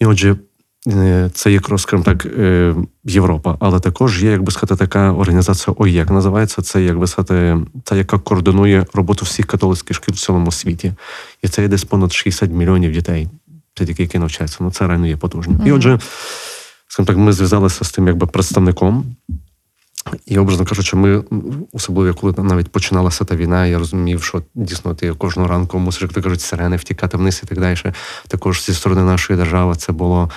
І 0.00 0.06
отже. 0.06 0.36
е, 0.88 1.30
Це 1.34 1.52
якраз, 1.52 1.82
скажімо 1.82 2.04
так, 2.04 2.26
е, 2.26 2.74
Європа, 3.04 3.56
але 3.60 3.80
також 3.80 4.22
є, 4.24 4.30
як 4.30 4.42
би 4.42 4.52
сказати, 4.52 4.78
така 4.86 5.12
організація 5.12 5.74
ОЄК. 5.78 6.10
Називається 6.10 6.62
це, 6.62 6.82
як 6.82 6.98
би 6.98 7.06
сказати, 7.06 7.58
та, 7.84 7.96
яка 7.96 8.18
координує 8.18 8.86
роботу 8.94 9.24
всіх 9.24 9.46
католицьких 9.46 9.96
шкіл 9.96 10.14
в 10.14 10.18
цілому 10.18 10.52
світі. 10.52 10.92
І 11.42 11.48
це 11.48 11.62
є 11.62 11.68
десь 11.68 11.84
понад 11.84 12.12
60 12.12 12.50
мільйонів 12.50 12.92
дітей 12.92 13.28
це 13.74 13.86
тільки 13.86 14.02
які 14.02 14.18
навчаються. 14.18 14.58
Ну 14.60 14.70
це 14.70 14.86
реально 14.86 15.06
є 15.06 15.16
потужно. 15.16 15.60
І 15.66 15.72
отже, 15.72 15.98
скажімо 16.88 17.06
так, 17.06 17.16
ми 17.16 17.32
зв'язалися 17.32 17.84
з 17.84 17.92
тим 17.92 18.06
якби 18.06 18.26
представником. 18.26 19.16
І 20.26 20.38
образно 20.38 20.64
кажучи, 20.64 20.96
ми 20.96 21.24
особливо 21.72 22.14
коли 22.14 22.34
навіть 22.38 22.68
починалася 22.68 23.24
та 23.24 23.36
війна, 23.36 23.66
я 23.66 23.78
розумів, 23.78 24.22
що 24.22 24.42
дійсно 24.54 24.94
ти 24.94 25.10
кожного 25.14 25.48
ранку 25.48 25.78
мусиш, 25.78 26.02
як 26.02 26.12
то 26.12 26.22
кажуть, 26.22 26.40
сирени 26.40 26.76
втікати 26.76 27.16
вниз 27.16 27.40
і 27.44 27.46
так 27.46 27.60
далі. 27.60 27.76
Також 28.28 28.64
зі 28.64 28.74
сторони 28.74 29.02
нашої 29.02 29.38
держави 29.38 29.74
це 29.74 29.92
було 29.92 30.30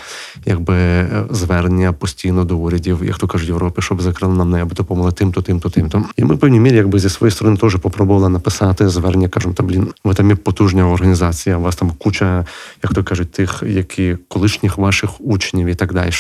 якби 0.45 0.76
е, 0.76 1.24
звернення 1.30 1.93
постійно 1.93 2.45
до 2.45 2.57
урядів, 2.57 3.03
як 3.03 3.18
то 3.18 3.28
кажуть, 3.28 3.47
Європи, 3.47 3.82
щоб 3.82 4.01
закрили 4.01 4.36
нам 4.36 4.51
небо, 4.51 4.76
допомогли 4.76 5.11
тим-то, 5.11 5.41
тим-то, 5.41 5.70
тим-то. 5.70 6.03
І 6.18 6.24
ми 6.24 6.36
в 6.36 6.39
певній 6.39 6.59
мірі, 6.59 6.76
якби 6.76 6.99
зі 6.99 7.09
своєї 7.09 7.32
сторони 7.32 7.57
теж 7.57 7.76
попробували 7.76 8.30
написати 8.30 8.89
звернення, 8.89 9.30
кажемо, 9.30 9.53
та 9.53 9.63
блін, 9.63 9.88
ви 10.03 10.13
там 10.13 10.30
є 10.30 10.36
потужна 10.36 10.89
організація, 10.89 11.57
у 11.57 11.61
вас 11.61 11.76
там 11.76 11.91
куча, 11.97 12.45
як 12.84 12.93
то 12.93 13.03
кажуть, 13.03 13.32
тих, 13.32 13.63
які 13.68 14.18
колишніх 14.28 14.78
ваших 14.78 15.22
учнів 15.22 15.68
і 15.68 15.76
так 15.76 15.93
далі, 15.93 16.11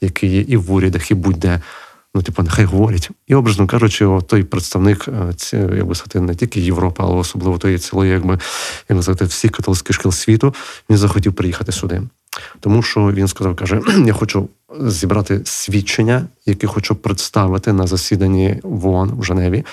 які 0.00 0.26
є 0.26 0.40
і 0.40 0.56
в 0.56 0.72
урядах, 0.72 1.10
і 1.10 1.14
будь-де. 1.14 1.60
Ну, 2.14 2.22
типу, 2.22 2.42
нехай 2.42 2.64
говорять. 2.64 3.10
І 3.26 3.34
образно 3.34 3.66
кажучи, 3.66 4.06
о, 4.06 4.20
той 4.20 4.44
представник 4.44 5.08
е, 5.08 5.32
ці, 5.36 5.56
як 5.56 5.86
би 5.86 5.94
сказати, 5.94 6.20
не 6.20 6.34
тільки 6.34 6.60
Європи, 6.60 7.02
але 7.06 7.14
особливо 7.14 7.58
тої 7.58 7.78
цілої, 7.78 8.10
якби 8.10 8.38
як 8.88 9.02
сказати, 9.02 9.24
всіх 9.24 9.50
католицьких 9.50 9.96
шкіл 9.96 10.12
світу, 10.12 10.54
він 10.90 10.96
захотів 10.96 11.32
приїхати 11.32 11.72
сюди. 11.72 12.02
Тому 12.60 12.82
що 12.82 13.12
він 13.12 13.28
сказав, 13.28 13.56
каже: 13.56 13.80
я 14.06 14.12
хочу 14.12 14.48
зібрати 14.80 15.40
свідчення, 15.44 16.26
які 16.46 16.66
хочу 16.66 16.94
представити 16.94 17.72
на 17.72 17.86
засіданні 17.86 18.60
в 18.62 18.86
ООН 18.86 19.12
в 19.18 19.24
Женеві. 19.24 19.64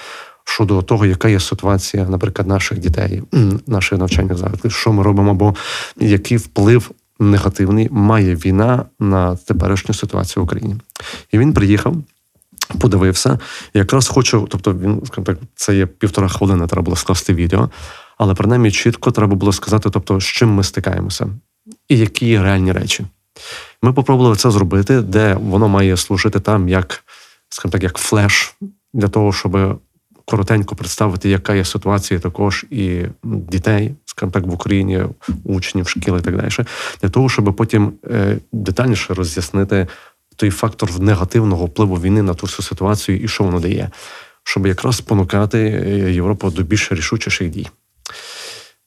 Щодо 0.43 0.81
того, 0.81 1.05
яка 1.05 1.29
є 1.29 1.39
ситуація, 1.39 2.07
наприклад, 2.09 2.47
наших 2.47 2.79
дітей, 2.79 3.23
наших 3.67 3.99
навчальних 3.99 4.37
закладів, 4.37 4.71
що 4.71 4.93
ми 4.93 5.03
робимо, 5.03 5.31
або 5.31 5.55
який 5.97 6.37
вплив 6.37 6.91
негативний 7.19 7.87
має 7.91 8.35
війна 8.35 8.85
на 8.99 9.35
теперішню 9.35 9.95
ситуацію 9.95 10.43
в 10.43 10.45
Україні. 10.45 10.75
І 11.31 11.37
він 11.37 11.53
приїхав, 11.53 11.95
подивився. 12.79 13.39
Якраз 13.73 14.07
хочу, 14.07 14.47
тобто 14.49 14.73
він, 14.73 15.01
так, 15.25 15.37
це 15.55 15.75
є 15.75 15.85
півтора 15.85 16.27
хвилини, 16.27 16.67
треба 16.67 16.81
було 16.81 16.97
скласти 16.97 17.33
відео, 17.33 17.69
але 18.17 18.33
принаймні 18.33 18.71
чітко 18.71 19.11
треба 19.11 19.35
було 19.35 19.53
сказати, 19.53 19.89
тобто, 19.89 20.19
з 20.19 20.23
чим 20.23 20.49
ми 20.49 20.63
стикаємося, 20.63 21.27
і 21.89 21.97
які 21.97 22.39
реальні 22.39 22.71
речі. 22.71 23.05
Ми 23.81 23.93
попробували 23.93 24.35
це 24.35 24.51
зробити, 24.51 25.01
де 25.01 25.33
воно 25.33 25.67
має 25.67 25.97
служити 25.97 26.39
там 26.39 26.69
як, 26.69 27.03
скажімо 27.49 27.71
так, 27.71 27.83
як 27.83 27.97
флеш 27.97 28.55
для 28.93 29.07
того, 29.07 29.33
щоб 29.33 29.79
коротенько 30.25 30.75
представити, 30.75 31.29
яка 31.29 31.55
є 31.55 31.65
ситуація 31.65 32.19
також 32.19 32.65
і 32.69 33.01
дітей, 33.23 33.95
скажімо 34.05 34.31
так, 34.31 34.45
в 34.45 34.53
Україні, 34.53 35.03
учнів, 35.43 35.87
шкіл 35.87 36.17
і 36.17 36.21
так 36.21 36.37
далі, 36.37 36.49
для 37.01 37.09
того, 37.09 37.29
щоб 37.29 37.55
потім 37.55 37.93
е, 38.05 38.37
детальніше 38.51 39.13
роз'яснити 39.13 39.87
той 40.37 40.49
фактор 40.49 40.99
негативного 40.99 41.65
впливу 41.65 41.95
війни 41.95 42.21
на 42.21 42.33
ту 42.33 42.47
ситуацію 42.47 43.19
і 43.19 43.27
що 43.27 43.43
воно 43.43 43.59
дає, 43.59 43.89
щоб 44.43 44.67
якраз 44.67 44.95
спонукати 44.95 45.59
е, 45.59 46.13
Європу 46.13 46.49
до 46.49 46.63
більш 46.63 46.91
рішучіших 46.91 47.49
дій. 47.49 47.67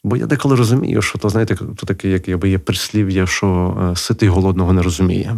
Бо 0.04 0.16
я 0.16 0.26
деколи 0.26 0.56
розумію, 0.56 1.02
що 1.02 1.18
то 1.18 1.28
знаєте, 1.28 1.56
то 1.76 1.86
таке, 1.86 2.08
як 2.08 2.28
якби 2.28 2.50
є 2.50 2.58
прислів'я, 2.58 3.26
що 3.26 3.76
е, 3.92 3.96
ситий 3.96 4.28
голодного 4.28 4.72
не 4.72 4.82
розуміє. 4.82 5.36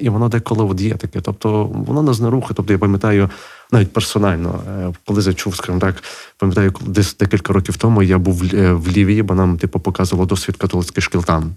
І 0.00 0.08
воно 0.08 0.28
деколи 0.28 0.64
от 0.64 0.80
є 0.80 0.94
таке. 0.94 1.20
Тобто 1.20 1.64
воно 1.64 2.02
нас 2.02 2.20
не 2.20 2.30
рухає. 2.30 2.52
Тобто 2.56 2.72
я 2.72 2.78
пам'ятаю 2.78 3.30
навіть 3.72 3.92
персонально, 3.92 4.60
е, 4.68 4.92
коли 5.06 5.20
зачув, 5.20 5.56
скажімо 5.56 5.80
так, 5.80 6.02
пам'ятаю, 6.38 6.74
десь 6.80 7.16
декілька 7.16 7.52
років 7.52 7.76
тому 7.76 8.02
я 8.02 8.18
був 8.18 8.34
в 8.54 8.88
Лівії, 8.88 9.22
бо 9.22 9.34
нам 9.34 9.58
типу 9.58 9.80
показувало 9.80 10.26
досвід 10.26 10.56
католицьких 10.56 11.04
шкіл 11.04 11.24
там. 11.24 11.54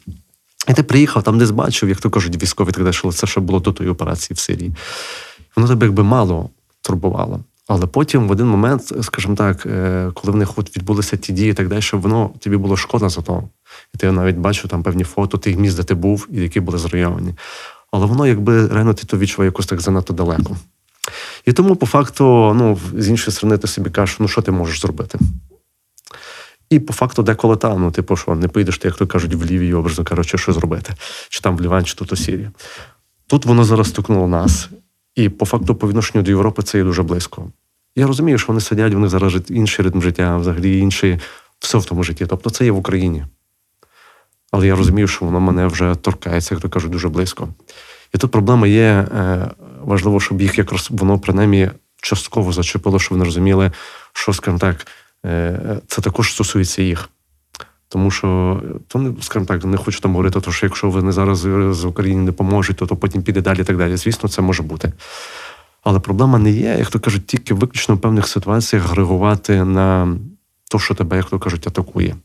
І 0.67 0.73
ти 0.73 0.83
приїхав, 0.83 1.23
там 1.23 1.37
десь 1.37 1.51
бачив, 1.51 1.89
як 1.89 2.01
то 2.01 2.09
кажуть, 2.09 2.43
військові 2.43 2.71
так 2.71 2.83
далі, 2.83 3.11
це 3.11 3.27
ще 3.27 3.39
було 3.39 3.59
до 3.59 3.71
тої 3.71 3.89
операції 3.89 4.35
в 4.35 4.39
Сирії. 4.39 4.75
Воно 5.55 5.67
тебе 5.67 5.85
якби 5.85 6.03
мало 6.03 6.49
турбувало. 6.81 7.39
Але 7.67 7.85
потім 7.85 8.27
в 8.27 8.31
один 8.31 8.47
момент, 8.47 8.93
скажімо 9.01 9.35
так, 9.35 9.65
е, 9.65 10.11
коли 10.13 10.33
в 10.33 10.35
них 10.35 10.57
от 10.57 10.77
відбулися 10.77 11.17
ті 11.17 11.33
дії 11.33 11.51
і 11.51 11.53
так 11.53 11.67
далі, 11.67 11.81
воно 11.93 12.31
тобі 12.39 12.57
було 12.57 12.77
шкода 12.77 13.09
за 13.09 13.21
то. 13.21 13.43
І 13.95 13.97
ти 13.97 14.11
навіть 14.11 14.35
бачив 14.35 14.69
там 14.69 14.83
певні 14.83 15.03
фото 15.03 15.37
тих 15.37 15.57
міст, 15.57 15.77
де 15.77 15.83
ти 15.83 15.93
був, 15.93 16.27
і 16.31 16.41
які 16.41 16.59
були 16.59 16.77
зруйновані. 16.77 17.33
Але 17.91 18.05
воно 18.05 18.27
якби 18.27 18.67
реально 18.67 18.93
ти 18.93 19.07
то 19.07 19.17
відчуває 19.17 19.47
якось 19.47 19.65
так 19.65 19.81
занадто 19.81 20.13
далеко. 20.13 20.57
І 21.45 21.53
тому, 21.53 21.75
по 21.75 21.85
факту, 21.85 22.53
ну, 22.55 22.79
з 22.97 23.09
іншої 23.09 23.35
сторони, 23.35 23.57
ти 23.57 23.67
собі 23.67 23.89
кажеш, 23.89 24.19
ну 24.19 24.27
що 24.27 24.41
ти 24.41 24.51
можеш 24.51 24.81
зробити? 24.81 25.19
І 26.69 26.79
по 26.79 26.93
факту 26.93 27.23
деколи 27.23 27.55
там, 27.55 27.81
ну, 27.81 27.91
типу, 27.91 28.15
що 28.15 28.35
не 28.35 28.47
поїдеш 28.47 28.77
ти, 28.77 28.87
як 28.87 28.97
то 28.97 29.07
кажуть, 29.07 29.33
в 29.33 29.45
Лівію, 29.45 29.79
образно 29.79 30.03
кажучи, 30.03 30.37
що 30.37 30.53
зробити, 30.53 30.93
чи 31.29 31.41
там 31.41 31.57
в 31.57 31.61
Ліван, 31.61 31.85
чи 31.85 31.95
тут 31.95 32.13
у 32.13 32.15
Сірії. 32.15 32.49
Тут 33.27 33.45
воно 33.45 33.63
зараз 33.63 33.89
стукнуло 33.89 34.27
нас, 34.27 34.69
і 35.15 35.29
по 35.29 35.45
факту, 35.45 35.75
по 35.75 35.87
відношенню 35.87 36.23
до 36.23 36.31
Європи, 36.31 36.63
це 36.63 36.77
є 36.77 36.83
дуже 36.83 37.03
близько. 37.03 37.51
Я 37.95 38.07
розумію, 38.07 38.37
що 38.37 38.47
вони 38.47 38.61
сидять, 38.61 38.93
вони 38.93 39.07
зараз 39.07 39.33
інший 39.49 39.85
ритм 39.85 40.01
життя, 40.01 40.37
взагалі 40.37 40.79
інший, 40.79 41.19
все 41.59 41.77
в 41.77 41.85
тому 41.85 42.03
житті. 42.03 42.25
Тобто 42.25 42.49
це 42.49 42.65
є 42.65 42.71
в 42.71 42.77
Україні. 42.77 43.25
Але 44.51 44.67
я 44.67 44.75
розумію, 44.75 45.07
що 45.07 45.25
воно 45.25 45.39
мене 45.39 45.67
вже 45.67 45.95
торкається, 45.95 46.55
як 46.55 46.61
то 46.61 46.69
кажуть, 46.69 46.91
дуже 46.91 47.09
близько. 47.09 47.49
І 48.13 48.17
тут 48.17 48.31
проблема 48.31 48.67
є, 48.67 49.07
е, 49.15 49.51
важливо, 49.81 50.19
щоб 50.19 50.41
їх 50.41 50.57
якраз 50.57 50.87
воно 50.91 51.19
принаймні 51.19 51.69
частково 52.01 52.51
зачепило, 52.51 52.99
щоб 52.99 53.11
вони 53.11 53.25
розуміли, 53.25 53.71
що, 54.13 54.33
скажімо 54.33 54.59
так, 54.59 54.87
це 55.87 56.01
також 56.01 56.33
стосується 56.33 56.81
їх. 56.81 57.09
Тому 57.89 58.11
що, 58.11 58.61
то 58.87 59.15
скажімо 59.21 59.45
так, 59.45 59.65
не 59.65 59.77
хочу 59.77 59.99
там 59.99 60.11
говорити, 60.11 60.41
то, 60.41 60.51
що 60.51 60.65
якщо 60.65 60.89
вони 60.89 61.11
зараз 61.11 61.37
з 61.77 61.85
України 61.85 62.21
не 62.21 62.31
поможуть, 62.31 62.77
то, 62.77 62.85
то 62.85 62.95
потім 62.95 63.23
піде 63.23 63.41
далі 63.41 63.61
і 63.61 63.63
так 63.63 63.77
далі. 63.77 63.97
Звісно, 63.97 64.29
це 64.29 64.41
може 64.41 64.63
бути. 64.63 64.93
Але 65.83 65.99
проблема 65.99 66.39
не 66.39 66.51
є, 66.51 66.75
як 66.79 66.89
то 66.89 66.99
кажуть, 66.99 67.27
тільки 67.27 67.53
виключно 67.53 67.95
в 67.95 68.01
певних 68.01 68.27
ситуаціях 68.27 68.95
реагувати 68.95 69.63
на 69.63 70.17
те, 70.71 70.79
що 70.79 70.95
тебе, 70.95 71.17
як 71.17 71.29
то 71.29 71.39
кажуть, 71.39 71.67
атакує. 71.67 72.15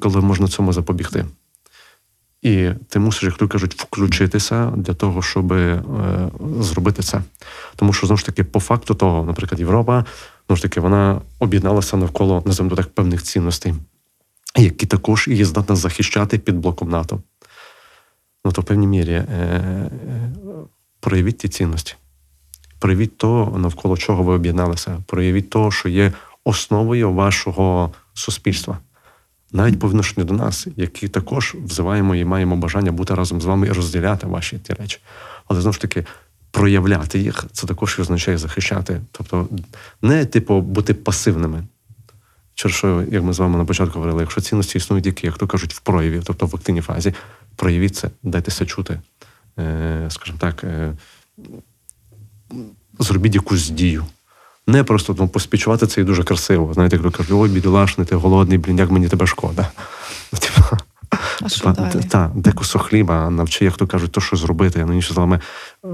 Коли 0.00 0.20
можна 0.20 0.48
цьому 0.48 0.72
запобігти. 0.72 1.24
І 2.42 2.70
ти 2.88 2.98
мусиш, 2.98 3.22
як 3.22 3.36
то 3.36 3.48
кажуть, 3.48 3.74
включитися 3.74 4.72
для 4.76 4.94
того, 4.94 5.22
щоб 5.22 5.52
е, 5.52 5.82
зробити 6.60 7.02
це. 7.02 7.20
Тому 7.76 7.92
що 7.92 8.06
знову 8.06 8.18
ж 8.18 8.26
таки, 8.26 8.44
по 8.44 8.60
факту 8.60 8.94
того, 8.94 9.24
наприклад, 9.24 9.60
Європа, 9.60 10.04
знову 10.48 10.56
ж 10.56 10.62
таки, 10.62 10.80
вона 10.80 11.20
об'єдналася 11.38 11.96
навколо 11.96 12.42
називаємо 12.46 12.76
так 12.76 12.88
певних 12.88 13.22
цінностей, 13.22 13.74
які 14.56 14.86
також 14.86 15.28
її 15.28 15.44
здатна 15.44 15.76
захищати 15.76 16.38
під 16.38 16.56
блоком 16.56 16.90
НАТО. 16.90 17.20
Ну, 18.44 18.52
то 18.52 18.62
в 18.62 18.64
певній 18.64 18.86
мірі 18.86 19.12
е, 19.12 19.24
е, 19.32 19.90
проявіть 21.00 21.38
ті 21.38 21.48
цінності, 21.48 21.94
проявіть 22.78 23.16
то, 23.16 23.54
навколо 23.58 23.96
чого 23.96 24.22
ви 24.22 24.34
об'єдналися, 24.34 25.02
проявіть 25.06 25.50
то, 25.50 25.70
що 25.70 25.88
є 25.88 26.12
основою 26.44 27.12
вашого 27.12 27.92
суспільства 28.14 28.78
навіть 29.52 29.78
по 29.78 29.88
відношенню 29.88 30.24
до 30.24 30.34
нас, 30.34 30.66
які 30.76 31.08
також 31.08 31.56
взиваємо 31.64 32.14
і 32.14 32.24
маємо 32.24 32.56
бажання 32.56 32.92
бути 32.92 33.14
разом 33.14 33.40
з 33.40 33.44
вами 33.44 33.66
і 33.66 33.70
розділяти 33.70 34.26
ваші 34.26 34.58
ті 34.58 34.72
речі. 34.72 34.98
Але 35.46 35.60
знову 35.60 35.72
ж 35.72 35.80
таки, 35.80 36.04
проявляти 36.58 37.18
їх 37.18 37.44
це 37.52 37.66
також 37.66 37.96
і 37.98 38.02
означає 38.02 38.38
захищати. 38.38 39.00
Тобто, 39.12 39.48
не 40.02 40.24
типу 40.24 40.60
бути 40.60 40.94
пасивними. 40.94 41.64
Через 42.54 42.76
що, 42.76 43.04
як 43.10 43.22
ми 43.22 43.32
з 43.32 43.38
вами 43.38 43.58
на 43.58 43.64
початку 43.64 43.94
говорили, 43.94 44.20
якщо 44.20 44.40
цінності 44.40 44.78
існують 44.78 45.04
тільки, 45.04 45.26
як 45.26 45.38
то 45.38 45.46
кажуть, 45.46 45.74
в 45.74 45.80
прояві, 45.80 46.22
тобто 46.24 46.46
в 46.46 46.56
активній 46.56 46.80
фазі, 46.80 47.14
проявіть 47.56 47.96
це, 47.96 48.10
дайтеся 48.22 48.66
чути, 48.66 49.00
е, 49.58 50.06
скажімо 50.10 50.38
так, 50.40 50.64
е, 50.64 50.92
зробіть 52.98 53.34
якусь 53.34 53.68
дію. 53.68 54.04
Не 54.66 54.84
просто 54.84 55.16
ну, 55.18 55.28
поспічувати 55.28 55.86
це 55.86 56.00
і 56.00 56.04
дуже 56.04 56.24
красиво. 56.24 56.74
Знаєте, 56.74 56.96
як 56.96 57.12
кажуть, 57.12 57.32
ой, 57.32 57.48
бідолашний, 57.48 58.06
ти 58.06 58.16
голодний, 58.16 58.58
блін, 58.58 58.78
як 58.78 58.90
мені 58.90 59.08
тебе 59.08 59.26
шкода. 59.26 59.68
Ну, 61.64 61.72
далі? 61.72 62.04
та, 62.08 62.30
де 62.34 62.52
кусок 62.52 62.82
хліба, 62.82 63.30
навчи, 63.30 63.64
як 63.64 63.76
то 63.76 63.86
кажуть, 63.86 64.12
то, 64.12 64.20
що 64.20 64.36
зробити. 64.36 64.84
Ну, 64.84 64.92
інші 64.92 65.14
словами, 65.14 65.40
е, 65.84 65.88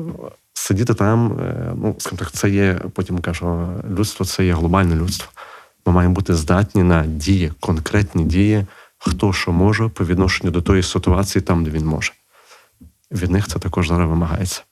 сидіти 0.54 0.94
там, 0.94 1.38
е, 1.40 1.72
ну, 1.76 1.94
скажімо 1.98 2.18
так, 2.18 2.32
це 2.32 2.50
є, 2.50 2.80
потім 2.92 3.18
кажу, 3.18 3.68
людство 3.90 4.26
це 4.26 4.46
є 4.46 4.52
глобальне 4.52 4.96
людство. 4.96 5.28
Ми 5.86 5.92
маємо 5.92 6.14
бути 6.14 6.34
здатні 6.34 6.82
на 6.82 7.06
дії, 7.06 7.52
конкретні 7.60 8.24
дії, 8.24 8.66
хто 8.98 9.32
що 9.32 9.52
може 9.52 9.88
по 9.88 10.04
відношенню 10.04 10.50
до 10.50 10.62
тої 10.62 10.82
ситуації, 10.82 11.42
там, 11.42 11.64
де 11.64 11.70
він 11.70 11.86
може. 11.86 12.12
Від 13.10 13.30
них 13.30 13.48
це 13.48 13.58
також 13.58 13.88
зараз 13.88 14.08
вимагається. 14.08 14.62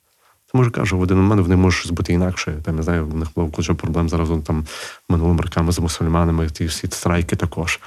Тому 0.53 0.65
ж 0.65 0.71
кажу, 0.71 0.99
в 0.99 1.01
один 1.01 1.17
момент 1.19 1.43
вони 1.43 1.57
можуть 1.57 1.93
бути 1.93 2.13
інакше. 2.13 2.55
Там 2.63 2.77
не 2.77 2.83
знаю, 2.83 3.07
в 3.07 3.15
них 3.15 3.29
було 3.35 3.49
куча 3.49 3.75
проблем 3.75 4.09
зараз 4.09 4.29
там 4.45 4.67
минулими 5.09 5.43
роками 5.43 5.73
з 5.73 5.79
мусульманами, 5.79 6.51
ті 6.51 6.65
всі 6.65 6.87
страйки 6.87 7.37
також. 7.37 7.81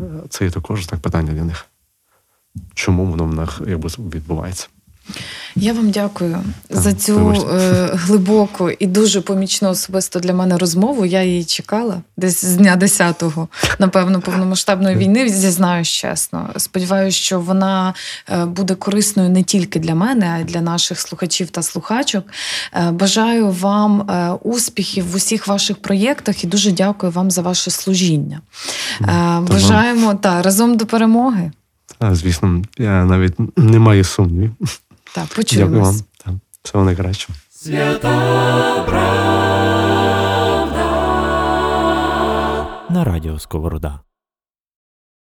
Е, 0.00 0.04
Це 0.28 0.44
є 0.44 0.50
також 0.50 0.86
так 0.86 1.00
питання 1.00 1.32
для 1.32 1.44
них. 1.44 1.66
Чому 2.74 3.06
воно 3.06 3.24
в 3.24 3.34
них 3.34 3.60
якби 3.66 3.88
відбувається? 3.88 4.68
Я 5.56 5.72
вам 5.72 5.90
дякую 5.90 6.38
Так, 6.68 6.80
за 6.80 6.92
цю 6.92 7.30
е, 7.32 7.90
глибоку 7.92 8.70
і 8.70 8.86
дуже 8.86 9.20
помічну 9.20 9.70
особисто 9.70 10.20
для 10.20 10.34
мене 10.34 10.58
розмову. 10.58 11.06
Я 11.06 11.22
її 11.22 11.44
чекала 11.44 12.02
десь 12.16 12.44
з 12.44 12.56
дня 12.56 12.76
10-го, 12.80 13.48
напевно, 13.78 14.20
повномасштабної 14.20 14.96
війни. 14.96 15.28
Зізнаюсь 15.28 15.88
чесно. 15.88 16.50
Сподіваюся, 16.56 17.18
що 17.18 17.40
вона 17.40 17.94
е, 18.28 18.44
буде 18.44 18.74
корисною 18.74 19.30
не 19.30 19.42
тільки 19.42 19.78
для 19.78 19.94
мене, 19.94 20.32
а 20.36 20.38
й 20.38 20.44
для 20.44 20.60
наших 20.60 21.00
слухачів 21.00 21.50
та 21.50 21.62
слухачок. 21.62 22.24
Е, 22.72 22.90
Бажаю 22.90 23.50
вам 23.50 24.00
е, 24.00 24.30
успіхів 24.42 25.10
в 25.10 25.14
усіх 25.14 25.46
ваших 25.46 25.82
проєктах 25.82 26.44
і 26.44 26.46
дуже 26.46 26.72
дякую 26.72 27.12
вам 27.12 27.30
за 27.30 27.42
ваше 27.42 27.70
служіння. 27.70 28.40
Е, 29.00 29.40
Бажаємо 29.40 30.14
та 30.14 30.42
разом 30.42 30.76
до 30.76 30.86
перемоги. 30.86 31.52
Та, 31.98 32.14
звісно, 32.14 32.62
я 32.78 33.04
навіть 33.04 33.34
не 33.56 33.78
маю 33.78 34.04
сумнівів. 34.04 34.52
Так, 35.14 35.24
Дякую 35.28 35.36
почуємось. 35.44 35.86
вам. 35.88 36.04
Так, 36.24 36.34
всього 36.62 36.84
найкращого. 36.84 37.38
На 42.90 43.04
радіо 43.04 43.38
Сковорода. 43.38 44.00